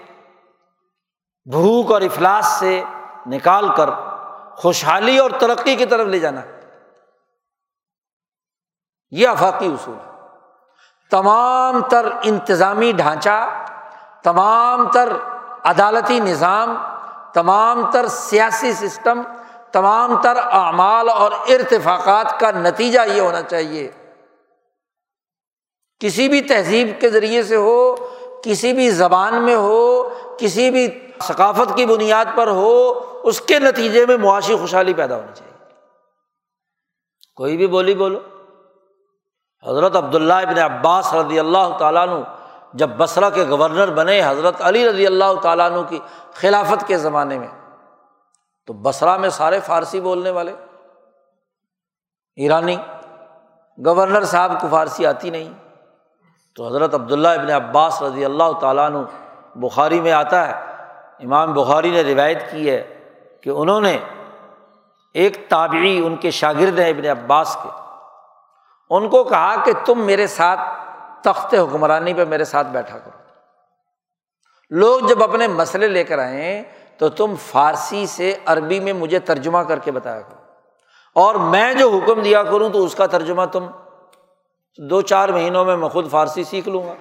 بھوک 1.46 1.92
اور 1.92 2.02
افلاس 2.02 2.46
سے 2.46 2.84
نکال 3.28 3.76
کر 3.76 3.90
خوشحالی 4.56 5.18
اور 5.18 5.32
ترقی 5.40 5.76
کی 5.76 5.86
طرف 5.86 6.08
لے 6.08 6.20
جانا۔ 6.20 6.42
یہ 9.12 9.28
افاقی 9.28 9.66
اصول 9.66 9.96
ہے 9.96 10.10
تمام 11.12 11.82
تر 11.82 12.10
انتظامی 12.24 12.92
ڈھانچہ، 12.92 13.66
تمام 14.24 14.92
تر 14.92 15.14
عدالتی 15.64 16.20
نظام، 16.20 16.78
تمام 17.34 17.92
تر 17.92 18.08
سیاسی 18.08 18.74
سسٹم، 18.74 19.22
تمام 19.72 20.22
تر 20.22 20.38
اعمال 20.38 21.10
اور 21.10 21.32
ارتفاقات 21.32 22.40
کا 22.40 22.52
نتیجہ 22.52 23.00
یہ 23.14 23.22
ہونا 23.22 23.42
چاہیے۔ 23.42 23.92
کسی 26.00 26.30
بھی 26.30 26.42
تہذیب 26.42 26.88
کے 27.02 27.10
ذریعے 27.10 27.44
سے 27.44 27.56
ہو، 27.56 27.96
کسی 28.44 28.74
بھی 28.74 28.90
زبان 28.90 29.44
میں 29.44 29.56
ہو، 29.56 30.10
کسی 30.40 30.72
بھی 30.72 31.09
ثقافت 31.24 31.76
کی 31.76 31.86
بنیاد 31.86 32.26
پر 32.36 32.48
ہو، 32.48 32.94
اس 33.24 33.42
کے 33.42 33.60
نتیجے 33.60 34.06
میں 34.06 34.18
معاشی 34.18 34.56
خوشحالی 34.56 34.94
پیدا 34.94 35.16
ہونی 35.16 35.32
چاہیے۔ 35.34 35.50
کوئی 37.36 37.58
بھی 37.58 37.68
بولی 37.68 37.96
بولو۔ 37.96 38.20
حضرت 39.68 39.96
عبداللہ 39.96 40.34
ابن 40.34 40.58
عباس 40.58 41.14
رضی 41.14 41.40
اللہ 41.40 41.78
تعالیٰ 41.80 42.10
عنہ 42.10 42.24
جب 42.74 42.90
بصرہ 42.90 43.30
کے 43.30 43.46
گورنر 43.50 43.94
بنے، 43.94 44.22
حضرت 44.30 44.56
علی 44.60 44.90
رضی 44.90 45.08
اللہ 45.08 45.40
تعالیٰ 45.42 45.72
عنہ 45.72 45.82
کی 45.90 46.00
خلافت 46.34 46.88
کے 46.88 46.98
زمانے 46.98 47.40
میں، 47.40 47.48
تو 48.68 48.74
بصرہ 48.74 49.18
میں 49.18 49.30
سارے 49.30 49.60
فارسی 49.60 50.00
بولنے 50.00 50.30
والے، 50.30 50.56
ایرانی 52.36 52.78
گورنر 53.86 54.24
صاحب 54.24 54.62
کو 54.62 54.68
فارسی 54.72 55.06
آتی 55.06 55.30
نہیں۔ 55.30 55.54
تو 56.56 56.68
حضرت 56.68 56.94
عبداللہ 56.94 57.28
ابن 57.28 57.50
عباس 57.50 58.02
رضی 58.02 58.26
اللہ 58.26 58.60
تعالیٰ 58.62 58.86
عنہ 58.86 58.98
بخاری 59.56 60.02
میں 60.02 60.12
آتا 60.12 60.48
ہے 60.48 60.69
امام 61.20 61.54
بخاری 61.54 61.90
نے 61.90 62.02
روایت 62.02 62.52
کی 62.52 62.70
ہے 62.70 62.98
کہ 63.42 63.50
انہوں 63.50 63.82
نے 63.82 63.98
ایک 65.14 65.50
تابعی 65.50 66.02
ان 66.06 66.16
کے 66.16 66.32
شاگرد 66.32 66.80
ہیں 66.80 66.90
ابن 66.90 67.06
عباس 67.06 67.58
کے، 67.64 67.70
ان 68.90 69.10
کو 69.10 69.24
کہا 69.24 69.56
کہ 69.66 69.72
تم 69.86 70.00
میرے 70.00 70.28
ساتھ 70.28 70.60
تخت 71.24 71.54
حکمرانی 71.54 72.14
پہ 72.14 72.26
میرے 72.26 72.44
ساتھ 72.44 72.68
بیٹھا 72.68 72.98
کرو۔ 72.98 73.20
لوگ 74.70 75.00
جب 75.00 75.24
اپنے 75.24 75.48
مسئلے 75.48 75.88
لے 75.88 76.04
کر 76.04 76.20
آئیں 76.20 76.64
تو 76.98 77.10
تم 77.10 77.34
فارسی 77.52 78.06
سے 78.06 78.36
عربی 78.46 78.80
میں 78.80 78.94
مجھے 78.94 79.20
ترجمہ 79.20 79.58
کر 79.58 79.80
کے 79.80 79.92
بتایا 79.92 80.22
کرو۔ 80.22 80.40
اور 81.16 81.36
میں 81.36 81.74
جو 81.74 81.90
حکم 81.90 82.22
دیا 82.22 82.44
کروں 82.44 82.70
تو 82.70 82.84
اس 82.84 82.96
کا 82.96 83.06
ترجمہ 83.06 83.46
تم 83.52 83.68
دو 84.78 85.02
چار 85.02 85.30
مہینوں 85.30 85.66
میں 85.66 85.78
میں 85.78 85.90
خود 85.90 86.12
فارسی 86.12 86.44
سیکھ 86.44 86.70
لوں 86.70 86.88
گا۔ 86.88 86.94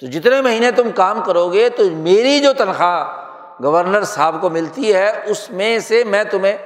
تو 0.00 0.06
جتنے 0.06 0.40
مہینے 0.40 0.70
تم 0.70 0.92
کام 0.92 1.22
کرو 1.22 1.52
گے 1.52 1.68
تو 1.68 1.82
میری 1.90 2.40
جو 2.40 2.52
تنخواہ 2.52 3.24
گورنر 3.62 4.04
صاحب 4.04 4.36
کو 4.40 4.50
ملتی 4.50 4.94
ہے، 4.94 5.22
اس 5.26 5.50
میں 5.50 5.78
سے 5.78 6.04
میں 6.04 6.24
تمہیں، 6.24 6.56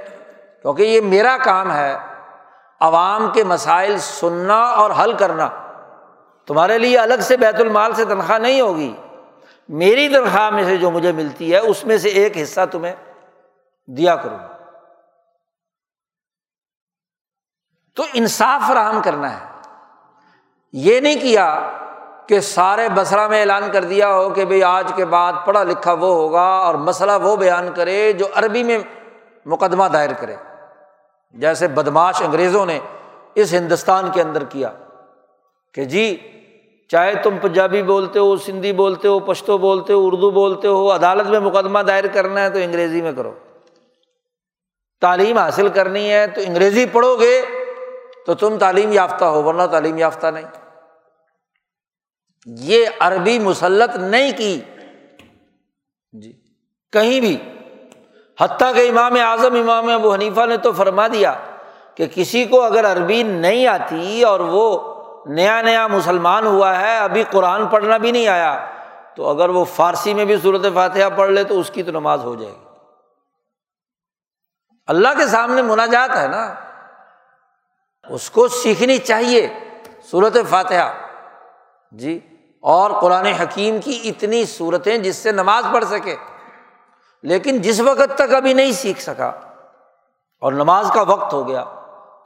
کیونکہ 0.63 0.83
یہ 0.83 1.01
میرا 1.01 1.37
کام 1.45 1.73
ہے، 1.73 1.97
عوام 2.81 3.31
کے 3.33 3.45
مسائل 3.45 3.99
سننا 3.99 4.63
اور 4.63 4.91
حل 4.91 5.13
کرنا۔ 5.13 5.49
تمہارے 6.47 6.79
لیے 6.79 6.99
الگ 6.99 7.21
سے 7.21 7.37
بیت 7.37 7.55
المال 7.55 7.95
سے 7.95 8.05
تنخواہ 8.05 8.39
نہیں 8.39 8.61
ہوگی۔ 8.61 8.97
میری 9.69 10.09
تنخواہ 10.09 10.51
میں 10.51 10.65
سے 10.65 10.77
جو 10.77 10.91
مجھے 10.91 11.13
ملتی 11.13 11.53
ہے، 11.53 11.59
اس 11.59 11.85
میں 11.85 11.99
سے 11.99 12.09
ایک 12.09 12.37
حصہ 12.43 12.61
تمہیں 12.73 12.95
دیا 13.87 14.17
کروں۔ 14.17 14.39
تو 17.95 18.05
انصاف 18.13 18.69
فراہم 18.69 19.01
کرنا 19.03 19.41
ہے۔ 19.41 19.45
یہ 20.73 21.01
نہیں 21.01 21.21
کیا 21.21 21.73
کہ 22.29 22.41
سارے 22.41 22.89
بسرا 22.89 23.27
میں 23.27 23.41
اعلان 23.41 23.71
کر 23.73 23.85
دیا 23.85 24.13
ہو 24.15 24.31
کہ 24.31 24.45
بھائی 24.45 24.63
آج 24.63 24.93
کے 24.97 25.05
بعد 25.05 25.33
پڑھا 25.45 25.65
لکھا 25.65 25.93
وہ 25.93 26.15
ہوگا 26.15 26.49
اور 26.49 26.75
مسئلہ 26.75 27.13
وہ 27.23 27.37
بیان 27.37 27.69
کرے 27.75 28.13
جو 28.13 28.27
عربی 28.35 28.63
میں 28.63 28.79
مقدمہ 29.47 29.85
دائر 29.85 30.11
کرے۔ 30.19 30.37
جیسے 31.33 31.69
بدماش 31.69 32.23
انگریزوں 32.23 32.67
نے 32.67 32.79
اس 33.35 33.53
ہندوستان 33.53 34.11
کے 34.15 34.23
اندر 34.23 34.45
کیا 34.45 34.71
کہ 35.75 35.85
جی 35.85 36.17
چاہے 36.89 37.15
تم 37.15 37.37
پنجابی 37.43 37.83
بولتے 37.83 38.19
ہو، 38.19 38.37
سندھی 38.37 38.73
بولتے 38.73 39.09
ہو، 39.09 39.19
پشتو 39.19 39.59
بولتے 39.59 39.93
ہو، 39.93 40.07
اردو 40.07 40.31
بولتے 40.31 40.69
ہو، 40.69 40.95
عدالت 40.95 41.27
میں 41.27 41.41
مقدمہ 41.41 41.79
دائر 41.79 42.07
کرنا 42.07 42.41
ہے 42.41 42.51
تو 42.51 42.59
انگریزی 42.59 43.03
میں 43.03 43.13
کرو۔ 43.17 43.33
تعلیم 45.01 45.39
حاصل 45.39 45.69
کرنی 45.69 46.13
ہے 46.13 46.27
تو 46.27 46.41
انگریزی 46.45 46.87
پڑھو 46.87 47.17
گے 47.17 47.43
تو 48.27 48.35
تم 48.35 48.59
تعلیم 48.59 48.93
یافتہ 48.93 49.25
ہو، 49.25 49.43
ورنہ 49.43 49.63
تعلیم 49.63 49.99
یافتہ 49.99 50.27
نہیں۔ 50.27 50.68
یہ 52.47 52.87
عربی 53.01 53.39
مسلط 53.39 53.97
نہیں 53.97 54.33
کی۔ 54.37 54.61
جی۔ 56.13 56.33
کہیں 56.93 57.21
بھی۔ 57.21 57.37
حتیٰ 58.41 58.75
کہ 58.75 58.89
امام 58.89 59.15
اعظم، 59.15 59.55
امام 59.55 59.89
ابو 59.89 60.15
حنیفہ 60.15 60.47
نے 60.47 60.57
تو 60.57 60.73
فرما 60.73 61.09
دیا 61.09 61.35
کہ 61.95 62.07
کسی 62.15 62.45
کو 62.45 62.63
اگر 62.63 62.93
عربی 62.93 63.23
نہیں 63.23 63.67
آتی 63.67 64.23
اور 64.23 64.41
وہ 64.41 64.95
نیا 65.27 65.63
نیا 65.63 65.87
مسلمان 65.87 66.47
ہوا 66.47 66.81
ہے، 66.81 66.99
ابھی 66.99 67.25
قرآن 67.31 67.67
پڑھنا 67.67 67.97
بھی 67.97 68.13
نہیں 68.13 68.29
آیا، 68.29 68.67
تو 69.17 69.29
اگر 69.29 69.49
وہ 69.49 69.65
فارسی 69.65 70.15
میں 70.15 70.25
بھی 70.25 70.37
صورت 70.43 70.75
فاتحہ 70.75 71.11
پڑھ 71.17 71.31
لے 71.31 71.45
تو 71.45 71.61
اس 71.61 71.71
کی 71.71 71.83
تو 71.83 71.91
نماز 71.91 72.25
ہو 72.25 72.35
جائے 72.35 72.53
گی۔ 72.53 72.65
اللہ 74.87 75.09
کے 75.19 75.27
سامنے 75.27 75.63
مناجات 75.63 76.17
ہے 76.17 76.29
نا۔ 76.29 76.55
اس 78.09 78.31
کو 78.31 78.49
سیکھنی 78.49 78.99
چاہیے 78.99 79.49
صورت 80.11 80.37
فاتحہ۔ 80.51 80.93
جی۔ 81.93 82.28
اور 82.61 82.91
قرآن 83.01 83.27
حکیم 83.27 83.81
کی 83.81 84.01
اتنی 84.05 84.45
صورتیں 84.45 84.99
جس 84.99 85.17
سے 85.17 85.33
نماز 85.33 85.65
پڑھ 85.73 85.85
سکے۔ 85.85 86.17
لیکن 87.23 87.61
جس 87.61 87.81
وقت 87.81 88.19
تک 88.19 88.35
ابھی 88.35 88.53
نہیں 88.53 88.73
سیکھ 88.73 89.01
سکا 89.01 89.27
اور 90.41 90.53
نماز 90.53 90.91
کا 90.95 91.03
وقت 91.03 91.33
ہو 91.33 91.49
گیا، 91.49 91.65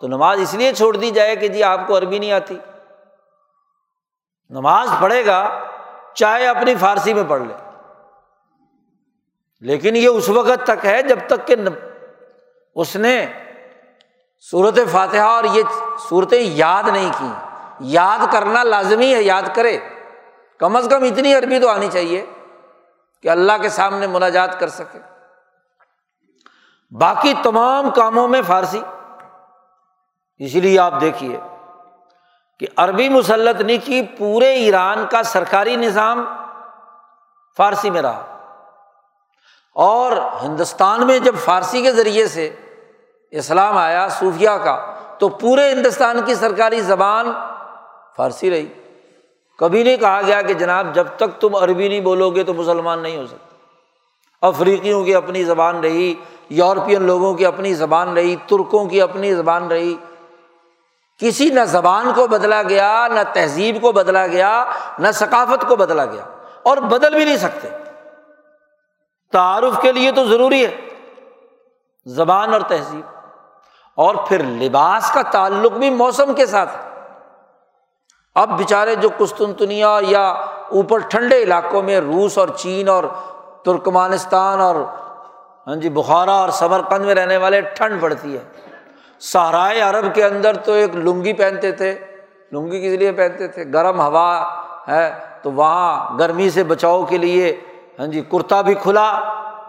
تو 0.00 0.06
نماز 0.06 0.40
اس 0.40 0.54
لیے 0.54 0.72
چھوڑ 0.72 0.96
دی 0.96 1.10
جائے 1.10 1.36
کہ 1.36 1.48
جی 1.48 1.62
آپ 1.62 1.80
کو 1.86 1.98
عربی 1.98 2.18
نہیں 2.18 2.32
آتی۔ 2.32 2.58
نماز 4.50 4.88
پڑھے 5.00 5.26
گا، 5.26 5.58
چاہے 6.14 6.46
اپنی 6.46 6.74
فارسی 6.74 7.14
میں 7.14 7.22
پڑھ 7.28 7.42
لے۔ 7.42 7.54
لیکن 9.60 9.96
یہ 9.96 10.08
اس 10.08 10.28
وقت 10.28 10.66
تک 10.66 10.86
ہے 10.86 11.02
جب 11.02 11.18
تک 11.26 11.46
کہ 11.46 11.54
اس 12.74 12.96
نے 12.96 13.26
صورت 14.50 14.78
فاتحہ 14.92 15.20
اور 15.20 15.44
یہ 15.44 15.62
صورتیں 16.08 16.40
یاد 16.40 16.82
نہیں 16.82 17.10
کی۔ 17.18 17.32
یاد 17.80 18.32
کرنا 18.32 18.62
لازمی 18.62 19.14
ہے، 19.14 19.22
یاد 19.22 19.42
کرے۔ 19.54 19.78
کم 20.62 20.76
از 20.76 20.86
کم 20.90 21.02
اتنی 21.02 21.34
عربی 21.34 21.60
تو 21.60 21.68
آنی 21.68 21.88
چاہیے 21.92 22.26
کہ 23.22 23.28
اللہ 23.28 23.52
کے 23.62 23.68
سامنے 23.68 24.06
مناجات 24.06 24.60
کر 24.60 24.68
سکے۔ 24.68 24.98
باقی 26.90 27.34
تمام 27.42 27.90
کاموں 27.90 28.28
میں 28.28 28.42
فارسی۔ 28.46 28.80
اسی 30.38 30.60
لیے 30.60 30.78
آپ 30.78 31.00
دیکھیے 31.00 31.40
کہ 32.60 32.66
عربی 32.76 33.08
مسلط 33.08 33.60
نہیں 33.60 33.86
کی، 33.86 34.02
پورے 34.18 34.54
ایران 34.54 35.06
کا 35.10 35.22
سرکاری 35.22 35.76
نظام 35.76 36.24
فارسی 37.56 37.90
میں 37.90 38.02
رہا۔ 38.02 38.38
اور 39.74 40.12
ہندوستان 40.42 41.06
میں 41.06 41.18
جب 41.18 41.34
فارسی 41.44 41.82
کے 41.82 41.92
ذریعے 41.92 42.26
سے 42.26 42.56
اسلام 43.30 43.76
آیا 43.76 44.08
صوفیہ 44.08 44.50
کا، 44.50 44.94
تو 45.18 45.28
پورے 45.28 45.72
ہندوستان 45.72 46.22
کی 46.24 46.34
سرکاری 46.34 46.80
زبان 46.80 47.32
فارسی 48.16 48.50
رہی۔ 48.50 48.81
کبھی 49.62 49.82
نہیں 49.82 49.96
کہا 49.96 50.20
گیا 50.26 50.42
کہ 50.42 50.54
جناب 50.54 50.94
جب 50.94 51.06
تک 51.16 51.40
تم 51.40 51.54
عربی 51.54 51.88
نہیں 51.88 52.00
بولو 52.00 52.30
گے 52.30 52.44
تو 52.44 52.54
مسلمان 52.54 53.00
نہیں 53.00 53.16
ہو 53.16 53.26
سکتے۔ 53.26 53.56
افریقیوں 54.42 55.04
کی 55.04 55.14
اپنی 55.14 55.44
زبان 55.44 55.80
رہی، 55.80 56.14
یورپین 56.48 57.02
لوگوں 57.02 57.34
کی 57.34 57.46
اپنی 57.46 57.74
زبان 57.74 58.14
رہی، 58.14 58.36
ترکوں 58.36 58.86
کی 58.86 59.02
اپنی 59.02 59.34
زبان 59.34 59.68
رہی۔ 59.68 59.96
کسی 61.18 61.48
نہ 61.48 61.60
زبان 61.64 62.12
کو 62.14 62.26
بدلا 62.26 62.62
گیا، 62.62 63.08
نہ 63.08 63.20
تہذیب 63.32 63.78
کو 63.80 63.92
بدلا 63.92 64.26
گیا، 64.26 64.64
نہ 64.98 65.08
ثقافت 65.14 65.68
کو 65.68 65.76
بدلا 65.76 66.06
گیا۔ 66.06 66.24
اور 66.62 66.76
بدل 66.76 67.14
بھی 67.14 67.24
نہیں 67.24 67.36
سکتے۔ 67.36 67.68
تعارف 69.32 69.82
کے 69.82 69.92
لیے 69.92 70.12
تو 70.12 70.24
ضروری 70.24 70.66
ہے۔ 70.66 70.76
زبان 72.06 72.52
اور 72.52 72.60
تہذیب۔ 72.60 73.28
اور 73.96 74.14
پھر 74.28 74.42
لباس 74.44 75.10
کا 75.10 75.22
تعلق 75.22 75.72
بھی 75.72 75.90
موسم 75.90 76.34
کے 76.34 76.46
ساتھ 76.46 76.76
ہے۔ 76.76 76.91
اب 78.34 78.58
بےچارے 78.58 78.94
جو 78.94 79.08
کستنتنیا 79.18 79.98
یا 80.02 80.28
اوپر 80.70 80.98
ٹھنڈے 80.98 81.42
علاقوں 81.42 81.82
میں 81.82 82.00
روس 82.00 82.38
اور 82.38 82.48
چین 82.48 82.88
اور 82.88 83.04
ترکمانستان 83.64 84.60
اور 84.60 84.74
ہاں 85.66 85.76
جی 85.76 85.88
بخارا 85.88 86.32
اور 86.32 86.48
سمر 86.48 86.82
قند 86.82 87.04
میں 87.04 87.14
رہنے 87.14 87.36
والے 87.36 87.60
ٹھنڈ 87.60 88.02
پڑتی 88.02 88.36
ہے۔ 88.36 88.44
سہرائے 89.20 89.80
عرب 89.80 90.14
کے 90.14 90.24
اندر 90.24 90.56
تو 90.56 90.72
ایک 90.72 90.96
لنگی 90.96 91.32
پہنتے 91.32 91.72
تھے۔ 91.72 91.98
لنگی 92.52 92.80
کس 92.80 92.98
لیے 92.98 93.12
پہنتے 93.12 93.48
تھے؟ 93.48 93.64
گرم 93.64 94.00
ہوا 94.00 94.42
ہے 94.88 95.14
تو 95.42 95.52
وہاں 95.52 96.18
گرمی 96.18 96.50
سے 96.50 96.64
بچاؤ 96.64 97.04
کے 97.04 97.18
لیے 97.18 97.60
ہاں 97.98 98.06
جی 98.06 98.20
کرتا 98.20 98.60
بھی 98.60 98.74
کھلا 98.74 99.08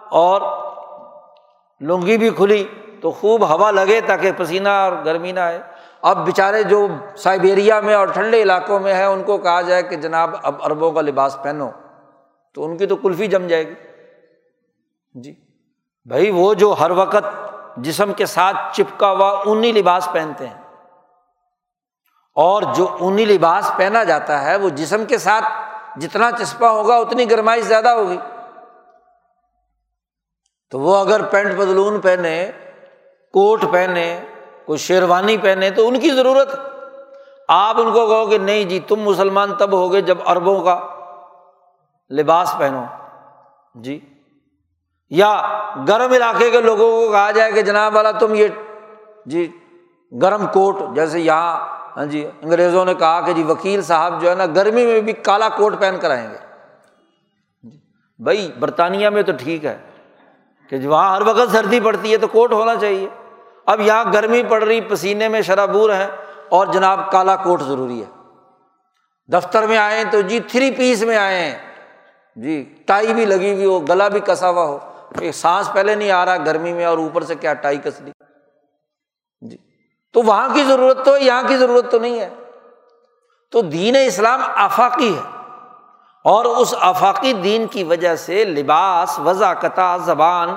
اور 0.09 0.41
لنگی 1.81 2.17
بھی 2.17 2.29
کھلی 2.29 2.63
تو 3.01 3.11
خوب 3.11 3.43
ہوا 3.49 3.71
لگے 3.71 4.01
تاکہ 4.01 4.31
پسینہ 4.37 4.69
اور 4.69 4.91
گرمی 5.05 5.31
نہ 5.31 5.39
آئے۔ 5.39 5.59
اب 6.03 6.25
بےچارے 6.25 6.63
جو 6.63 6.87
سائبیریا 7.17 7.79
میں 7.79 7.93
اور 7.95 8.07
ٹھنڈے 8.07 8.41
علاقوں 8.41 8.79
میں 8.79 8.93
ہے 8.93 9.03
ان 9.03 9.23
کو 9.23 9.37
کہا 9.37 9.61
جائے 9.61 9.83
کہ 9.83 9.95
جناب 9.95 10.35
اب 10.41 10.63
اربوں 10.63 10.91
کا 10.91 11.01
لباس 11.01 11.37
پہنو، 11.43 11.69
تو 12.53 12.65
ان 12.65 12.77
کی 12.77 12.85
تو 12.85 12.95
کلفی 12.95 13.27
جم 13.27 13.47
جائے 13.47 13.67
گی۔ 13.67 13.73
جی۔ 15.15 15.33
بھائی، 16.05 16.29
وہ 16.29 16.53
جو 16.53 16.73
ہر 16.79 16.91
وقت 16.91 17.25
جسم 17.77 18.13
کے 18.13 18.25
ساتھ 18.25 18.57
چپکا 18.71 19.11
ہوا 19.11 19.29
اونی 19.45 19.71
لباس 19.71 20.09
پہنتے 20.11 20.47
ہیں، 20.47 20.61
اور 22.35 22.63
جو 22.75 22.87
اونی 22.99 23.25
لباس 23.25 23.71
پہنا 23.77 24.03
جاتا 24.03 24.41
ہے، 24.45 24.55
وہ 24.55 24.69
جسم 24.69 25.05
کے 25.05 25.17
ساتھ 25.17 25.45
جتنا 25.99 26.31
چسپا 26.31 26.69
ہوگا، 26.71 26.95
اتنی 26.95 27.29
گرمائش 27.31 27.63
زیادہ 27.63 27.89
ہوگی۔ 27.89 28.17
تو 30.71 30.79
وہ 30.79 30.97
اگر 30.97 31.23
پینٹ 31.23 31.53
بدلون 31.53 31.99
پہنے، 32.01 32.51
کوٹ 33.33 33.63
پہنے 33.71 34.05
کوئی 34.65 34.79
شیروانی 34.79 35.37
پہنے 35.37 35.69
تو 35.69 35.87
ان 35.87 35.99
کی 35.99 36.09
ضرورت 36.09 36.59
آپ 37.47 37.79
ان 37.79 37.93
کو 37.93 38.07
کہو 38.07 38.25
کہ 38.29 38.37
نہیں 38.37 38.63
جی 38.63 38.79
تم 38.79 38.99
مسلمان 38.99 39.55
تب 39.55 39.73
ہوگے 39.73 40.01
جب 40.01 40.17
اربوں 40.27 40.63
کا 40.63 40.79
لباس 42.11 42.55
پہنو۔ 42.57 42.83
جی۔ 43.75 43.99
یا 45.09 45.41
گرم 45.87 46.11
علاقے 46.11 46.51
کے 46.51 46.61
لوگوں 46.61 46.91
کو 46.91 47.11
کہا 47.11 47.31
جائے 47.31 47.51
کہ 47.51 47.61
جناب 47.61 47.95
والا 47.95 48.11
تم 48.11 48.35
یہ 48.35 48.47
جی 49.25 49.51
گرم 50.21 50.45
کوٹ، 50.53 50.77
جیسے 50.95 51.19
یہاں 51.19 51.73
ہاں 51.97 52.05
جی 52.05 52.27
انگریزوں 52.41 52.85
نے 52.85 52.93
کہا 52.93 53.21
کہ 53.21 53.33
جی 53.33 53.43
وکیل 53.43 53.81
صاحب 53.81 54.21
جو 54.21 54.29
ہے 54.29 54.35
نا، 54.35 54.45
گرمی 54.45 54.85
میں 54.85 55.01
بھی 55.01 55.13
کالا 55.13 55.49
کوٹ 55.49 55.79
پہن 55.79 55.95
کر 56.01 56.11
آئیں 56.11 56.29
گے۔ 56.29 56.37
جی۔ 57.63 57.77
بھائی، 58.19 58.51
برطانیہ 58.59 59.09
میں 59.09 59.23
تو 59.23 59.31
ٹھیک 59.37 59.65
ہے 59.65 59.77
کہ 60.69 60.77
جی، 60.77 60.87
وہاں 60.87 61.15
ہر 61.15 61.21
وقت 61.21 61.51
سردی 61.51 61.79
پڑتی 61.79 62.11
ہے 62.11 62.17
تو 62.17 62.27
کوٹ 62.27 62.53
ہونا 62.53 62.75
چاہیے۔ 62.75 63.07
اب 63.65 63.81
یہاں 63.81 64.05
گرمی 64.13 64.43
پڑ 64.43 64.63
رہی، 64.63 64.81
پسینے 64.81 65.27
میں 65.27 65.41
شرابور 65.41 65.89
ہے 65.89 66.07
اور 66.49 66.67
جناب 66.67 67.11
کالا 67.11 67.35
کوٹ 67.35 67.61
ضروری 67.61 68.03
ہے۔ 68.03 68.23
دفتر 69.31 69.67
میں 69.67 69.77
آئے 69.77 70.03
تو 70.11 70.21
جی 70.21 70.39
تھری 70.39 70.71
پیس 70.71 71.01
میں 71.01 71.17
آئے 71.17 71.51
ہیں 71.51 71.59
جی 72.35 72.75
ٹائی 72.85 73.13
بھی 73.13 73.25
لگی 73.25 73.53
ہوئی 73.53 73.65
ہو، 73.65 73.79
گلا 73.79 74.07
بھی 74.07 74.19
کسا 74.19 74.49
ہوا 74.49 74.65
ہو۔ 74.65 74.79
سانس 75.33 75.73
پہلے 75.73 75.95
نہیں 75.95 76.11
آ 76.11 76.25
رہا 76.25 76.37
گرمی 76.37 76.73
میں 76.73 76.85
اور 76.85 76.97
اوپر 76.97 77.23
سے 77.23 77.35
کیا 77.35 77.53
ٹائی 77.53 77.77
کس 77.83 78.01
لی۔ 78.01 78.11
جی 79.41 79.57
تو 80.13 80.21
وہاں 80.21 80.49
کی 80.53 80.63
ضرورت 80.63 81.05
تو، 81.05 81.17
یہاں 81.17 81.43
کی 81.47 81.57
ضرورت 81.57 81.91
تو 81.91 81.99
نہیں 81.99 82.19
ہے۔ 82.19 82.29
تو 83.51 83.61
دین 83.61 83.95
اسلام 84.07 84.41
آفاقی 84.55 85.15
ہے۔ 85.15 85.39
اور 86.23 86.45
اس 86.45 86.73
آفاقی 86.79 87.33
دین 87.33 87.67
کی 87.67 87.83
وجہ 87.83 88.15
سے 88.15 88.45
لباس، 88.45 89.19
وضاقتہ، 89.19 89.97
زبان 90.05 90.49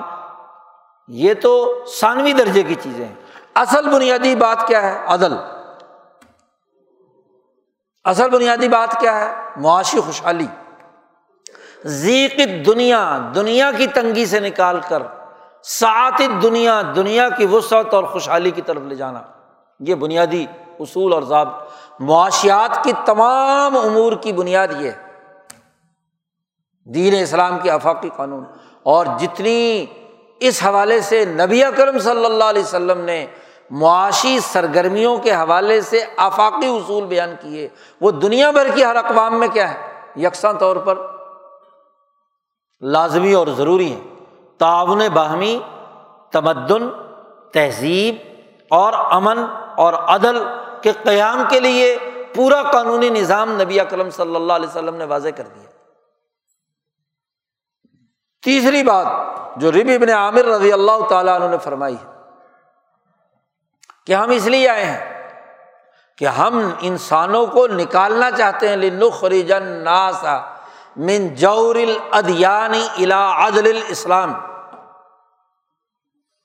یہ 1.07 1.33
تو 1.33 1.83
ثانوی 1.99 2.33
درجے 2.33 2.63
کی 2.63 2.75
چیزیں 2.75 3.05
ہیں۔ 3.05 3.15
اصل 3.55 3.89
بنیادی 3.89 4.35
بات 4.35 4.67
کیا 4.67 4.81
ہے؟ 4.81 5.05
عدل۔ 5.05 5.33
اصل 8.03 8.29
بنیادی 8.29 8.69
بات 8.69 8.99
کیا 8.99 9.19
ہے؟ 9.19 9.35
معاشی 9.57 9.99
خوشحالی۔ 9.99 10.45
ذیق 11.85 12.65
دنیا 12.65 13.19
دنیا 13.35 13.71
کی 13.71 13.87
تنگی 13.87 14.25
سے 14.25 14.39
نکال 14.39 14.79
کر 14.89 15.03
سعت 15.63 16.21
دنیا 16.43 16.81
دنیا 16.95 17.29
کی 17.29 17.45
وسعت 17.45 17.93
اور 17.93 18.03
خوشحالی 18.03 18.51
کی 18.51 18.61
طرف 18.61 18.81
لے 18.81 18.95
جانا۔ 18.95 19.21
یہ 19.79 19.95
بنیادی 19.95 20.45
اصول 20.79 21.13
اور 21.13 21.21
ضابط۔ 21.21 21.71
معاشیات 21.99 22.83
کی 22.83 22.91
تمام 23.05 23.77
امور 23.77 24.13
کی 24.13 24.33
بنیاد 24.33 24.67
یہ 24.79 24.91
ہے۔ 24.91 25.07
دین 26.85 27.21
اسلام 27.21 27.59
کی 27.59 27.69
آفاقی 27.69 28.09
قانون۔ 28.17 28.43
اور 28.83 29.05
جتنی 29.19 29.85
اس 30.39 30.63
حوالے 30.63 31.01
سے 31.01 31.25
نبی 31.25 31.63
اکرم 31.63 31.99
صلی 31.99 32.25
اللہ 32.25 32.43
علیہ 32.43 32.61
وسلم 32.61 33.01
نے 33.01 33.25
معاشی 33.71 34.39
سرگرمیوں 34.39 35.17
کے 35.17 35.31
حوالے 35.31 35.81
سے 35.81 36.05
آفاقی 36.17 36.67
اصول 36.67 37.03
بیان 37.03 37.35
کیے۔ 37.41 37.67
وہ 38.01 38.11
دنیا 38.11 38.51
بھر 38.51 38.67
کی 38.75 38.85
ہر 38.85 38.95
اقوام 38.95 39.39
میں 39.39 39.47
کیا 39.47 39.73
ہے؟ 39.73 39.87
یکساں 40.15 40.53
طور 40.53 40.75
پر 40.75 40.97
لازمی 42.81 43.33
اور 43.33 43.47
ضروری 43.47 43.91
ہیں۔ 43.91 44.01
تعاون 44.57 45.01
باہمی، 45.13 45.59
تمدن، 46.31 46.89
تہذیب 47.53 48.15
اور 48.69 48.93
امن 48.93 49.39
اور 49.75 49.93
عدل 49.93 50.37
کے 50.81 50.91
قیام 51.03 51.43
کے 51.49 51.59
لیے 51.59 51.97
پورا 52.35 52.63
قانونی 52.63 53.09
نظام 53.09 53.61
نبی 53.61 53.79
اکرم 53.79 54.09
صلی 54.09 54.35
اللہ 54.35 54.53
علیہ 54.53 54.67
وسلم 54.67 54.95
نے 54.95 55.05
واضح 55.05 55.29
کر 55.29 55.43
دیا۔ 55.43 55.76
تیسری 58.47 58.83
بات 58.83 59.05
جو 59.55 59.71
ربی 59.71 59.95
ابن 59.95 60.09
عامر 60.09 60.45
رضی 60.45 60.73
اللہ 60.73 61.07
تعالیٰ 61.09 61.41
عنہ 61.41 61.45
نے 61.45 61.57
فرمائی 61.57 61.95
ہے 61.95 62.05
کہ 64.05 64.13
ہم 64.15 64.29
اس 64.29 64.45
لیے 64.45 64.69
آئے 64.69 64.85
ہیں 64.85 65.23
کہ 66.17 66.25
ہم 66.25 66.69
انسانوں 66.79 67.45
کو 67.45 67.67
نکالنا 67.67 68.31
چاہتے 68.31 68.69
ہیں 68.69 68.75
لنخری 68.75 69.41
جن 69.41 69.63
ناسا 69.63 70.37
من 70.95 71.27
جور 71.27 71.75
الادیانی 71.75 72.87
الا 72.97 73.47
عدل 73.47 73.67
الاسلام 73.67 74.33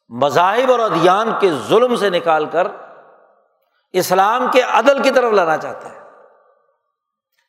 مذاہب 0.09 0.71
اور 0.71 0.79
ادیان 0.79 1.33
کے 1.41 1.51
ظلم 1.69 1.97
سے 1.97 2.11
نکال 2.11 2.47
کر 2.47 2.67
اسلام 3.93 4.51
کے 4.51 4.63
عدل 4.63 5.03
کی 5.03 5.11
طرف 5.11 5.33
لانا 5.33 5.57
چاہتے 5.57 5.89
ہیں۔ 5.89 6.01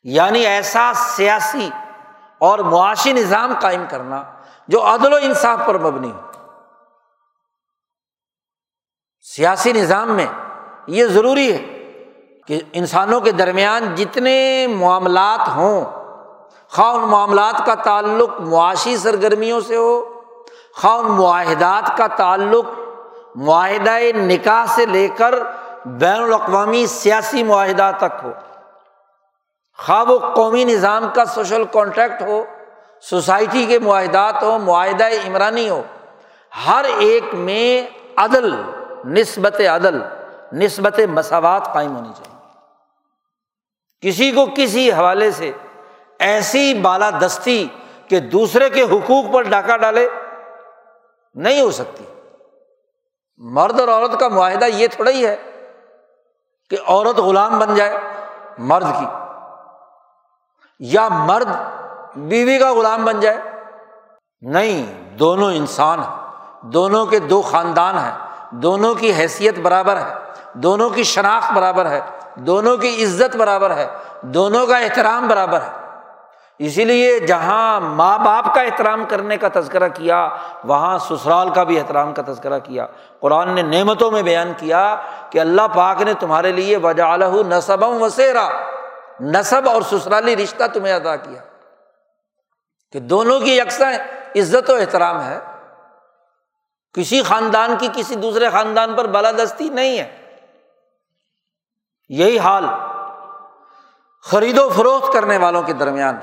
یعنی 0.04 0.40
ایسا 0.40 0.92
سیاسی 0.96 1.70
اور 2.40 2.60
معاشی 2.60 3.14
نظام 3.14 3.54
قائم 3.62 3.86
کرنا 3.90 4.24
جو 4.68 4.86
عدل 4.86 5.14
و 5.14 5.16
انصاف 5.16 5.60
پر 5.66 5.78
مبنی۔ 5.78 6.12
ہو 6.12 6.32
سیاسی 9.22 9.74
نظام 9.74 10.12
میں 10.12 10.26
یہ 10.88 11.06
ضروری 11.06 11.54
ہے 11.54 11.84
کہ 12.48 12.62
انسانوں 12.74 13.22
کے 13.22 13.32
درمیان 13.32 13.96
جتنے 13.96 14.68
معاملات 14.68 15.48
ہوں، 15.48 15.86
خواہ 16.70 16.94
ان 16.94 17.02
معاملات 17.02 17.66
کا 17.66 17.76
تعلق 17.76 18.42
معاشی 18.42 18.98
سرگرمیوں 18.98 19.62
سے 19.62 19.76
ہو، 19.76 20.22
خواہ 20.76 20.98
ان 20.98 21.12
معاہدات 21.12 21.98
کا 21.98 22.08
تعلق 22.08 22.66
معاہدۂ 23.36 24.16
نکاح 24.16 24.66
سے 24.66 24.86
لے 24.86 25.08
کر 25.08 25.34
بین 25.86 26.24
الاقوامی 26.24 26.86
سیاسی 26.86 27.44
معاہدات 27.44 27.98
تک 27.98 28.24
ہو، 28.24 28.32
خواہ 29.78 30.04
وہ 30.08 30.20
قومی 30.20 30.64
نظام 30.64 31.08
کا 31.14 31.26
سوشل 31.26 31.64
کانٹریکٹ 31.64 32.22
ہو 32.22 32.44
سوسائٹی 33.10 33.66
کے 33.66 33.80
معاہدات 33.80 34.44
ہو 34.44 34.58
معاہدہ 34.58 35.04
عمرانی 35.04 35.70
ہو 35.70 35.82
ہر 36.68 36.86
ایک 36.98 37.24
میں 37.34 37.90
عدل، 38.18 38.56
نسبت 39.06 39.62
عدل، 39.62 40.02
نسبت 40.54 41.00
مساوات 41.00 41.74
قائم 41.74 41.96
ہونی 41.96 42.10
چاہیے۔ 42.18 42.50
کسی 44.02 44.32
کو 44.32 44.46
کسی 44.58 44.92
حوالے 44.92 45.32
سے 45.32 45.52
ایسی 46.20 46.74
بالادستی 46.74 47.68
کہ 48.08 48.20
دوسرے 48.20 48.70
کے 48.70 48.84
حقوق 48.84 49.34
پر 49.34 49.42
ڈاکہ 49.42 49.78
ڈالے 49.78 50.10
نہیں 51.34 51.62
ہو 51.62 51.72
سکتی۔ 51.72 52.04
مرد 53.38 53.80
اور 53.80 53.88
عورت 53.88 54.20
کا 54.20 54.28
معاہدہ 54.28 54.66
یہ 54.66 54.88
تھوڑا 54.92 55.12
ہی 55.12 55.28
ہے 55.28 55.36
کہ 56.70 56.78
عورت 56.88 57.18
غلام 57.18 57.60
بن 57.60 57.76
جائے 57.76 58.00
مرد 58.58 58.86
کی۔ 59.00 59.06
یا 60.80 61.08
مرد 61.10 61.50
بیوی 62.16 62.58
کا 62.58 62.74
غلام 62.74 63.06
بن 63.06 63.20
جائے۔ 63.20 63.38
نہیں، 64.42 65.10
دونوں 65.18 65.54
انسان 65.54 66.00
ہیں۔ 66.00 66.28
دونوں 66.62 67.06
کے 67.06 67.20
دو 67.20 67.42
خاندان 67.42 67.98
ہیں۔ 67.98 68.12
دونوں 68.52 68.96
کی 68.96 69.14
حیثیت 69.14 69.60
برابر 69.60 69.98
ہے۔ 69.98 70.14
دونوں 70.54 70.90
کی 70.90 71.04
شناخت 71.04 71.52
برابر 71.52 71.86
ہے۔ 71.86 72.00
دونوں 72.36 72.78
کی 72.78 73.04
عزت 73.04 73.36
برابر 73.36 73.76
ہے۔ 73.76 73.88
دونوں 74.22 74.68
کا 74.68 74.78
احترام 74.78 75.28
برابر 75.28 75.62
ہے۔ 75.62 75.84
اسی 76.60 76.86
لیے 76.86 77.20
جہاں 77.20 77.80
ماں 77.82 78.18
باپ 78.18 78.56
کا 78.56 78.62
احترام 78.62 79.04
کرنے 79.10 79.38
کا 79.38 79.48
تذکرہ 79.54 79.88
کیا، 79.88 80.30
وہاں 80.64 80.98
سسرال 80.98 81.50
کا 81.50 81.64
بھی 81.64 81.80
احترام 81.80 82.14
کا 82.14 82.22
تذکرہ 82.28 82.60
کیا۔ 82.60 82.86
قرآن 83.20 83.50
نے 83.50 83.62
نعمتوں 83.62 84.12
میں 84.12 84.22
بیان 84.22 84.54
کیا 84.58 84.96
کہ 85.30 85.40
اللہ 85.40 85.62
پاک 85.76 86.02
نے 86.02 86.14
تمہارے 86.14 86.52
لیے 86.52 86.78
وجا 86.78 87.18
نصب 87.18 87.84
وسیرا۔ 88.02 88.50
نصب 89.20 89.70
اور 89.70 89.82
سسرالی 89.82 90.36
رشتہ 90.36 90.64
تمہیں 90.74 90.94
ادا 90.94 91.16
کیا۔ 91.16 91.53
کہ 92.94 93.00
دونوں 93.00 93.40
کی 93.40 93.58
یکساں 93.58 93.94
عزت 94.36 94.70
و 94.70 94.76
احترام 94.76 95.22
ہے۔ 95.22 95.40
کسی 96.94 97.24
خاندان 97.24 97.76
کی 97.80 97.88
کسی 97.94 98.16
دوسرے 98.16 98.50
خاندان 98.50 98.96
پر 98.96 99.06
بالادستی 99.06 99.70
نہیں 99.70 100.00
ہے۔ 100.00 100.36
یہی 102.10 102.40
حال 102.40 102.66
خرید 104.24 104.60
و 104.60 104.70
فروخت 104.70 105.14
کرنے 105.14 105.38
والوں 105.38 105.62
کے 105.62 105.74
درمیان۔ 105.74 106.20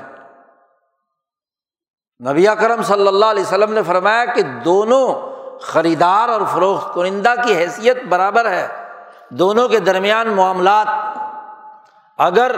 نبی 2.29 2.45
کرم 2.59 2.83
صلی 2.83 3.07
اللہ 3.07 3.25
علیہ 3.25 3.43
وسلم 3.43 3.73
نے 3.73 3.83
فرمایا 3.83 4.25
کہ 4.25 4.41
دونوں 4.41 5.31
خریدار 5.59 6.29
اور 6.29 6.41
فروخت 6.53 6.93
کنندہ 6.93 7.33
کی 7.43 7.55
حیثیت 7.55 8.03
برابر 8.03 8.49
ہے۔ 8.49 8.67
دونوں 9.29 9.67
کے 9.67 9.79
درمیان 9.79 10.27
معاملات 10.27 10.87
اگر 12.17 12.55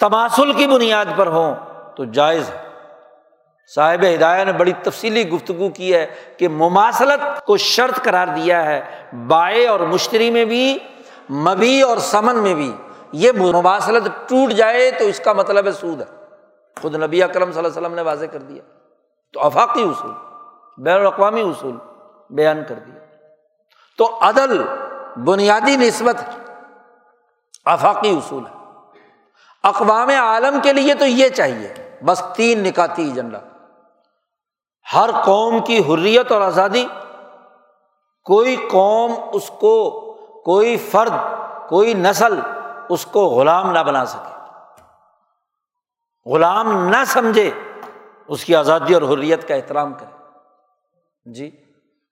تماسل 0.00 0.52
کی 0.52 0.66
بنیاد 0.66 1.06
پر 1.16 1.26
ہوں 1.26 1.54
تو 1.96 2.04
جائز 2.04 2.50
ہے۔ 2.50 2.67
صاحب 3.74 4.04
ہدایہ 4.14 4.44
نے 4.44 4.52
بڑی 4.52 4.72
تفصیلی 4.72 5.28
گفتگو 5.28 5.68
کی 5.68 5.94
ہے 5.94 6.06
کہ 6.36 6.48
مماثلت 6.48 7.44
کو 7.44 7.56
شرط 7.56 8.04
قرار 8.04 8.26
دیا 8.26 8.64
ہے 8.64 8.80
بائیں 9.26 9.66
اور 9.66 9.80
مشتری 9.80 10.30
میں 10.30 10.44
بھی، 10.44 10.78
مبی 11.30 11.82
اور 11.82 11.98
سمن 11.98 12.38
میں 12.38 12.54
بھی۔ 12.54 12.76
یہ 13.12 13.32
مماثلت 13.32 14.28
ٹوٹ 14.28 14.52
جائے 14.52 14.90
تو 14.90 15.04
اس 15.04 15.20
کا 15.20 15.32
مطلب 15.32 15.66
ہے 15.66 15.72
سود 15.72 16.00
ہے۔ 16.00 16.24
خود 16.82 16.94
نبی 16.94 17.22
اکرم 17.22 17.52
صلی 17.52 17.58
اللہ 17.58 17.68
علیہ 17.68 17.80
وسلم 17.80 17.94
نے 17.94 18.02
واضح 18.02 18.26
کر 18.26 18.38
دیا۔ 18.38 18.62
تو 19.32 19.40
افاقی 19.40 19.82
اصول، 19.82 20.12
بین 20.78 20.94
الاقوامی 20.94 21.40
اصول 21.40 21.76
بیان 22.30 22.62
کر 22.68 22.74
دیا۔ 22.74 23.00
تو 23.98 24.18
عدل 24.20 24.62
بنیادی 25.24 25.76
نسبت 25.76 26.16
افاقی 27.64 28.10
اصول 28.10 28.42
ہے۔ 28.46 28.80
اقوام 29.62 30.08
عالم 30.08 30.58
کے 30.62 30.72
لیے 30.72 30.94
تو 30.94 31.06
یہ 31.06 31.28
چاہیے۔ 31.28 31.74
بس 32.04 32.22
تین 32.36 32.60
نکاتی 32.60 33.02
ایجنڈا۔ 33.02 33.38
ہر 34.94 35.10
قوم 35.24 35.60
کی 35.60 35.78
حریت 35.78 36.32
اور 36.32 36.40
آزادی، 36.40 36.86
کوئی 38.24 38.56
قوم 38.70 39.14
اس 39.32 39.50
کو، 39.60 39.90
کوئی 40.44 40.76
فرد، 40.76 41.12
کوئی 41.68 41.94
نسل 41.94 42.40
اس 42.88 43.06
کو 43.06 43.20
غلام 43.20 43.70
نہ 43.70 43.78
بنا 43.78 44.06
سکے۔ 44.06 44.40
غلام 46.30 46.88
نہ 46.88 47.04
سمجھے، 47.06 47.50
اس 48.28 48.44
کی 48.44 48.56
آزادی 48.56 48.94
اور 48.94 49.02
حریت 49.02 49.48
کا 49.48 49.54
احترام 49.54 49.92
کرے۔ 49.92 50.16
جی 51.32 51.50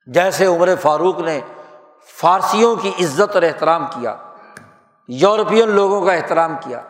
جیسے 0.07 0.47
عمر 0.47 0.69
فاروق 0.83 1.19
نے 1.19 1.41
فارسیوں 2.07 2.77
کی 2.77 2.89
عزت 2.89 3.35
اور 3.35 3.43
احترام 3.43 3.87
کیا، 3.87 4.17
یورپین 5.09 5.69
لوگوں 5.69 6.07
کا 6.07 6.13
احترام 6.13 6.57
کیا۔ 6.61 6.83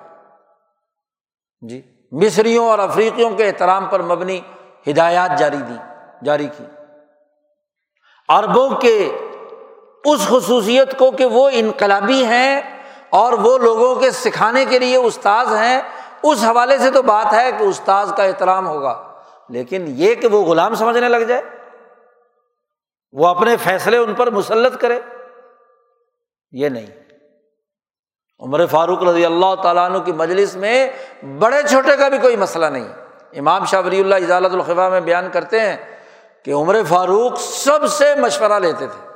جی 1.60 1.82
مصریوں 2.12 2.68
اور 2.68 2.78
افریقیوں 2.78 3.30
کے 3.30 3.48
احترام 3.48 3.86
پر 3.86 4.02
مبنی 4.02 4.40
ہدایات 4.88 5.38
جاری 5.38 5.56
دی، 5.56 5.76
جاری 6.24 6.48
کی۔ 6.58 6.64
عربوں 8.28 8.68
کے 8.70 8.96
اس 10.04 10.26
خصوصیت 10.28 10.98
کو 10.98 11.10
کہ 11.10 11.24
وہ 11.24 11.48
انقلابی 11.52 12.24
ہیں 12.24 12.60
اور 13.10 13.32
وہ 13.32 13.56
لوگوں 13.58 13.94
کے 13.94 14.10
سکھانے 14.10 14.64
کے 14.64 14.78
لیے 14.78 14.96
استاذ 14.96 15.54
ہیں، 15.54 15.80
اس 16.22 16.44
حوالے 16.44 16.78
سے 16.78 16.90
تو 16.90 17.02
بات 17.02 17.32
ہے 17.32 17.50
کہ 17.58 17.62
استاذ 17.62 18.12
کا 18.12 18.22
احترام 18.22 18.66
ہوگا، 18.66 18.94
لیکن 19.48 19.84
یہ 19.88 20.14
کہ 20.14 20.28
وہ 20.28 20.42
غلام 20.44 20.74
سمجھنے 20.74 21.08
لگ 21.08 21.24
جائے، 21.28 21.42
وہ 23.12 23.26
اپنے 23.28 23.56
فیصلے 23.56 23.96
ان 23.96 24.14
پر 24.14 24.30
مسلط 24.30 24.80
کرے، 24.80 25.00
یہ 26.52 26.68
نہیں۔ 26.68 26.86
عمر 28.40 28.66
فاروق 28.66 29.02
رضی 29.02 29.24
اللہ 29.24 29.54
تعالیٰ 29.54 29.84
عنہ 29.84 29.98
کی 29.98 30.12
مجلس 30.12 30.56
میں 30.56 30.90
بڑے 31.38 31.62
چھوٹے 31.62 31.96
کا 31.96 32.08
بھی 32.08 32.18
کوئی 32.18 32.36
مسئلہ 32.36 32.66
نہیں۔ 32.66 32.88
امام 33.36 33.64
شاہ 33.64 33.82
ولی 33.84 34.00
اللہ 34.00 34.14
اجالت 34.14 34.54
الخبا 34.54 34.88
میں 34.88 35.00
بیان 35.00 35.28
کرتے 35.32 35.60
ہیں 35.60 35.76
کہ 36.44 36.50
عمر 36.50 36.76
فاروق 36.88 37.32
سب 37.38 37.88
سے 37.88 38.14
مشورہ 38.14 38.52
لیتے 38.52 38.86
تھے، 38.86 39.08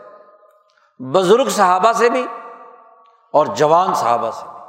بزرگ 1.04 1.48
صحابہ 1.48 1.92
سے 1.92 2.08
بھی 2.08 2.26
اور 3.32 3.46
جوان 3.46 3.94
صحابہ 3.94 4.30
سے 4.30 4.44
بھی۔ 4.44 4.60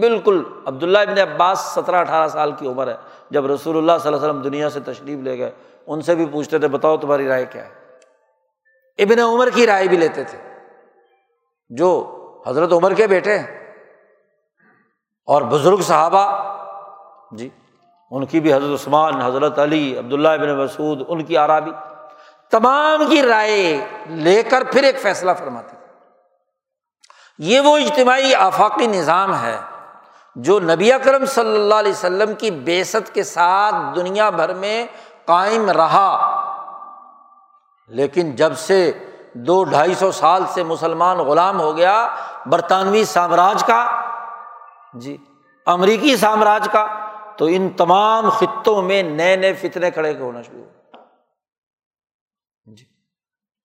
بالکل، 0.00 0.42
عبداللہ 0.66 0.98
ابن 0.98 1.18
عباس 1.18 1.58
سترہ 1.58 1.96
اٹھارہ 1.96 2.28
سال 2.28 2.52
کی 2.52 2.68
عمر 2.68 2.88
ہے۔ 2.88 2.96
جب 3.30 3.46
رسول 3.46 3.76
اللہ 3.76 3.92
صلی 4.02 4.12
اللہ 4.12 4.16
علیہ 4.16 4.28
وسلم 4.28 4.42
دنیا 4.42 4.70
سے 4.70 4.80
تشریف 4.80 5.18
لے 5.18 5.38
گئے، 5.38 5.50
ان 5.86 6.02
سے 6.02 6.14
بھی 6.14 6.26
پوچھتے 6.26 6.58
تھے، 6.58 6.68
بتاؤ 6.68 6.96
تمہاری 6.96 7.28
رائے 7.28 7.46
کیا 7.46 7.64
ہے؟ 7.64 7.70
ابن 8.98 9.18
عمر 9.18 9.50
کی 9.54 9.66
رائے 9.66 9.88
بھی 9.88 9.96
لیتے 9.96 10.24
تھے۔ 10.24 10.38
جو 11.68 12.16
حضرت 12.46 12.72
عمر 12.72 12.94
کے 12.94 13.06
بیٹے 13.06 13.38
ہیں 13.38 13.74
اور 15.26 15.42
بزرگ 15.42 15.76
صحابہ 15.76 16.54
جی 17.32 17.48
ان 18.14 18.26
کی 18.26 18.40
بھی 18.40 18.54
حضرت 18.54 18.80
عثمان، 18.80 19.20
حضرت 19.20 19.58
علی، 19.58 19.98
عبداللہ 19.98 20.28
ابن 20.28 20.58
مسعود، 20.58 21.02
ان 21.08 21.24
کی 21.24 21.36
آرابی 21.36 21.70
تمام 22.50 23.06
کی 23.10 23.22
رائے 23.22 23.86
لے 24.06 24.42
کر 24.42 24.64
پھر 24.72 24.82
ایک 24.82 25.00
فیصلہ 25.00 25.32
فرماتے 25.38 25.76
یہ 27.38 27.60
وہ 27.60 27.78
اجتماعی 27.78 28.34
آفاقی 28.34 28.86
نظام 28.86 29.42
ہے 29.42 29.56
جو 30.36 30.60
نبی 30.60 30.92
اکرم 30.92 31.24
صلی 31.24 31.54
اللہ 31.54 31.74
علیہ 31.74 31.92
وسلم 31.92 32.34
کی 32.34 32.50
بیست 32.50 33.14
کے 33.14 33.22
ساتھ 33.22 33.74
دنیا 33.96 34.30
بھر 34.30 34.54
میں 34.54 34.86
قائم 35.24 35.70
رہا۔ 35.70 36.40
لیکن 37.88 38.36
جب 38.36 38.56
سے 38.56 38.92
دو 39.32 39.64
ڈھائی 39.64 39.94
سو 39.94 40.12
سال 40.12 40.42
سے 40.48 40.62
مسلمان 40.62 41.16
غلام 41.16 41.60
ہو 41.60 41.76
گیا، 41.76 42.08
برطانوی 42.46 43.04
سامراج 43.04 43.64
کا 43.64 44.02
جی 44.94 45.16
امریکی 45.66 46.16
سامراج 46.16 46.68
کا 46.72 47.03
تو 47.38 47.46
ان 47.48 47.70
تمام 47.70 48.28
خطوں 48.28 48.82
میں 48.82 49.02
نئے 49.02 49.36
نئے 49.36 49.54
فتنے 49.54 49.90
کھڑے 49.90 50.18
ہونا 50.18 50.42
شروع 50.42 50.64
ہو 50.64 50.68
جی۔ 52.64 52.84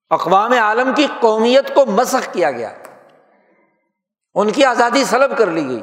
اقوام 0.09 0.51
عالم 0.51 0.93
کی 0.95 1.07
قومیت 1.19 1.75
کو 1.75 1.85
مسخ 1.85 2.33
کیا 2.33 2.51
گیا۔ 2.51 2.73
ان 4.35 4.51
کی 4.51 4.65
آزادی 4.65 5.03
سلب 5.03 5.37
کر 5.37 5.45
لی 5.45 5.67
گئی۔ 5.67 5.81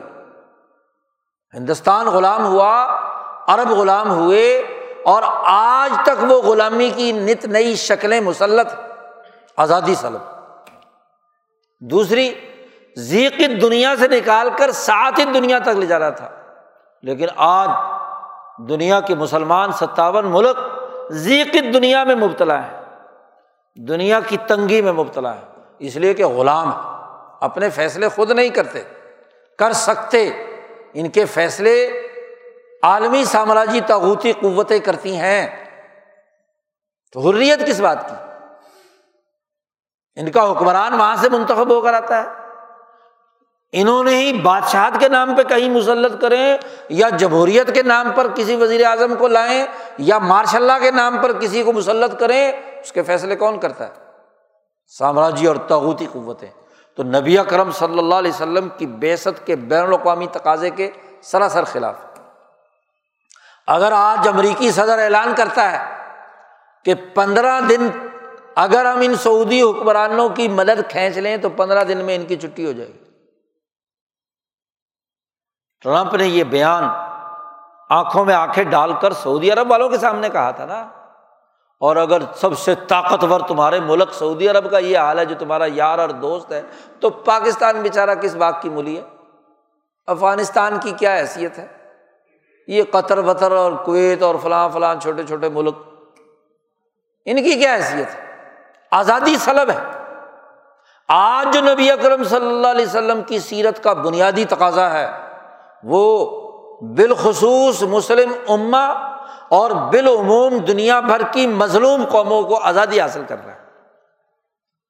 ہندوستان 1.55 2.07
غلام 2.07 2.47
ہوا، 2.47 3.01
عرب 3.47 3.69
غلام 3.69 4.11
ہوئے 4.11 4.59
اور 5.05 5.23
آج 5.45 5.93
تک 6.03 6.23
وہ 6.23 6.43
غلامی 6.43 6.91
کی 6.91 7.13
نت 7.13 7.45
نئی 7.45 7.77
شکلیں 7.77 8.21
مسلط، 8.21 8.67
آزادی 9.57 9.95
سلب۔ 9.95 10.21
دوسری، 11.81 12.35
ذیق 12.99 13.39
دنیا 13.39 13.95
سے 14.01 14.09
نکال 14.09 14.49
کر 14.59 14.73
سات 14.73 15.17
دنیا 15.17 15.59
تک 15.59 15.69
لے 15.69 15.87
جا 15.87 15.99
رہا 15.99 16.11
تھا۔ 16.11 16.31
لیکن 17.03 17.27
آج 17.37 17.69
دنیا 18.69 19.01
کے 19.01 19.15
مسلمان 19.15 19.73
ستاون 19.73 20.27
ملک 20.27 20.57
ذیق 21.13 21.55
دنیا 21.55 22.05
میں 22.05 22.15
مبتلا 22.15 22.63
ہے 22.63 22.81
دنیا 23.75 24.21
کی 24.21 24.37
تنگی 24.37 24.83
میں 24.83 24.93
مبتلا 24.93 25.35
ہے 25.35 25.41
اس 25.79 25.97
لیے 25.97 26.15
کہ 26.15 26.27
غلام 26.27 26.71
اپنے 27.41 27.71
فیصلے 27.71 28.09
خود 28.09 28.31
نہیں 28.31 28.49
کرتے، 28.49 28.83
کر 29.59 29.73
سکتے۔ 29.73 30.31
ان 30.95 31.09
کے 31.09 31.25
فیصلے 31.25 32.03
عالمی 32.83 33.25
سامراجی 33.25 33.81
تاغوتی 33.81 34.33
قوتیں 34.33 34.79
کرتی 34.79 35.17
ہیں۔ 35.17 35.65
تو 37.13 37.21
حریت 37.21 37.67
کس 37.67 37.81
بات 37.81 38.11
کی؟ 38.11 38.15
ان 40.17 40.31
کا 40.31 40.53
حکمران 40.53 40.95
وہاں 40.95 41.17
سے 41.17 41.29
منتخب 41.29 41.71
ہو 41.71 41.81
کر 41.81 41.95
آتا 41.95 42.23
ہے۔ 42.23 42.46
انہوں 43.79 44.05
نے 44.05 44.17
ہی 44.17 44.33
بادشاہت 44.33 45.01
کے 45.01 45.09
نام 45.09 45.35
پہ 45.35 45.43
کہیں 45.43 45.71
مسلط 45.71 46.21
کریں 46.21 46.57
یا 46.89 47.09
جمہوریت 47.09 47.75
کے 47.75 47.83
نام 47.83 48.11
پر 48.15 48.27
کسی 48.35 48.57
وزیر 48.57 48.85
اعظم 48.85 49.15
کو 49.15 49.29
لائیں 49.29 49.67
یا 49.99 50.19
مارشاء 50.19 50.59
اللہ 50.59 50.73
کے 50.81 50.91
نام 50.91 51.19
پر 51.23 51.33
کسی 51.33 51.63
کو 51.63 51.73
مسلط 51.73 52.21
کریں، 52.21 52.53
اس 52.83 52.93
کے 52.93 53.03
فیصلے 53.03 53.37
کون 53.37 53.61
کرتا 53.61 53.85
ہے؟ 53.85 53.93
سامراجی 54.99 55.47
اور 55.47 55.57
تاغوتی 55.57 56.07
قوتیں۔ 56.13 56.49
تو 56.97 57.03
نبی 57.03 57.37
کرم 57.49 57.71
صلی 57.71 57.99
اللہ 57.99 58.15
علیہ 58.15 58.31
وسلم 58.31 58.69
کی 58.79 58.87
بیست 58.87 59.47
کے 59.47 59.57
بین 59.57 59.83
الاقوامی 59.83 60.27
تقاضے 60.27 60.71
کے 60.71 60.91
سراسر 61.23 61.65
خلاف۔ 61.65 61.95
اگر 63.67 63.93
آج 63.93 64.29
امریکی 64.29 64.71
صدر 64.71 64.99
اعلان 64.99 65.35
کرتا 65.37 65.73
ہے 65.73 65.95
کہ 66.85 66.95
پندرہ 67.15 67.61
دن 67.61 67.89
اگر 68.55 68.85
ہم 68.85 68.99
ان 69.01 69.15
سعودی 69.15 69.63
حکمرانوں 69.63 70.29
کی 70.29 70.49
مدد 70.49 70.91
کھینچ 70.91 71.19
لیں 71.19 71.37
تو 71.37 71.49
پندرہ 71.49 71.85
دن 71.85 71.99
میں 71.99 72.17
ان 72.17 72.25
کی 72.25 72.37
چھٹی 72.37 72.67
ہو 72.67 72.73
جائے 72.73 72.89
گی۔ 72.89 73.06
ٹرمپ 75.87 76.15
نے 76.15 76.27
یہ 76.27 76.45
بیان 76.45 76.85
آنکھوں 77.91 78.25
میں 78.25 78.35
آنکھیں 78.35 78.65
ڈال 78.65 78.93
کر 79.01 79.13
سعودی 79.13 79.51
عرب 79.51 79.71
والوں 79.71 79.89
کے 79.89 79.99
سامنے 79.99 80.29
کہا 80.29 80.51
تھا 80.51 80.67
نا۔ 80.67 80.89
اور 81.81 81.97
اگر 81.97 82.23
سب 82.35 82.59
سے 82.59 82.75
طاقتور 82.75 83.41
تمہارے 83.41 83.81
ملک 83.81 84.15
سعودی 84.15 84.49
عرب 84.49 84.71
کا 84.71 84.79
یہ 84.79 84.99
حال 84.99 85.19
ہے 85.19 85.25
جو 85.25 85.35
تمہارا 85.39 85.65
یار 85.67 85.99
اور 85.99 86.09
دوست 86.09 86.53
ہے، 86.53 86.63
تو 87.01 87.11
پاکستان 87.11 87.81
بیچارہ 87.81 88.15
کس 88.15 88.35
باغ 88.35 88.53
کی 88.61 88.69
مولی 88.69 88.97
ہے؟ 88.97 89.03
افغانستان 90.07 90.79
کی 90.83 90.91
کیا 90.91 91.15
حیثیت 91.15 91.59
ہے؟ 91.59 91.67
یہ 92.67 92.83
قطر 92.91 93.19
وطر 93.19 93.53
اور 93.53 93.73
کویت 93.73 94.23
اور 94.23 94.35
فلاں 94.43 94.69
فلاں 94.69 94.95
چھوٹے 95.03 95.23
چھوٹے 95.23 95.49
ملک، 95.49 95.75
ان 97.25 97.37
کی 97.37 97.55
کیا 97.55 97.75
حیثیت 97.75 98.15
ہے؟ 98.15 98.21
آزادی 98.91 99.37
سلب 99.37 99.71
ہے۔ 99.71 99.85
آج 101.09 101.55
جو 101.55 101.61
نبی 101.61 101.91
اکرم 101.91 102.25
صلی 102.25 102.49
اللہ 102.49 102.67
علیہ 102.67 102.87
وسلم 102.87 103.23
کی 103.23 103.39
سیرت 103.39 103.85
کا 103.85 103.93
بنیادی 103.93 104.45
تقاضا 104.45 104.91
ہے۔ 104.91 105.26
وہ 105.83 106.41
بالخصوص 106.81 107.83
مسلم 107.83 108.33
اما 108.49 108.87
اور 109.49 109.71
بالعموم 109.71 110.59
دنیا 110.59 111.01
بھر 111.01 111.23
کی 111.33 111.47
مظلوم 111.47 112.05
قوموں 112.05 112.43
کو 112.43 112.59
آزادی 112.59 113.01
حاصل 113.01 113.23
کر 113.29 113.45
رہا 113.45 113.55
ہے۔ 113.55 113.61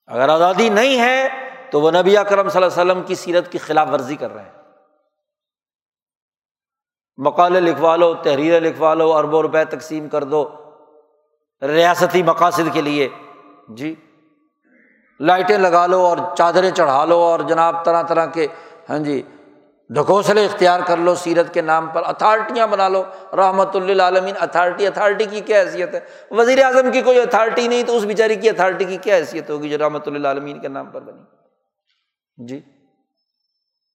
اگر 0.07 0.28
آزادی 0.28 0.68
نہیں 0.68 1.01
ہے 1.01 1.28
تو 1.70 1.80
وہ 1.80 1.91
نبی 1.91 2.16
اکرم 2.16 2.49
صلی 2.49 2.62
اللہ 2.62 2.80
علیہ 2.80 2.93
وسلم 2.93 3.03
کی 3.03 3.14
سیرت 3.14 3.53
کی 3.53 3.59
خلاف 3.59 3.89
ورزی 3.93 4.16
کر 4.16 4.34
رہے 4.34 4.43
ہیں۔ 4.43 4.53
مقالے 7.16 7.61
لکھوا 7.61 7.97
لو، 7.97 8.14
تحریریں 8.14 8.61
لکھوا 8.61 8.95
لو، 8.95 9.12
اربوں 9.12 9.43
روپے 9.43 9.64
تقسیم 9.64 10.09
کر 10.09 10.24
دو 10.24 10.49
ریاستی 11.62 12.22
مقاصد 12.22 12.68
کے 12.72 12.80
لیے۔ 12.80 13.09
جی 13.68 13.95
لائٹیں 15.20 15.59
لگا 15.59 15.87
لو 15.87 16.07
اور 16.07 16.16
چادریں 16.39 16.70
چڑھا 16.70 17.05
لو 17.05 17.18
اور 17.18 17.41
جناب 17.41 17.84
طرح 17.84 18.03
طرح 18.03 18.26
کے۔ 18.26 18.47
ہاں 18.91 18.99
جی 18.99 19.22
ڈھکوسلے 19.91 20.45
اختیار 20.45 20.80
کر 20.87 20.97
لو، 20.97 21.14
سیرت 21.14 21.55
کے 21.55 21.62
نام 21.62 21.87
پر 21.87 22.03
اتھارٹیاں 22.07 22.66
بنا 22.66 22.89
لو۔ 22.89 23.03
رحمۃ 23.37 23.74
اللہ 23.74 24.03
عالمین 24.03 24.34
اتھارٹی 24.41 24.87
اتھارٹی 24.87 25.24
کی 25.24 25.41
کیا 25.41 25.61
حیثیت 25.61 25.95
ہے؟ 25.95 26.01
وزیر 26.30 26.64
اعظم 26.64 26.91
کی 26.91 27.01
کوئی 27.01 27.20
اتھارٹی 27.20 27.68
نہیں 27.68 27.82
تو 27.82 27.97
اس 27.97 28.05
بیچاری 28.05 28.37
کی 28.37 28.49
اتھارٹی 28.49 28.84
کی 28.84 28.97
کیا 28.97 29.16
حیثیت 29.16 29.51
ہوگی 29.51 29.68
جو 29.68 29.78
رحمۃ 29.78 30.07
اللہ 30.07 30.28
عالمین 30.28 30.61
کے 30.61 30.68
نام 30.68 30.91
پر 30.91 31.01
بنی؟ 31.01 31.22
جی۔ 32.47 32.61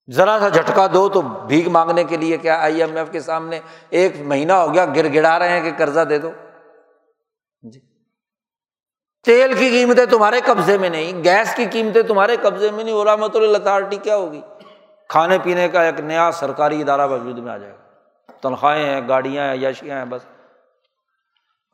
ذرا 0.08 0.38
سا 0.40 0.48
جھٹکا 0.48 0.86
دو 0.94 1.08
تو 1.08 1.20
بھیک 1.22 1.68
مانگنے 1.68 2.04
کے 2.04 2.16
لیے 2.16 2.36
کیا 2.36 2.56
آئی 2.60 2.82
ایم 2.82 2.96
ایف 2.96 3.10
کے 3.10 3.20
سامنے 3.20 3.60
ایک 3.90 4.12
مہینہ 4.20 4.52
ہو 4.52 4.74
گیا 4.74 4.84
گر 4.96 5.12
گڑا 5.14 5.38
رہے 5.38 5.48
ہیں 5.48 5.60
کہ 5.60 5.70
قرضہ 5.78 6.00
دے 6.00 6.18
دو؟ 6.18 6.30
جی۔ 7.62 7.80
تیل 9.24 9.52
کی 9.52 9.70
قیمتیں 9.70 10.06
تمہارے 10.06 10.40
قبضے 10.44 10.78
میں 10.78 10.88
نہیں، 10.88 11.24
گیس 11.24 11.54
کی 11.54 11.64
قیمتیں 11.70 12.02
تمہارے 12.02 12.36
قبضے 12.42 12.70
میں 12.70 12.84
نہیں، 12.84 12.94
وہ 12.94 13.04
رحمۃ 13.04 13.34
اللہ 13.34 13.56
اتھارٹی 13.56 13.96
کیا 13.96 14.16
ہوگی؟ 14.16 14.40
کھانے 15.12 15.38
پینے 15.42 15.68
کا 15.68 15.82
ایک 15.82 16.00
نیا 16.00 16.32
سرکاری 16.32 16.80
ادارہ 16.80 17.06
وجود 17.06 17.38
میں 17.38 17.52
آ 17.52 17.56
جائے 17.56 17.72
گا۔ 17.72 18.32
تنخواہیں 18.42 18.84
ہیں، 18.84 19.08
گاڑیاں 19.08 19.44
ہیں 19.44 19.54
یشیاں 19.54 19.98
ہیں، 19.98 20.04
بس۔ 20.04 20.22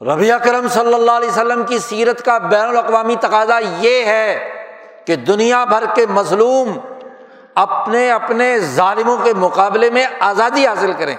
ربیہ 0.01 0.35
کرم 0.35 0.69
صلی 0.69 0.95
اللہ 0.95 1.11
علیہ 1.11 1.29
وسلم 1.29 1.63
کی 1.63 1.79
سیرت 1.79 2.25
کا 2.25 2.39
بین 2.39 2.69
الاقوامی 2.69 3.17
تقاضا 3.17 3.59
یہ 3.59 4.05
ہے 4.05 4.55
کہ 5.07 5.17
دنیا 5.17 5.65
بھر 5.65 5.85
کے 5.95 6.07
مظلوم 6.07 6.79
اپنے 7.55 8.11
اپنے 8.11 8.59
ظالموں 8.59 9.17
کے 9.17 9.35
مقابلے 9.35 9.91
میں 9.91 10.07
آزادی 10.21 10.67
حاصل 10.67 10.93
کریں۔ 10.93 11.17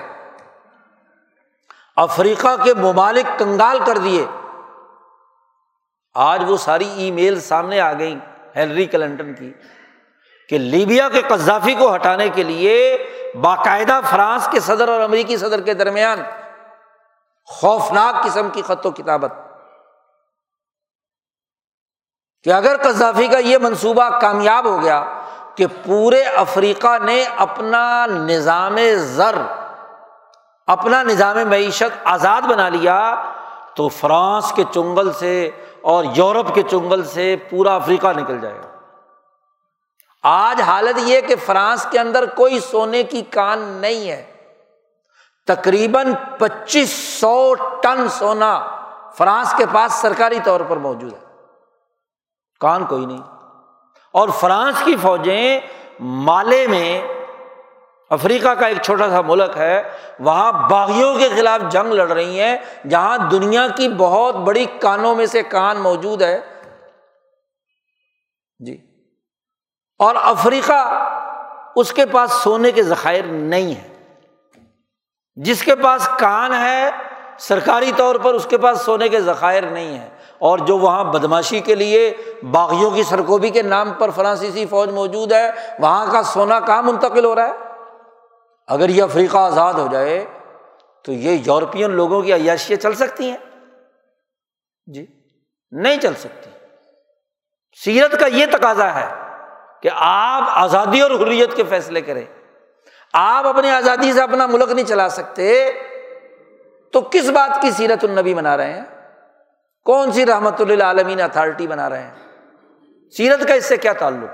افریقہ 1.96 2.64
کے 2.64 2.74
ممالک 2.74 3.40
کنگال 3.40 3.80
کر 3.86 3.98
دیے۔ 3.98 4.26
آج 6.14 6.44
وہ 6.48 6.58
ساری 6.58 6.90
ای 6.96 7.12
میل 7.12 7.40
سامنے 7.40 7.80
آ 7.80 7.94
گئی 7.94 8.20
ہیلری 8.56 8.86
کلنٹن 8.86 9.34
کی۔ 9.34 9.54
کہ 10.50 10.58
لیبیا 10.58 11.10
کے 11.10 11.22
قذافی 11.28 11.76
کو 11.76 11.96
ہٹانے 11.96 12.30
کے 12.30 12.44
لیے 12.44 12.98
باقاعدہ 13.42 14.00
فرانس 14.10 14.48
کے 14.52 14.60
صدر 14.60 14.88
اور 14.88 15.02
امریکی 15.02 15.38
صدر 15.38 15.62
کے 15.62 15.74
درمیان 15.74 16.24
خوفناک 17.46 18.24
قسم 18.24 18.50
کی 18.50 18.62
خط 18.62 18.86
و 18.86 18.92
کتابت 18.92 19.32
کہ 22.44 22.54
اگر 22.54 22.78
قذافی 22.78 23.28
کا 23.28 23.38
یہ 23.38 23.58
منصوبہ 23.58 24.20
کامیاب 24.20 24.66
ہو 24.66 24.82
گیا 24.82 25.04
کہ 25.56 25.68
پورے 25.86 26.24
افریقہ 26.24 26.98
نے 27.04 27.26
اپنا 27.38 28.06
نظام 28.06 28.78
زر، 28.96 29.36
اپنا 30.68 31.04
نظام 31.04 31.38
معیشت 31.50 31.98
آزاد 32.04 32.42
بنا 32.42 32.70
لیا، 32.70 33.24
تو 33.76 33.88
فرانس 33.88 34.54
کے 34.56 34.64
چنگل 34.74 35.14
سے 35.14 35.52
اور 35.82 36.06
یورپ 36.16 36.56
کے 36.56 36.62
چنگل 36.62 37.04
سے 37.04 37.36
پورا 37.50 37.76
افریقہ 37.76 38.08
نکل 38.08 38.40
جائے 38.40 38.58
گا۔ 38.58 38.69
آج 40.24 40.62
حالت 40.62 41.00
یہ 41.04 41.22
کہ 41.22 41.36
فرانس 41.46 41.88
کے 41.92 42.00
اندر 42.00 42.26
کوئی 42.26 42.60
سونے 42.60 43.04
کی 43.04 43.22
کان 43.22 43.60
نہیں 43.60 44.12
ہے۔ 44.12 44.32
تقریباً 45.48 46.14
پچیس 46.38 46.90
سو 46.90 47.54
ٹن 47.82 48.10
سونا 48.10 48.66
فرانس 49.18 49.54
کے 49.58 49.66
پاس 49.74 49.94
سرکاری 49.94 50.40
طور 50.44 50.60
پر 50.60 50.78
موجود 50.78 51.14
ہے۔ 51.14 51.20
کان 52.60 52.86
کوئی 52.86 53.06
نہیں۔ 53.06 53.22
اور 54.12 54.30
فرانس 54.30 54.76
کی 54.86 54.96
فوجیں 55.02 55.60
مالے 56.00 56.68
میں 56.68 57.02
افریقہ 58.10 58.50
کا 58.50 58.68
ایک 58.68 58.82
چھوٹا 58.82 59.10
سا 59.10 59.22
ملک 59.22 59.58
ہے، 59.58 59.84
وہاں 60.20 60.70
باغیوں 60.70 61.16
کے 61.16 61.30
خلاف 61.30 61.72
جنگ 61.72 61.94
لڑ 61.94 62.08
رہی 62.08 62.42
ہیں، 62.42 62.58
جہاں 62.90 63.18
دنیا 63.18 63.68
کی 63.68 63.90
بہت 63.90 64.36
بڑی 64.36 64.66
کانوں 64.66 65.16
میں 65.16 65.26
سے 65.26 65.44
کان 65.44 65.78
موجود 65.78 66.22
ہے۔ 66.22 66.42
جی۔ 68.60 68.89
اور 70.00 70.16
افریقہ 70.22 71.10
اس 71.76 71.94
کے 71.94 72.06
پاس 72.06 72.32
سونے 72.32 72.72
کے 72.72 72.84
ذخائر 72.84 73.24
نہیں 73.26 73.76
ہے 73.76 73.88
جس 75.36 75.64
کے 75.64 75.76
پاس 75.76 76.10
کان 76.20 76.54
ہے، 76.54 76.90
سرکاری 77.40 77.92
طور 77.96 78.16
پر 78.16 78.34
اس 78.34 78.48
کے 78.50 78.58
پاس 78.58 78.82
سونے 78.82 79.10
کے 79.10 79.22
ذخائر 79.22 79.64
نہیں 79.64 80.00
ہے 80.00 80.10
اور 80.40 80.60
جو 80.60 80.78
وہاں 80.78 81.04
بدماشی 81.04 81.60
کے 81.60 81.76
لیے 81.76 82.14
باغیوں 82.52 82.92
کی 82.92 83.04
سرکوبی 83.04 83.50
کے 83.50 83.62
نام 83.62 83.94
پر 83.94 84.10
فرانسیسی 84.10 84.66
فوج 84.66 84.90
موجود 84.90 85.32
ہے، 85.32 85.52
وہاں 85.80 86.06
کا 86.12 86.24
سونا 86.24 86.60
کہاں 86.60 86.84
منتقل 86.84 87.26
ہو 87.26 87.36
رہا 87.36 87.48
ہے؟ 87.48 87.54
اگر 88.68 88.90
یہ 88.90 89.04
افریقہ 89.04 89.38
آزاد 89.38 89.74
ہو 89.74 89.88
جائے 89.92 90.26
تو 91.06 91.12
یہ 91.12 91.32
یورپین 91.46 91.92
لوگوں 91.92 92.22
کی 92.22 92.34
عیاشیاں 92.34 92.82
چل 92.82 92.94
سکتی 92.94 93.30
ہیں۔ 93.30 93.38
جی 94.86 95.06
نہیں 95.72 95.98
چل 95.98 96.16
سکتی۔ 96.16 96.50
سیرت 97.84 98.20
کا 98.20 98.26
یہ 98.26 98.46
تقاضا 98.52 98.96
ہے 98.96 99.29
کہ 99.82 99.90
آپ 99.96 100.44
آزادی 100.48 101.02
اور 101.02 101.12
حریت 101.12 101.56
کے 101.56 101.64
فیصلے 101.70 102.02
کریں۔ 102.02 102.26
آپ 103.14 103.48
اپنی 103.48 103.70
آزادی 103.70 104.14
سے 104.14 104.22
اپنا 104.22 104.46
ملک 104.46 104.72
نہیں 104.72 104.86
چلا 104.86 105.10
سکتے۔ 105.10 105.72
تو 106.94 107.02
کس 107.02 107.30
بات 107.30 107.62
کی 107.62 107.72
سیرت 107.72 108.04
النبی 108.04 108.34
بنا 108.34 108.58
رہے 108.58 108.74
ہیں؟ 108.74 108.86
کون 109.86 110.12
سی 110.12 110.26
رحمت 110.26 110.62
اللہ 110.62 110.84
عالمین 110.84 111.22
اتھارٹی 111.22 111.68
بنا 111.68 111.90
رہے 111.90 112.04
ہیں؟ 112.04 112.16
سیرت 113.18 113.48
کا 113.48 113.54
اس 113.54 113.66
سے 113.66 113.78
کیا 113.78 113.94
تعلق؟ 113.94 114.30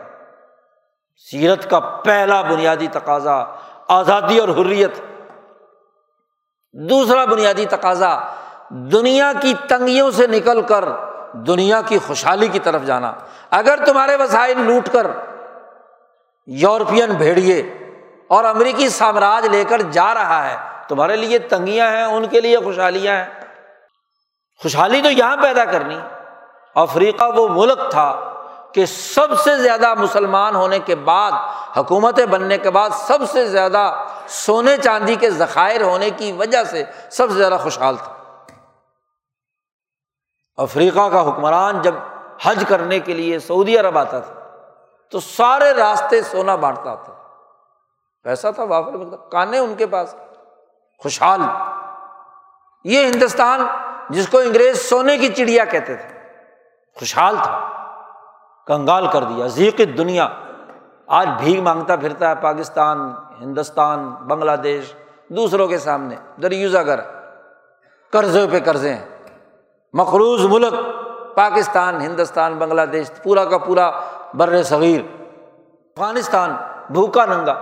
سیرت 1.31 1.69
کا 1.69 1.79
پہلا 1.79 2.41
بنیادی 2.41 2.87
تقاضا 2.91 3.45
آزادی 3.87 4.39
اور 4.39 4.49
حریت۔ 4.49 4.91
دوسرا 6.73 7.25
بنیادی 7.25 7.65
تقاضا 7.65 8.19
دنیا 8.69 9.33
کی 9.41 9.53
تنگیوں 9.67 10.11
سے 10.11 10.27
نکل 10.27 10.61
کر 10.61 10.85
دنیا 11.33 11.81
کی 11.81 11.97
خوشحالی 11.97 12.47
کی 12.47 12.59
طرف 12.59 12.83
جانا۔ 12.83 13.13
اگر 13.51 13.79
تمہارے 13.85 14.15
وسائل 14.15 14.59
لوٹ 14.59 14.89
کر 14.91 15.07
یورپین 16.47 17.13
بھیڑیے 17.13 17.77
اور 18.27 18.43
امریکی 18.43 18.89
سامراج 18.89 19.45
لے 19.45 19.63
کر 19.63 19.81
جا 19.81 20.13
رہا 20.13 20.49
ہے۔ 20.49 20.57
تمہارے 20.87 21.15
لیے 21.15 21.39
تنگیاں 21.39 21.91
ہیں، 21.91 22.03
ان 22.03 22.27
کے 22.27 22.41
لیے 22.41 22.57
خوشحالیاں 22.57 23.15
ہیں۔ 23.15 23.25
خوشحالی 24.63 25.01
تو 25.01 25.11
یہاں 25.11 25.37
پیدا 25.37 25.65
کرنی۔ 25.65 25.99
افریقہ 26.75 27.23
وہ 27.35 27.47
ملک 27.47 27.91
تھا 27.91 28.33
کہ 28.73 28.85
سب 28.85 29.39
سے 29.39 29.57
زیادہ 29.57 29.93
مسلمان 29.93 30.55
ہونے 30.55 30.79
کے 30.79 30.95
بعد، 30.95 31.31
حکومتیں 31.77 32.25
بننے 32.25 32.57
کے 32.57 32.69
بعد 32.69 32.89
سب 32.89 33.19
سے 33.31 33.45
زیادہ 33.45 34.05
سونے 34.27 34.77
چاندی 34.77 35.15
کے 35.15 35.29
ذخائر 35.29 35.81
ہونے 35.81 36.09
کی 36.09 36.31
وجہ 36.31 36.63
سے 36.63 36.83
سب 37.11 37.27
سے 37.29 37.35
زیادہ 37.35 37.57
خوشحال 37.63 37.95
تھا۔ 37.95 38.13
افریقہ 40.55 41.09
کا 41.09 41.21
حکمران 41.21 41.81
جب 41.81 41.95
حج 42.43 42.63
کرنے 42.67 42.99
کے 42.99 43.13
لیے 43.13 43.39
سعودی 43.39 43.77
عرب 43.77 43.97
آتا 43.97 44.19
تھا 44.19 44.44
تو 45.11 45.19
سارے 45.19 45.73
راستے 45.73 46.21
سونا 46.21 46.55
بانٹتا 46.55 46.95
تھا۔ 46.95 47.13
پیسہ 48.23 48.47
تھا 48.55 48.63
وافر 48.63 49.15
کانے 49.31 49.57
ان 49.57 49.75
کے 49.75 49.87
پاس۔ 49.87 50.15
خوشحال۔ 50.97 51.39
یہ 52.83 53.05
ہندوستان 53.05 53.67
جس 54.09 54.27
کو 54.27 54.37
انگریز 54.39 54.89
سونے 54.89 55.17
کی 55.17 55.27
چڑیا 55.27 55.65
کہتے 55.65 55.95
تھے۔ 55.95 56.19
خوشحال 56.99 57.35
تھا۔ 57.43 57.69
کنگال 58.67 59.07
کر 59.07 59.23
دیا۔ 59.23 59.47
ذیق 59.47 59.77
دنیا 59.97 60.27
آج 61.07 61.29
بھیگ 61.39 61.61
مانگتا 61.61 61.95
پھرتا 61.95 62.29
ہے 62.29 62.35
پاکستان، 62.35 63.13
ہندوستان، 63.41 64.09
بنگلہ 64.09 64.51
دیش۔ 64.51 64.93
دوسروں 65.29 65.67
کے 65.67 65.77
سامنے۔ 65.77 66.15
دریوزہ 66.41 66.77
گر 66.77 66.99
قرضے 68.11 68.47
پہ 68.51 68.59
قرضے۔ 68.59 68.93
ہیں 68.93 69.05
مقروض 69.93 70.45
ملک۔ 70.45 70.73
پاکستان، 71.35 72.01
ہندوستان، 72.01 72.57
بنگلہ 72.57 72.81
دیش، 72.91 73.09
پورا 73.23 73.45
کا 73.45 73.57
پورا 73.57 73.89
بر 74.33 74.61
صغیر، 74.63 75.01
افغانستان، 75.97 76.55
بھوکا 76.89 77.25
ننگا۔ 77.25 77.55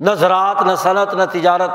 نہ 0.00 0.10
زراعت، 0.10 0.62
نہ 0.62 0.74
صنعت، 0.74 1.14
نہ 1.14 1.22
تجارت، 1.32 1.70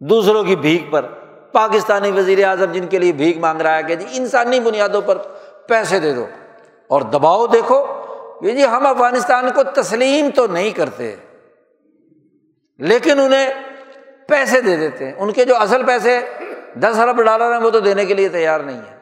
دوسروں 0.00 0.44
کی 0.44 0.56
بھیک 0.56 0.90
پر۔ 0.90 1.06
پاکستانی 1.52 2.10
وزیر 2.10 2.44
اعظم 2.44 2.72
جن 2.72 2.86
کے 2.86 2.98
لیے 2.98 3.12
بھیک 3.12 3.38
مانگ 3.38 3.60
رہا 3.60 3.76
ہے 3.76 3.82
کہ 3.82 3.94
جی 3.94 4.06
انسانی 4.12 4.60
بنیادوں 4.60 5.00
پر 5.00 5.18
پیسے 5.66 6.00
دے 6.00 6.12
دو 6.12 6.26
اور 6.90 7.02
دباؤ 7.02 7.46
دیکھو 7.46 7.84
یہ 8.42 8.52
جی 8.52 8.64
ہم 8.64 8.86
افغانستان 8.86 9.50
کو 9.54 9.62
تسلیم 9.74 10.28
تو 10.34 10.46
نہیں 10.46 10.70
کرتے، 10.70 11.14
لیکن 12.80 13.20
انہیں 13.20 13.48
پیسے 14.28 14.60
دے 14.60 14.76
دیتے 14.76 15.06
ہیں۔ 15.06 15.12
ان 15.14 15.32
کے 15.32 15.44
جو 15.44 15.56
اصل 15.56 15.84
پیسے 15.86 16.20
دس 16.82 16.98
ارب 16.98 17.22
ڈالر 17.22 17.52
ہیں 17.52 17.60
وہ 17.60 17.70
تو 17.70 17.80
دینے 17.80 18.04
کے 18.04 18.14
لیے 18.14 18.28
تیار 18.28 18.60
نہیں 18.60 18.80
ہے۔ 18.80 18.96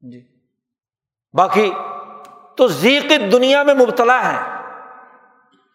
جی۔ 0.00 0.20
باقی 1.32 1.72
تو 2.56 2.68
ذیق 2.68 3.32
دنیا 3.32 3.62
میں 3.62 3.74
مبتلا 3.74 4.32
ہے 4.32 4.54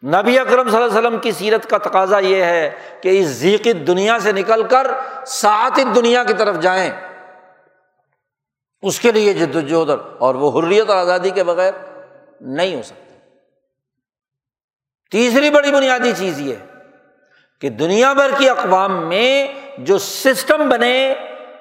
نبی 0.03 0.39
اکرم 0.39 0.69
صلی 0.69 0.81
اللہ 0.81 0.97
علیہ 0.97 1.07
وسلم 1.07 1.19
کی 1.19 1.31
سیرت 1.31 1.69
کا 1.69 1.77
تقاضا 1.77 2.19
یہ 2.19 2.43
ہے 2.43 2.71
کہ 3.01 3.19
اس 3.19 3.27
ذیق 3.27 3.67
دنیا 3.87 4.19
سے 4.19 4.31
نکل 4.31 4.63
کر 4.63 4.87
سات 5.27 5.79
دنیا 5.95 6.23
کی 6.23 6.33
طرف 6.33 6.59
جائیں۔ 6.59 6.91
اس 8.81 8.99
کے 8.99 9.11
لیے 9.11 9.33
جد 9.33 9.55
وجہد 9.55 9.89
اور 10.19 10.35
وہ 10.35 10.61
حریت 10.61 10.89
اور 10.89 10.97
آزادی 10.97 11.29
کے 11.29 11.43
بغیر 11.43 11.73
نہیں 12.41 12.75
ہو 12.75 12.81
سکتا 12.81 13.15
تیسری 15.11 15.49
بڑی 15.49 15.71
بنیادی 15.71 16.11
چیز 16.17 16.39
یہ 16.39 16.55
کہ 17.61 17.69
دنیا 17.69 18.13
بھر 18.13 18.31
کی 18.37 18.49
اقوام 18.49 18.91
میں 18.91 19.47
جو 19.77 19.97
سسٹم 19.97 20.69
بنے 20.69 21.15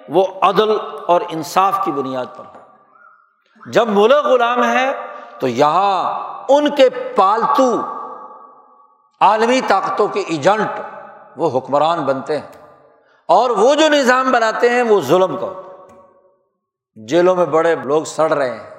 وہ 0.08 0.26
عدل 0.42 0.76
اور 1.06 1.20
انصاف 1.28 1.84
کی 1.84 1.92
بنیاد 1.92 2.24
پر 2.36 2.44
ہو۔ 2.44 2.58
جب 3.70 3.88
ملک 3.88 4.26
غلام 4.26 4.64
ہے 4.64 4.92
تو 5.38 5.48
یہاں 5.48 6.20
ان 6.48 6.74
کے 6.74 6.88
پالتو 7.16 7.80
عالمی 9.20 9.60
طاقتوں 9.68 10.08
کے 10.08 10.20
ایجنٹ 10.20 10.80
وہ 11.36 11.58
حکمران 11.58 12.04
بنتے 12.04 12.38
ہیں 12.38 12.46
اور 13.28 13.50
وہ 13.50 13.74
جو 13.74 13.88
نظام 13.88 14.32
بناتے 14.32 14.68
ہیں 14.68 14.82
وہ 14.82 15.00
ظلم 15.00 15.36
کا 15.36 15.62
جیلوں 16.96 17.36
میں 17.36 17.46
بڑے 17.46 17.74
لوگ 17.74 18.04
سڑ 18.04 18.32
رہے 18.32 18.50
ہیں۔ 18.50 18.70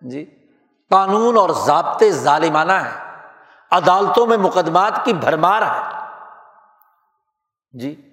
جی 0.00 0.24
قانون 0.90 1.36
اور 1.36 1.50
ضابطے 1.50 2.10
ظالمانہ 2.10 2.72
ہیں۔ 2.72 3.16
عدالتوں 3.70 4.26
میں 4.26 4.36
مقدمات 4.36 5.04
کی 5.04 5.12
بھرمار 5.12 5.62
ہے۔ 5.62 6.03
جی 7.74 8.12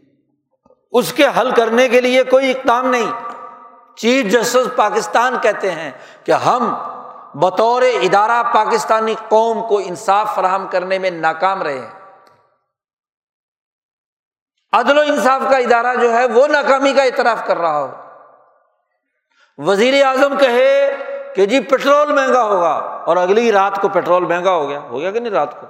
اس 0.92 1.14
کے 1.14 1.28
حل 1.40 1.52
کرنے 1.52 1.90
کے 1.90 2.02
لیے 2.02 2.24
کوئی 2.24 2.52
اقدام 2.52 2.88
نہیں۔ 2.88 3.12
چیف 3.96 4.32
جسٹس 4.32 4.76
پاکستان 4.76 5.36
کہتے 5.42 5.72
ہیں 5.72 5.92
کہ 6.24 6.32
ہم 6.32 6.76
بطور 7.40 7.82
ادارہ 7.82 8.44
پاکستانی 8.54 9.16
قوم 9.30 9.68
کو 9.68 9.78
انصاف 9.78 10.36
فراہم 10.36 10.68
کرنے 10.68 11.00
میں 11.00 11.12
ناکام 11.12 11.62
رہے 11.62 11.80
ہیں۔ 11.80 11.90
عدل 14.72 14.98
و 14.98 15.02
انصاف 15.02 15.42
کا 15.52 15.58
ادارہ 15.58 15.96
جو 15.96 16.14
ہے 16.14 16.26
وہ 16.26 16.48
ناکامی 16.48 16.94
کا 16.94 17.04
اعتراف 17.04 17.46
کر 17.46 17.58
رہا 17.58 17.80
ہو۔ 17.80 17.92
وزیر 19.58 20.06
اعظم 20.06 20.38
کہے 20.38 20.96
کہ 21.36 21.46
جی 21.46 21.60
پیٹرول 21.60 22.14
مہنگا 22.14 22.44
ہوگا 22.44 23.04
اور 23.06 23.18
اگلی 23.18 23.52
رات 23.52 23.82
کو 23.82 23.90
پیٹرول 23.90 24.26
مہنگا 24.26 24.52
ہو 24.52 24.70
گیا 24.70 24.80
ہو 24.80 25.00
گیا 25.00 25.12
کہ 25.12 25.20
نہیں 25.20 25.34
رات 25.34 25.62
کو؟ 25.62 25.68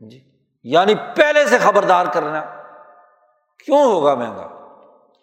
جی۔ 0.00 0.35
یعنی 0.68 0.94
پہلے 0.94 1.46
سے 1.46 1.58
خبردار 1.58 2.06
کرنا۔ 2.06 2.40
کیوں 3.64 3.84
ہوگا 3.84 4.14
مہنگا؟ 4.14 4.48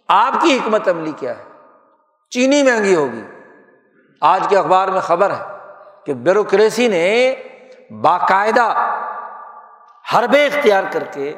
آپ 0.07 0.41
کی 0.41 0.57
حکمت 0.57 0.89
عملی 0.89 1.11
کیا 1.17 1.37
ہے؟ 1.37 1.43
چینی 2.29 2.63
مہنگی 2.63 2.95
ہوگی۔ 2.95 3.23
آج 4.21 4.47
کے 4.49 4.57
اخبار 4.57 4.87
میں 4.87 5.01
خبر 5.01 5.29
ہے 5.29 5.43
کہ 6.05 6.13
بیوروکریسی 6.13 6.87
نے 6.87 7.35
باقاعدہ 8.01 8.97
حربے 10.13 10.45
اختیار 10.45 10.83
کر 10.91 11.03
کے 11.03 11.33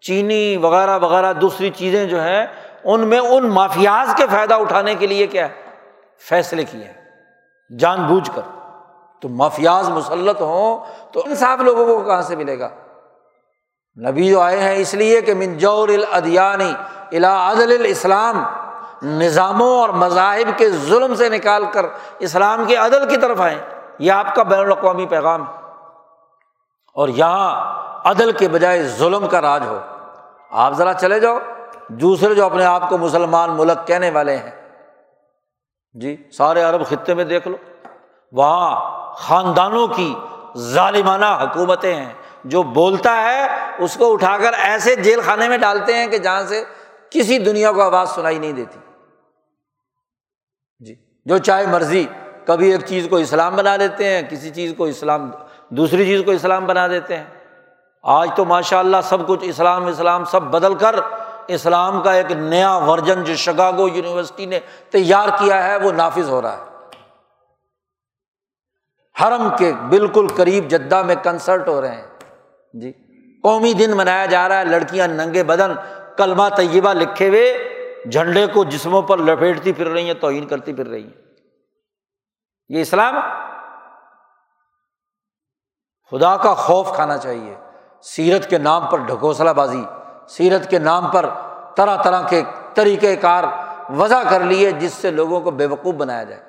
چینی 0.00 0.56
وغیرہ 0.56 0.98
وغیرہ 0.98 1.32
دوسری 1.32 1.70
چیزیں 1.70 2.06
جو 2.06 2.20
ہیں، 2.20 2.46
ان 2.84 3.08
میں 3.08 3.18
ان 3.18 3.48
مافیاز 3.48 4.14
کے 4.16 4.26
فائدہ 4.30 4.54
اٹھانے 4.54 4.94
کے 4.94 5.06
لیے 5.06 5.26
کیا 5.26 5.48
ہے؟ 5.48 5.54
فیصلے 6.28 6.64
کیے 6.64 6.84
ہیں۔ 6.84 7.04
جان 7.78 8.06
بوجھ 8.06 8.30
کر۔ 8.34 8.42
تو 9.20 9.28
مافیاز 9.28 9.88
مسلط 9.88 10.40
ہوں 10.40 10.84
تو 11.12 11.22
انصاف 11.26 11.58
لوگوں 11.58 11.86
کو 11.86 12.04
کہاں 12.04 12.22
سے 12.22 12.36
ملے 12.36 12.58
گا؟ 12.58 12.68
نبی 13.96 14.28
جو 14.28 14.40
آئے 14.40 14.60
ہیں 14.60 14.74
اس 14.74 14.94
لیے 14.94 15.20
کہ 15.20 15.34
منجور 15.34 15.88
الادیانی 15.88 16.74
الا 17.12 17.52
عدل 17.52 17.72
الاسلام، 17.72 18.42
نظاموں 19.02 19.80
اور 19.80 19.88
مذاہب 19.88 20.58
کے 20.58 20.70
ظلم 20.70 21.14
سے 21.14 21.28
نکال 21.28 21.64
کر 21.72 21.86
اسلام 22.18 22.64
کے 22.64 22.76
عدل 22.76 23.08
کی 23.08 23.16
طرف 23.16 23.40
آئیں۔ 23.40 23.58
یہ 23.98 24.12
آپ 24.12 24.34
کا 24.34 24.42
بین 24.42 24.60
الاقوامی 24.60 25.06
پیغام 25.06 25.42
ہے۔ 25.42 25.52
اور 26.94 27.08
یہاں 27.08 27.74
عدل 28.04 28.32
کے 28.32 28.48
بجائے 28.48 28.82
ظلم 28.82 29.28
کا 29.28 29.40
راج 29.40 29.62
ہو۔ 29.66 29.78
آپ 30.50 30.72
ذرا 30.72 30.94
چلے 30.94 31.20
جاؤ۔ 31.20 31.38
دوسرے 31.88 32.34
جو 32.34 32.44
اپنے 32.44 32.64
آپ 32.64 32.88
کو 32.88 32.98
مسلمان 32.98 33.50
ملک 33.50 33.86
کہنے 33.86 34.10
والے 34.10 34.36
ہیں۔ 34.36 34.50
جی 35.92 36.16
سارے 36.32 36.62
عرب 36.62 36.86
خطے 36.86 37.14
میں 37.14 37.24
دیکھ 37.24 37.48
لو۔ 37.48 37.56
وہاں 38.32 38.80
خاندانوں 39.14 39.88
کی 39.88 40.14
ظالمانہ 40.58 41.38
حکومتیں 41.42 41.94
ہیں۔ 41.94 42.12
جو 42.46 42.62
بولتا 42.62 43.22
ہے 43.22 43.46
اس 43.78 43.94
کو 43.94 44.12
اٹھا 44.12 44.38
کر 44.38 44.52
ایسے 44.52 44.96
جیل 44.96 45.20
خانے 45.20 45.48
میں 45.48 45.58
ڈالتے 45.58 45.94
ہیں 45.94 46.06
کہ 46.06 46.18
جہاں 46.18 46.42
سے 46.44 46.64
کسی 47.10 47.38
دنیا 47.38 47.72
کو 47.72 47.82
آواز 47.82 48.10
سنائی 48.10 48.38
نہیں 48.38 48.52
دیتی۔ 48.52 48.78
جی 50.78 50.94
جو 51.24 51.38
چاہے 51.38 51.66
مرضی 51.66 52.06
کبھی 52.46 52.72
ایک 52.72 52.86
چیز 52.86 53.06
کو 53.10 53.16
اسلام 53.16 53.56
بنا 53.56 53.76
دیتے 53.76 54.08
ہیں، 54.08 54.22
کسی 54.30 54.50
چیز 54.50 54.74
کو 54.76 54.84
اسلام، 54.84 55.30
دوسری 55.68 56.06
چیز 56.06 56.22
کو 56.24 56.30
اسلام 56.30 56.66
بنا 56.66 56.88
دیتے 56.88 57.16
ہیں۔ 57.16 57.24
آج 58.02 58.30
تو 58.36 58.44
ماشاء 58.44 58.78
اللہ 58.78 58.96
سب 59.04 59.26
کچھ 59.26 59.40
اسلام 59.42 59.86
اسلام 59.86 60.24
سب 60.24 60.42
بدل 60.42 60.74
کر 60.74 60.94
اسلام 61.46 62.02
کا 62.02 62.12
ایک 62.12 62.32
نیا 62.32 62.76
ورژن 62.76 63.24
جو 63.24 63.36
شگاگو 63.36 63.88
یونیورسٹی 63.88 64.46
نے 64.46 64.60
تیار 64.90 65.28
کیا 65.28 65.64
ہے، 65.64 65.76
وہ 65.76 65.92
نافذ 65.92 66.28
ہو 66.28 66.42
رہا 66.42 66.56
ہے۔ 66.56 66.62
حرم 69.22 69.48
کے 69.58 69.72
بالکل 69.88 70.26
قریب 70.36 70.68
جدہ 70.68 71.02
میں 71.02 71.14
کنسرٹ 71.22 71.68
ہو 71.68 71.80
رہے 71.80 71.94
ہیں۔ 71.94 72.15
جی۔ 72.72 72.92
قومی 73.42 73.72
دن 73.72 73.96
منایا 73.96 74.26
جا 74.26 74.48
رہا 74.48 74.58
ہے، 74.58 74.64
لڑکیاں 74.64 75.08
ننگے 75.08 75.44
بدن، 75.44 75.72
کلمہ 76.16 76.42
طیبہ 76.56 76.92
لکھے 76.92 77.28
ہوئے، 77.28 77.72
جھنڈے 78.12 78.46
کو 78.46 78.64
جسموں 78.64 79.02
پر 79.02 79.18
لپیٹتی 79.18 79.72
پھر 79.72 79.88
رہی 79.88 80.06
ہیں، 80.06 80.14
توہین 80.14 80.46
کرتی 80.46 80.72
پھر 80.72 80.86
رہی 80.86 81.04
ہیں۔ 81.04 81.22
یہ 82.68 82.80
اسلام 82.80 83.14
خدا 86.10 86.36
کا 86.36 86.54
خوف 86.54 86.92
کھانا 86.92 87.18
چاہیے۔ 87.18 87.54
سیرت 88.02 88.50
کے 88.50 88.58
نام 88.58 88.86
پر 88.90 88.98
ڈھکوسلا 88.98 89.52
بازی، 89.52 89.84
سیرت 90.28 90.70
کے 90.70 90.78
نام 90.78 91.10
پر 91.10 91.28
طرح 91.76 92.02
طرح 92.02 92.28
کے 92.28 92.42
طریقۂ 92.74 93.06
کار 93.20 93.44
وضع 93.96 94.22
کر 94.30 94.40
لیے، 94.40 94.70
جس 94.70 94.92
سے 94.92 95.10
لوگوں 95.10 95.40
کو 95.40 95.50
بے 95.50 95.66
وقوف 95.66 95.94
بنایا 95.94 96.24
جائے۔ 96.24 96.42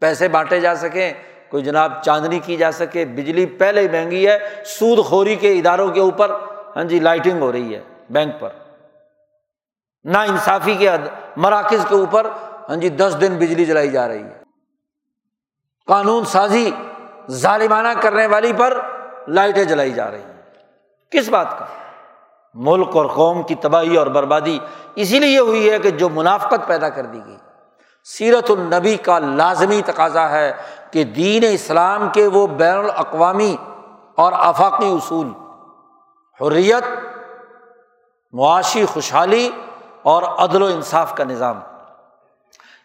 پیسے 0.00 0.28
بانٹے 0.28 0.60
جا 0.60 0.74
سکیں 0.74 1.12
کوئی 1.54 1.64
جناب 1.64 2.02
چاندنی 2.02 2.38
کی 2.38 2.56
جا 2.56 2.72
سکے، 2.72 3.04
بجلی 3.04 3.46
پہلے 3.46 3.80
ہی 3.80 3.88
مہنگی 3.88 4.28
ہے، 4.28 4.38
سود 4.66 5.04
خوری 5.04 5.36
کے 5.36 5.52
اداروں 5.52 5.88
کے 5.88 6.00
اوپر 6.00 6.30
ہاں 6.76 6.84
جی 6.84 7.00
لائٹنگ 7.00 7.40
ہو 7.40 7.52
رہی 7.52 7.74
ہے 7.74 7.80
بینک 8.10 8.40
پر۔ 8.40 8.48
نا 10.04 10.22
انصافی 10.22 10.74
کے 10.74 10.90
مراکز 11.36 11.86
کے 11.88 11.94
اوپر 11.94 12.26
ہاں 12.68 12.76
جی 12.76 12.88
دس 12.88 13.16
دن 13.20 13.36
بجلی 13.36 13.64
جلائی 13.64 13.90
جا 13.90 14.08
رہی 14.08 14.22
ہے۔ 14.22 14.42
قانون 15.86 16.24
سازی 16.24 16.70
ظالمانہ 17.30 18.00
کرنے 18.00 18.26
والی 18.26 18.52
پر 18.52 18.80
لائٹیں 19.28 19.64
جلائی 19.64 19.90
جا 19.90 20.10
رہی 20.10 20.20
ہیں۔ 20.20 20.40
کس 21.10 21.28
بات 21.28 21.58
کا؟ 21.58 21.64
ملک 22.54 22.96
اور 22.96 23.06
قوم 23.06 23.42
کی 23.42 23.54
تباہی 23.54 23.96
اور 23.96 24.06
بربادی، 24.06 24.58
اسی 24.94 25.18
لیے 25.18 25.38
ہوئی 25.38 25.70
ہے 25.70 25.78
کہ 25.78 25.90
جو 25.90 26.08
منافقت 26.08 26.66
پیدا 26.66 26.88
کر 26.88 27.06
دی 27.06 27.20
گئی۔ 27.26 27.36
سیرت 28.04 28.50
النبی 28.50 28.96
کا 28.96 29.18
لازمی 29.18 29.82
تقاضا 29.86 30.30
ہے 30.30 30.52
کہ 30.90 31.04
دین 31.04 31.42
اسلام 31.50 32.08
کے 32.08 32.26
وہ 32.26 32.46
بین 32.46 32.78
الاقوامی 32.78 33.56
اور 34.16 34.32
آفاقی 34.36 34.86
اصول، 34.86 35.28
حریت، 36.40 36.84
معاشی 38.32 38.84
خوشحالی 38.84 39.50
اور 40.02 40.22
عدل 40.22 40.62
و 40.62 40.66
انصاف 40.66 41.14
کا 41.14 41.24
نظام۔ 41.24 41.60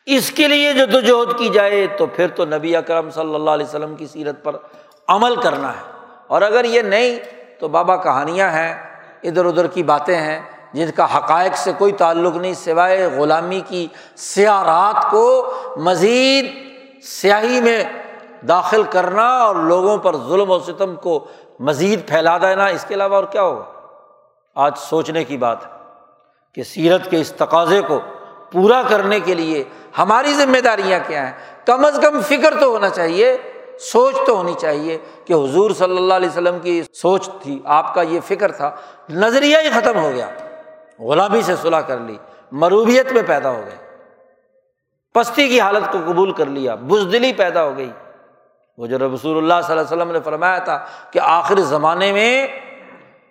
اس 0.05 0.31
کے 0.31 0.47
لیے 0.47 0.73
جو 0.73 0.85
دجہد 0.85 1.37
کی 1.37 1.49
جائے 1.49 1.87
تو 1.87 2.05
پھر 2.05 2.27
تو 2.27 2.45
نبی 2.45 2.75
اکرم 2.75 3.09
صلی 3.09 3.35
اللہ 3.35 3.49
علیہ 3.49 3.65
وسلم 3.65 3.95
کی 3.95 4.07
سیرت 4.07 4.43
پر 4.43 4.55
عمل 5.07 5.35
کرنا 5.35 5.71
ہے۔ 5.71 5.91
اور 6.27 6.41
اگر 6.41 6.65
یہ 6.65 6.81
نہیں 6.81 7.19
تو 7.59 7.67
بابا 7.67 7.95
کہانیاں 7.95 8.49
ہیں، 8.49 8.97
ادھر 9.23 9.45
ادھر 9.45 9.67
کی 9.67 9.83
باتیں 9.83 10.17
ہیں۔ 10.17 10.58
جن 10.73 10.91
کا 10.95 11.17
حقائق 11.17 11.57
سے 11.57 11.71
کوئی 11.77 11.91
تعلق 11.91 12.35
نہیں 12.35 12.53
سوائے 12.53 13.05
غلامی 13.05 13.61
کی 13.67 13.87
سیاح 14.17 14.63
رات 14.63 15.11
کو 15.11 15.53
مزید 15.77 16.45
سیاہی 17.03 17.61
میں 17.61 17.83
داخل 18.47 18.83
کرنا 18.83 19.27
اور 19.39 19.55
لوگوں 19.55 19.97
پر 19.97 20.15
ظلم 20.17 20.51
و 20.51 20.59
ستم 20.59 20.95
کو 20.95 21.25
مزید 21.59 22.07
پھیلا 22.07 22.37
دینا، 22.37 22.65
اس 22.65 22.85
کے 22.87 22.93
علاوہ 22.93 23.15
اور 23.15 23.23
کیا 23.23 23.41
ہوگا؟ 23.41 23.63
آج 24.55 24.77
سوچنے 24.77 25.23
کی 25.23 25.37
بات 25.37 25.65
ہے 25.65 25.71
کہ 26.53 26.63
سیرت 26.63 27.09
کے 27.09 27.19
اس 27.21 27.31
تقاضے 27.31 27.81
کو 27.81 27.99
پورا 28.51 28.81
کرنے 28.89 29.19
کے 29.19 29.35
لیے 29.35 29.63
ہماری 29.97 30.33
ذمہ 30.33 30.61
داریاں 30.61 30.99
کیا 31.07 31.25
ہیں؟ 31.25 31.33
کم 31.65 31.85
از 31.85 31.99
کم 32.01 32.21
فکر 32.21 32.59
تو 32.59 32.69
ہونا 32.69 32.89
چاہیے، 32.89 33.37
سوچ 33.79 34.15
تو 34.27 34.35
ہونی 34.37 34.53
چاہیے 34.59 34.97
کہ 35.25 35.33
حضور 35.33 35.71
صلی 35.71 35.97
اللہ 35.97 36.13
علیہ 36.13 36.29
وسلم 36.29 36.59
کی 36.59 36.81
سوچ 36.93 37.29
تھی، 37.43 37.59
آپ 37.65 37.93
کا 37.93 38.01
یہ 38.01 38.19
فکر 38.27 38.51
تھا، 38.51 38.71
نظریہ 39.09 39.57
ہی 39.57 39.69
ختم 39.69 39.97
ہو 39.97 40.11
گیا۔ 40.11 40.29
غلامی 40.99 41.41
سے 41.41 41.55
صلاح 41.55 41.81
کر 41.81 41.97
لی، 41.97 42.17
مروبیت 42.51 43.11
میں 43.11 43.21
پیدا 43.27 43.49
ہو 43.49 43.61
گئے۔ 43.65 43.75
پستی 45.13 45.47
کی 45.47 45.61
حالت 45.61 45.91
کو 45.91 45.97
قبول 46.07 46.31
کر 46.31 46.45
لیا، 46.45 46.75
بزدلی 46.75 47.33
پیدا 47.33 47.63
ہو 47.63 47.77
گئی۔ 47.77 47.91
وہ 48.77 48.87
جو 48.87 48.97
رسول 48.97 49.37
اللہ 49.37 49.67
صلی 49.67 49.77
اللہ 49.77 49.87
علیہ 49.87 49.97
وسلم 49.97 50.11
نے 50.11 50.19
فرمایا 50.19 50.57
تھا 50.57 50.85
کہ 51.11 51.19
آخر 51.23 51.59
زمانے 51.59 52.11
میں 52.11 52.47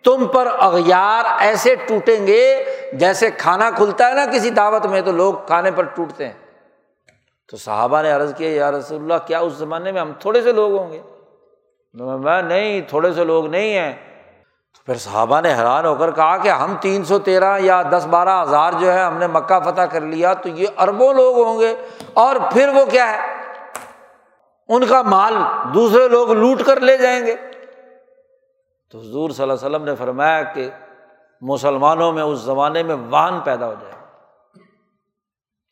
تم 0.03 0.27
پر 0.27 0.49
اغیار 0.59 1.25
ایسے 1.39 1.75
ٹوٹیں 1.75 2.27
گے 2.27 2.65
جیسے 2.93 3.31
کھانا 3.31 3.71
کھلتا 3.71 4.09
ہے 4.09 4.15
نا 4.15 4.27
کسی 4.27 4.51
دعوت 4.51 4.87
میں، 4.87 5.01
تو 5.01 5.13
لوگ 5.13 5.35
کھانے 5.47 5.71
پر 5.71 5.83
ٹوٹتے 5.83 6.27
ہیں۔ 6.27 6.33
تو 7.51 7.57
صحابہ 7.57 8.03
نے 8.03 8.11
عرض 8.11 8.35
کیا، 8.35 8.49
یا 8.49 8.71
رسول 8.71 9.03
اللہ، 9.03 9.27
کیا 9.27 9.39
اس 9.39 9.53
زمانے 9.53 9.93
میں 9.93 10.01
ہم 10.01 10.13
تھوڑے 10.19 10.43
سے 10.43 10.53
لوگ 10.53 10.73
ہوں 10.73 10.93
گے؟ 10.93 11.01
میں 11.95 12.43
نہیں، 12.43 12.81
تھوڑے 12.81 13.13
سے 13.13 13.25
لوگ 13.25 13.47
نہیں 13.47 13.79
ہیں۔ 13.79 14.08
پھر 14.89 14.97
صحابہ 14.97 15.41
نے 15.41 15.55
حیران 15.55 15.85
ہو 15.87 15.95
کر 15.95 16.11
کہا 16.11 16.37
کہ 16.37 16.49
ہم 16.49 16.75
تین 16.81 17.05
سو 17.05 17.19
تیرہ 17.19 17.59
یا 17.59 17.83
دس 17.83 18.07
بارہ 18.11 18.43
ہزار 18.43 18.73
جو 18.73 18.93
ہے 18.93 19.03
ہم 19.03 19.19
نے 19.19 19.27
مکہ 19.27 19.61
فتح 19.61 19.81
کر 19.81 20.01
لیا 20.01 20.35
تو 20.35 20.49
یہ 20.49 20.67
اربوں 20.79 21.15
لوگ 21.15 21.47
ہوں 21.47 21.61
گے 21.61 21.75
اور 22.15 22.37
پھر 22.53 22.69
وہ 22.69 22.85
کیا 22.85 23.11
ہے؟ 23.11 23.17
ان 24.69 24.87
کا 24.87 25.03
مال 25.03 25.35
دوسرے 25.75 26.09
لوگ 26.09 26.33
لوٹ 26.33 26.63
کر 26.63 26.81
لے 26.81 26.97
جائیں 26.97 27.27
گے۔ 27.27 27.37
تو 28.91 28.99
حضور 28.99 29.31
صلی 29.31 29.43
اللہ 29.43 29.53
علیہ 29.53 29.67
وسلم 29.67 29.85
نے 29.85 29.95
فرمایا 29.95 30.43
کہ 30.43 30.71
مسلمانوں 31.41 32.13
میں 32.13 32.23
اس 32.23 32.39
زمانے 32.39 32.83
میں 32.83 32.97
واہن 33.11 33.41
پیدا 33.41 33.67
ہو 33.67 33.75
جائے۔ 33.81 33.95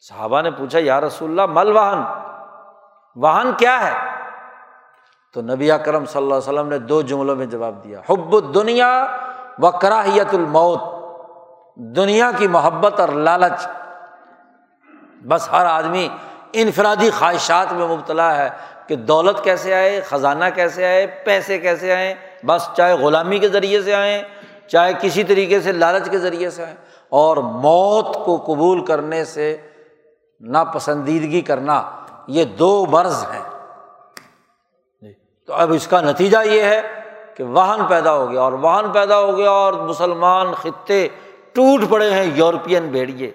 صحابہ 0.00 0.42
نے 0.42 0.50
پوچھا، 0.50 0.78
یا 0.82 1.00
رسول 1.00 1.30
اللہ، 1.30 1.60
مل 1.60 1.72
واہن 1.72 1.98
واہن 3.16 3.50
کیا 3.58 3.90
ہے؟ 3.90 4.05
تو 5.36 5.42
نبی 5.42 5.68
کرم 5.84 6.04
صلی 6.04 6.22
اللہ 6.22 6.34
علیہ 6.34 6.48
وسلم 6.48 6.68
نے 6.68 6.78
دو 6.78 7.02
جملوں 7.02 7.36
میں 7.36 7.46
جواب 7.46 7.84
دیا، 7.84 8.00
حب 8.10 8.54
دنیا 8.54 9.06
و 9.58 9.70
کراہیت 9.70 10.34
الموت، 10.34 10.82
دنیا 11.96 12.30
کی 12.36 12.46
محبت 12.46 13.00
اور 13.00 13.08
لالچ۔ 13.08 13.66
بس 15.24 15.48
ہر 15.52 15.66
آدمی 15.66 16.08
انفرادی 16.52 17.10
خواہشات 17.10 17.72
میں 17.72 17.86
مبتلا 17.86 18.36
ہے 18.36 18.48
کہ 18.86 18.96
دولت 18.96 19.44
کیسے 19.44 19.74
آئے، 19.74 20.00
خزانہ 20.00 20.44
کیسے 20.54 20.86
آئے، 20.86 21.06
پیسے 21.24 21.58
کیسے 21.58 21.92
آئیں 21.92 22.14
بس 22.46 22.68
چاہے 22.76 22.92
غلامی 22.92 23.38
کے 23.38 23.48
ذریعے 23.48 23.82
سے 23.82 23.94
آئیں 23.94 24.22
چاہے 24.68 24.92
کسی 25.00 25.24
طریقے 25.24 25.60
سے 25.60 25.72
لالچ 25.72 26.10
کے 26.10 26.18
ذریعے 26.18 26.50
سے 26.50 26.64
آئیں 26.64 26.74
اور 27.08 27.36
موت 27.36 28.14
کو 28.24 28.36
قبول 28.36 28.84
کرنے 28.84 29.24
سے 29.24 29.56
ناپسندیدگی 30.40 31.40
کرنا، 31.40 31.82
یہ 32.28 32.44
دو 32.44 32.86
مرض 32.90 33.24
ہیں۔ 33.34 33.55
تو 35.46 35.54
اب 35.54 35.72
اس 35.72 35.86
کا 35.86 36.00
نتیجہ 36.00 36.38
یہ 36.44 36.62
ہے 36.62 36.80
کہ 37.36 37.44
واہن 37.44 37.86
پیدا 37.86 38.12
ہو 38.12 38.30
گیا 38.30 38.40
اور 38.40 38.52
واہن 38.52 38.90
پیدا 38.92 39.18
ہو 39.20 39.36
گیا 39.38 39.50
اور 39.50 39.72
مسلمان 39.72 40.52
خطے 40.52 41.08
ٹوٹ 41.52 41.80
پڑے 41.88 42.10
ہیں 42.10 42.24
یورپین 42.34 42.88
بھیڑیے 42.88 43.30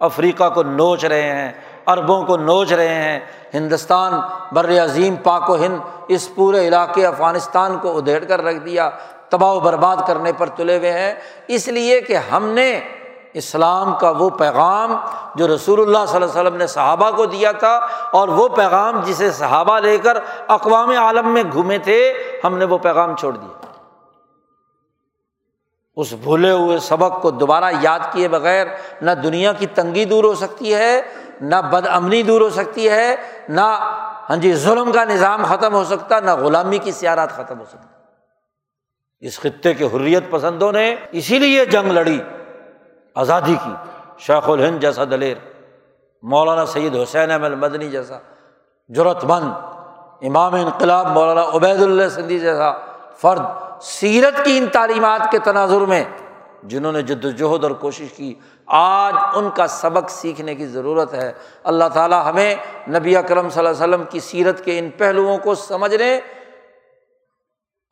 افریقہ 0.00 0.48
کو 0.54 0.62
نوچ 0.62 1.04
رہے 1.04 1.22
ہیں، 1.22 1.52
عربوں 1.86 2.22
کو 2.24 2.36
نوچ 2.36 2.72
رہے 2.72 2.94
ہیں، 2.94 3.20
ہندوستان 3.54 4.12
بر 4.52 4.70
عظیم 4.84 5.16
پاک 5.16 5.50
و 5.50 5.56
ہند 5.56 5.78
اس 6.08 6.28
پورے 6.34 6.66
علاقے 6.68 7.06
افغانستان 7.06 7.78
کو 7.78 7.96
ادھیڑ 7.98 8.24
کر 8.24 8.44
رکھ 8.44 8.58
دیا، 8.58 8.90
تباہ 9.28 9.52
و 9.52 9.60
برباد 9.60 9.96
کرنے 10.06 10.32
پر 10.32 10.46
تلے 10.46 10.76
ہوئے 10.78 10.92
ہیں۔ 10.92 11.14
اس 11.48 11.68
لیے 11.68 12.00
کہ 12.00 12.16
ہم 12.32 12.46
نے 12.48 12.80
اسلام 13.34 13.94
کا 13.94 14.10
وہ 14.10 14.30
پیغام 14.30 14.96
جو 15.34 15.54
رسول 15.54 15.80
اللہ 15.80 16.06
صلی 16.06 16.16
اللہ 16.16 16.30
علیہ 16.30 16.40
وسلم 16.40 16.56
نے 16.56 16.66
صحابہ 16.66 17.10
کو 17.10 17.26
دیا 17.26 17.52
تھا 17.52 17.80
اور 18.12 18.28
وہ 18.28 18.48
پیغام 18.48 19.00
جسے 19.00 19.30
صحابہ 19.30 19.78
لے 19.78 19.98
کر 19.98 20.18
اقوام 20.48 20.90
عالم 20.90 21.34
میں 21.34 21.42
گھومے 21.52 21.78
تھے، 21.78 22.12
ہم 22.44 22.58
نے 22.58 22.64
وہ 22.64 22.78
پیغام 22.78 23.16
چھوڑ 23.16 23.36
دیا۔ 23.36 23.66
اس 25.96 26.12
بھولے 26.12 26.50
ہوئے 26.50 26.78
سبق 26.78 27.22
کو 27.22 27.30
دوبارہ 27.30 27.70
یاد 27.80 27.98
کیے 28.12 28.28
بغیر 28.28 28.66
نہ 29.02 29.10
دنیا 29.10 29.52
کی 29.52 29.66
تنگی 29.66 30.04
دور 30.04 30.24
ہو 30.24 30.34
سکتی 30.34 30.74
ہے، 30.74 31.02
نہ 31.40 31.56
بد 31.56 31.86
امنی 31.90 32.22
دور 32.22 32.40
ہو 32.40 32.50
سکتی 32.50 32.90
ہے، 32.90 33.16
نہ 33.48 33.60
ہاں 34.30 34.36
جی 34.36 34.54
ظلم 34.54 34.92
کا 34.92 35.04
نظام 35.04 35.44
ختم 35.44 35.74
ہو 35.74 35.84
سکتا، 35.84 36.20
نہ 36.20 36.30
غلامی 36.30 36.78
کی 36.78 36.92
سیارات 36.92 37.30
ختم 37.36 37.58
ہو 37.58 37.64
سکتی۔ 37.64 39.26
اس 39.26 39.40
خطے 39.40 39.74
کے 39.74 39.84
حریت 39.84 40.30
پسندوں 40.30 40.72
نے 40.72 40.96
اسی 41.12 41.38
لیے 41.38 41.64
جنگ 41.64 41.90
لڑی۔ 41.90 42.20
آزادی 43.16 43.54
کی، 43.64 43.74
شیخ 44.18 44.48
الہند 44.50 44.80
جیسا 44.80 45.04
دلیر، 45.04 45.36
مولانا 46.22 46.66
سید 46.66 46.96
حسین 46.96 47.30
احمد 47.30 47.52
مدنی 47.52 47.88
جیسا 47.90 48.18
ضرورت 48.90 49.24
مند، 49.24 49.50
امام 50.22 50.54
انقلاب 50.54 51.06
مولانا 51.06 51.44
عبید 51.52 51.82
اللہ 51.82 52.08
سندھی 52.08 52.38
جیسا 52.38 52.72
فرد، 53.18 53.42
سیرت 53.82 54.44
کی 54.44 54.56
ان 54.58 54.66
تعلیمات 54.66 55.30
کے 55.30 55.38
تناظر 55.38 55.80
میں، 55.80 56.04
جنہوں 56.62 56.92
نے 56.92 57.02
جد 57.02 57.24
وجہد 57.24 57.64
اور 57.64 57.70
کوشش 57.70 58.12
کی، 58.16 58.34
آج 58.66 59.14
ان 59.34 59.48
کا 59.50 59.66
سبق 59.66 60.10
سیکھنے 60.10 60.54
کی 60.54 60.66
ضرورت 60.66 61.14
ہے۔ 61.14 61.32
اللہ 61.64 61.88
تعالیٰ 61.92 62.24
ہمیں 62.26 62.54
نبی 62.88 63.16
اکرم 63.16 63.48
صلی 63.48 63.66
اللہ 63.66 63.84
علیہ 63.84 63.94
وسلم 63.94 64.04
کی 64.10 64.20
سیرت 64.20 64.64
کے 64.64 64.78
ان 64.78 64.90
پہلوؤں 64.90 65.38
کو 65.38 65.54
سمجھنے 65.54 66.20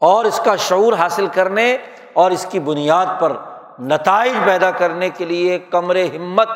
اور 0.03 0.25
اس 0.25 0.41
کا 0.45 0.57
شعور 0.57 0.93
حاصل 0.93 1.27
کرنے 1.27 1.77
اور 2.13 2.31
اس 2.31 2.47
کی 2.51 2.61
بنیاد 2.61 3.07
پر 3.21 3.33
نتائج 3.81 4.33
پیدا 4.45 4.71
کرنے 4.71 5.09
کے 5.09 5.25
لیے 5.25 5.59
کمر 5.59 5.97
ہمت 5.97 6.49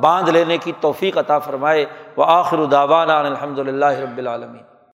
باندھ 0.00 0.30
لینے 0.30 0.58
کی 0.58 0.72
توفیق 0.80 1.18
عطا 1.18 1.38
فرمائے 1.38 1.86
وہ 2.16 2.24
آخر 2.24 2.64
داوانہ 2.64 3.12
الحمد 3.12 3.58
للہ 3.58 3.86
رب 3.86 4.18
العالمین۔ 4.18 4.71